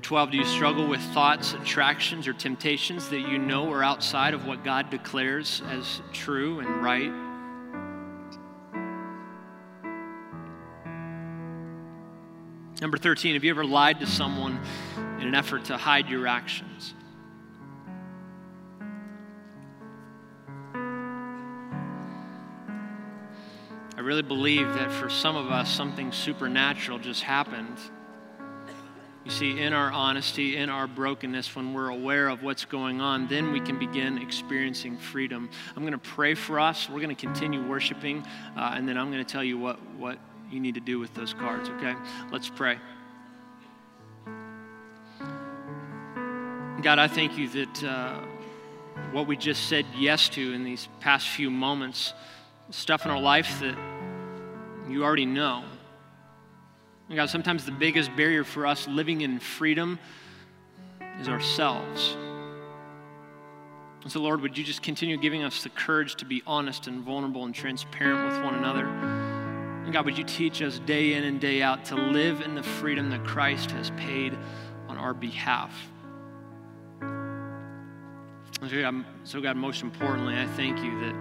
Number 0.01 0.09
12, 0.09 0.30
do 0.30 0.38
you 0.38 0.44
struggle 0.46 0.86
with 0.86 1.03
thoughts, 1.12 1.53
attractions, 1.53 2.26
or 2.26 2.32
temptations 2.32 3.11
that 3.11 3.20
you 3.20 3.36
know 3.36 3.70
are 3.70 3.84
outside 3.84 4.32
of 4.32 4.46
what 4.46 4.64
God 4.64 4.88
declares 4.88 5.61
as 5.68 6.01
true 6.11 6.61
and 6.61 6.82
right? 6.82 7.12
Number 12.80 12.96
13, 12.96 13.34
have 13.34 13.44
you 13.44 13.51
ever 13.51 13.62
lied 13.62 14.01
to 14.01 14.07
someone 14.07 14.59
in 15.20 15.28
an 15.28 15.34
effort 15.34 15.66
to 15.66 15.76
hide 15.76 16.09
your 16.09 16.26
actions? 16.26 16.94
I 23.98 24.01
really 24.01 24.22
believe 24.22 24.66
that 24.66 24.90
for 24.90 25.11
some 25.11 25.36
of 25.36 25.51
us, 25.51 25.70
something 25.70 26.11
supernatural 26.11 26.98
just 26.98 27.22
happened. 27.22 27.76
See, 29.31 29.61
in 29.61 29.72
our 29.72 29.93
honesty, 29.93 30.57
in 30.57 30.68
our 30.68 30.89
brokenness, 30.89 31.55
when 31.55 31.72
we're 31.72 31.89
aware 31.89 32.28
of 32.28 32.43
what's 32.43 32.64
going 32.64 33.01
on, 33.01 33.28
then 33.28 33.53
we 33.53 33.61
can 33.61 33.78
begin 33.78 34.18
experiencing 34.18 34.99
freedom. 34.99 35.49
I'm 35.76 35.83
going 35.83 35.93
to 35.93 35.99
pray 35.99 36.35
for 36.35 36.59
us. 36.59 36.91
We're 36.91 37.01
going 37.01 37.14
to 37.14 37.26
continue 37.26 37.66
worshiping, 37.66 38.26
uh, 38.57 38.72
and 38.74 38.89
then 38.89 38.99
I'm 38.99 39.11
going 39.11 39.24
to 39.24 39.33
tell 39.33 39.45
you 39.45 39.57
what, 39.57 39.78
what 39.97 40.18
you 40.51 40.59
need 40.59 40.74
to 40.74 40.81
do 40.81 40.99
with 40.99 41.14
those 41.14 41.33
cards, 41.33 41.68
okay? 41.70 41.95
Let's 42.33 42.51
pray. 42.51 42.78
God, 46.83 46.99
I 46.99 47.07
thank 47.07 47.39
you 47.39 47.49
that 47.51 47.85
uh, 47.85 48.20
what 49.12 49.28
we 49.28 49.37
just 49.37 49.68
said 49.68 49.87
yes 49.97 50.28
to 50.31 50.53
in 50.53 50.64
these 50.64 50.89
past 50.99 51.28
few 51.28 51.51
moments, 51.51 52.14
stuff 52.70 53.05
in 53.05 53.12
our 53.12 53.20
life 53.20 53.61
that 53.61 53.78
you 54.89 55.05
already 55.05 55.26
know. 55.26 55.62
God, 57.16 57.28
sometimes 57.28 57.64
the 57.64 57.72
biggest 57.72 58.14
barrier 58.16 58.44
for 58.44 58.66
us 58.66 58.86
living 58.86 59.22
in 59.22 59.40
freedom 59.40 59.98
is 61.20 61.28
ourselves. 61.28 62.16
And 64.02 64.11
so, 64.11 64.20
Lord, 64.20 64.40
would 64.40 64.56
you 64.56 64.64
just 64.64 64.82
continue 64.82 65.16
giving 65.16 65.42
us 65.42 65.62
the 65.62 65.68
courage 65.68 66.14
to 66.16 66.24
be 66.24 66.42
honest 66.46 66.86
and 66.86 67.02
vulnerable 67.02 67.44
and 67.44 67.54
transparent 67.54 68.32
with 68.32 68.42
one 68.44 68.54
another? 68.54 68.86
And 68.86 69.92
God, 69.92 70.04
would 70.04 70.16
you 70.16 70.24
teach 70.24 70.62
us 70.62 70.78
day 70.78 71.14
in 71.14 71.24
and 71.24 71.40
day 71.40 71.62
out 71.62 71.84
to 71.86 71.96
live 71.96 72.40
in 72.42 72.54
the 72.54 72.62
freedom 72.62 73.11
that 73.11 73.24
Christ 73.24 73.72
has 73.72 73.90
paid 73.96 74.38
on 74.88 74.96
our 74.96 75.12
behalf? 75.12 75.74
So 78.68 78.80
God, 78.80 79.04
so 79.24 79.40
God, 79.40 79.56
most 79.56 79.82
importantly, 79.82 80.36
I 80.36 80.46
thank 80.46 80.78
you 80.78 81.00
that 81.00 81.14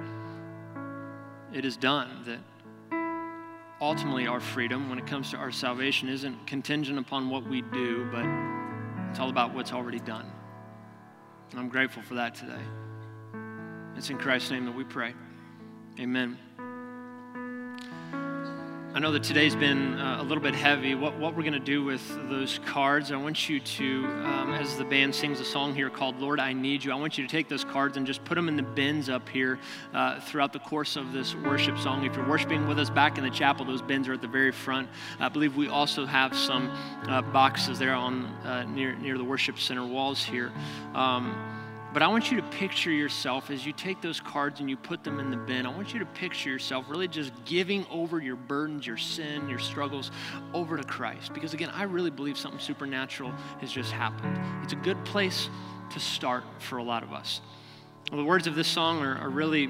it 1.53 1.65
is 1.65 1.77
done, 1.77 2.23
that 2.25 2.39
ultimately 3.81 4.27
our 4.27 4.39
freedom 4.39 4.89
when 4.89 4.99
it 4.99 5.07
comes 5.07 5.31
to 5.31 5.37
our 5.37 5.51
salvation 5.51 6.09
isn't 6.09 6.47
contingent 6.47 6.99
upon 6.99 7.29
what 7.29 7.47
we 7.47 7.61
do, 7.61 8.07
but 8.11 8.25
it's 9.09 9.19
all 9.19 9.29
about 9.29 9.53
what's 9.53 9.71
already 9.71 9.99
done. 9.99 10.31
And 11.51 11.59
I'm 11.59 11.69
grateful 11.69 12.03
for 12.03 12.15
that 12.15 12.35
today. 12.35 12.61
It's 13.95 14.09
in 14.09 14.17
Christ's 14.17 14.51
name 14.51 14.65
that 14.65 14.75
we 14.75 14.83
pray. 14.83 15.13
Amen. 15.99 16.37
I 18.91 18.97
know 18.97 19.11
that 19.11 19.21
today's 19.21 19.55
been 19.55 19.99
uh, 19.99 20.17
a 20.19 20.23
little 20.23 20.41
bit 20.41 20.55
heavy. 20.55 20.95
What, 20.95 21.15
what 21.19 21.35
we're 21.35 21.43
going 21.43 21.53
to 21.53 21.59
do 21.59 21.83
with 21.83 22.01
those 22.27 22.59
cards, 22.65 23.11
I 23.11 23.17
want 23.17 23.47
you 23.47 23.59
to, 23.59 24.05
um, 24.05 24.51
as 24.55 24.77
the 24.77 24.83
band 24.83 25.13
sings 25.13 25.39
a 25.39 25.45
song 25.45 25.75
here 25.75 25.91
called 25.91 26.19
Lord, 26.19 26.39
I 26.39 26.53
Need 26.53 26.83
You, 26.83 26.91
I 26.91 26.95
want 26.95 27.15
you 27.15 27.23
to 27.23 27.29
take 27.29 27.47
those 27.47 27.63
cards 27.63 27.97
and 27.97 28.07
just 28.07 28.25
put 28.25 28.33
them 28.33 28.47
in 28.47 28.55
the 28.55 28.63
bins 28.63 29.07
up 29.07 29.29
here 29.29 29.59
uh, 29.93 30.19
throughout 30.21 30.53
the 30.53 30.59
course 30.59 30.95
of 30.95 31.13
this 31.13 31.35
worship 31.35 31.77
song. 31.77 32.03
If 32.03 32.15
you're 32.15 32.27
worshiping 32.27 32.67
with 32.67 32.79
us 32.79 32.89
back 32.89 33.19
in 33.19 33.23
the 33.23 33.29
chapel, 33.29 33.63
those 33.63 33.83
bins 33.83 34.07
are 34.07 34.13
at 34.13 34.21
the 34.21 34.27
very 34.27 34.51
front. 34.51 34.89
I 35.19 35.29
believe 35.29 35.55
we 35.55 35.67
also 35.67 36.07
have 36.07 36.35
some 36.35 36.71
uh, 37.07 37.21
boxes 37.21 37.77
there 37.77 37.93
on 37.93 38.25
uh, 38.43 38.63
near, 38.63 38.95
near 38.95 39.19
the 39.19 39.23
worship 39.23 39.59
center 39.59 39.85
walls 39.85 40.23
here. 40.23 40.51
Um, 40.95 41.58
but 41.91 42.03
I 42.03 42.07
want 42.07 42.29
you 42.29 42.37
to 42.37 42.43
picture 42.49 42.91
yourself 42.91 43.49
as 43.49 43.65
you 43.65 43.73
take 43.73 43.99
those 43.99 44.19
cards 44.19 44.59
and 44.59 44.69
you 44.69 44.77
put 44.77 45.03
them 45.03 45.19
in 45.19 45.31
the 45.31 45.37
bin. 45.37 45.65
I 45.65 45.69
want 45.69 45.91
you 45.91 45.99
to 45.99 46.05
picture 46.05 46.49
yourself 46.49 46.85
really 46.87 47.07
just 47.07 47.31
giving 47.45 47.85
over 47.89 48.19
your 48.19 48.35
burdens, 48.35 48.85
your 48.85 48.97
sin, 48.97 49.49
your 49.49 49.57
struggles 49.57 50.11
over 50.53 50.77
to 50.77 50.83
Christ. 50.83 51.33
Because 51.33 51.53
again, 51.53 51.69
I 51.73 51.83
really 51.83 52.11
believe 52.11 52.37
something 52.37 52.59
supernatural 52.59 53.31
has 53.59 53.71
just 53.71 53.91
happened. 53.91 54.37
It's 54.63 54.73
a 54.73 54.77
good 54.77 55.03
place 55.03 55.49
to 55.91 55.99
start 55.99 56.43
for 56.59 56.77
a 56.77 56.83
lot 56.83 57.01
of 57.01 57.11
us. 57.11 57.41
Well, 58.11 58.19
the 58.19 58.25
words 58.25 58.45
of 58.45 58.55
this 58.55 58.67
song 58.67 59.01
are, 59.01 59.17
are 59.17 59.29
really 59.29 59.69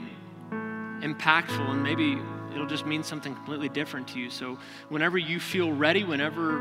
impactful 0.52 1.70
and 1.70 1.82
maybe 1.82 2.18
it'll 2.54 2.68
just 2.68 2.86
mean 2.86 3.04
something 3.04 3.34
completely 3.34 3.70
different 3.70 4.10
to 4.10 4.20
you. 4.20 4.30
So 4.30 4.58
whenever 4.90 5.18
you 5.18 5.40
feel 5.40 5.72
ready, 5.72 6.04
whenever 6.04 6.60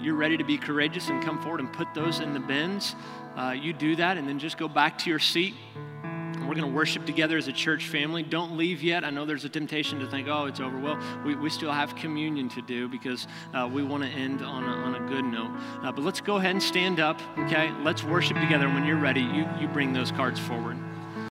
you're 0.00 0.16
ready 0.16 0.36
to 0.36 0.44
be 0.44 0.58
courageous 0.58 1.08
and 1.08 1.22
come 1.22 1.40
forward 1.40 1.60
and 1.60 1.72
put 1.72 1.94
those 1.94 2.18
in 2.18 2.34
the 2.34 2.40
bins, 2.40 2.96
uh, 3.36 3.54
you 3.58 3.72
do 3.72 3.96
that 3.96 4.16
and 4.16 4.28
then 4.28 4.38
just 4.38 4.58
go 4.58 4.68
back 4.68 4.98
to 4.98 5.10
your 5.10 5.18
seat. 5.18 5.54
We're 6.52 6.54
going 6.54 6.70
to 6.70 6.76
worship 6.76 7.06
together 7.06 7.36
as 7.36 7.48
a 7.48 7.52
church 7.52 7.86
family. 7.86 8.22
Don't 8.22 8.56
leave 8.56 8.82
yet. 8.82 9.04
I 9.04 9.10
know 9.10 9.24
there's 9.24 9.44
a 9.44 9.48
temptation 9.48 10.00
to 10.00 10.10
think, 10.10 10.28
oh, 10.28 10.46
it's 10.46 10.60
over. 10.60 10.78
Well, 10.78 10.98
we, 11.24 11.34
we 11.34 11.48
still 11.48 11.70
have 11.70 11.94
communion 11.94 12.48
to 12.50 12.62
do 12.62 12.88
because 12.88 13.28
uh, 13.54 13.70
we 13.72 13.82
want 13.82 14.02
to 14.02 14.08
end 14.10 14.42
on 14.42 14.64
a, 14.64 14.66
on 14.66 14.94
a 14.96 15.08
good 15.08 15.24
note. 15.24 15.50
Uh, 15.82 15.92
but 15.92 16.04
let's 16.04 16.20
go 16.20 16.36
ahead 16.36 16.50
and 16.50 16.62
stand 16.62 17.00
up, 17.00 17.20
okay? 17.38 17.70
Let's 17.82 18.02
worship 18.02 18.38
together. 18.38 18.68
When 18.68 18.84
you're 18.84 18.98
ready, 18.98 19.22
you, 19.22 19.48
you 19.60 19.68
bring 19.68 19.92
those 19.92 20.10
cards 20.10 20.40
forward. 20.40 20.76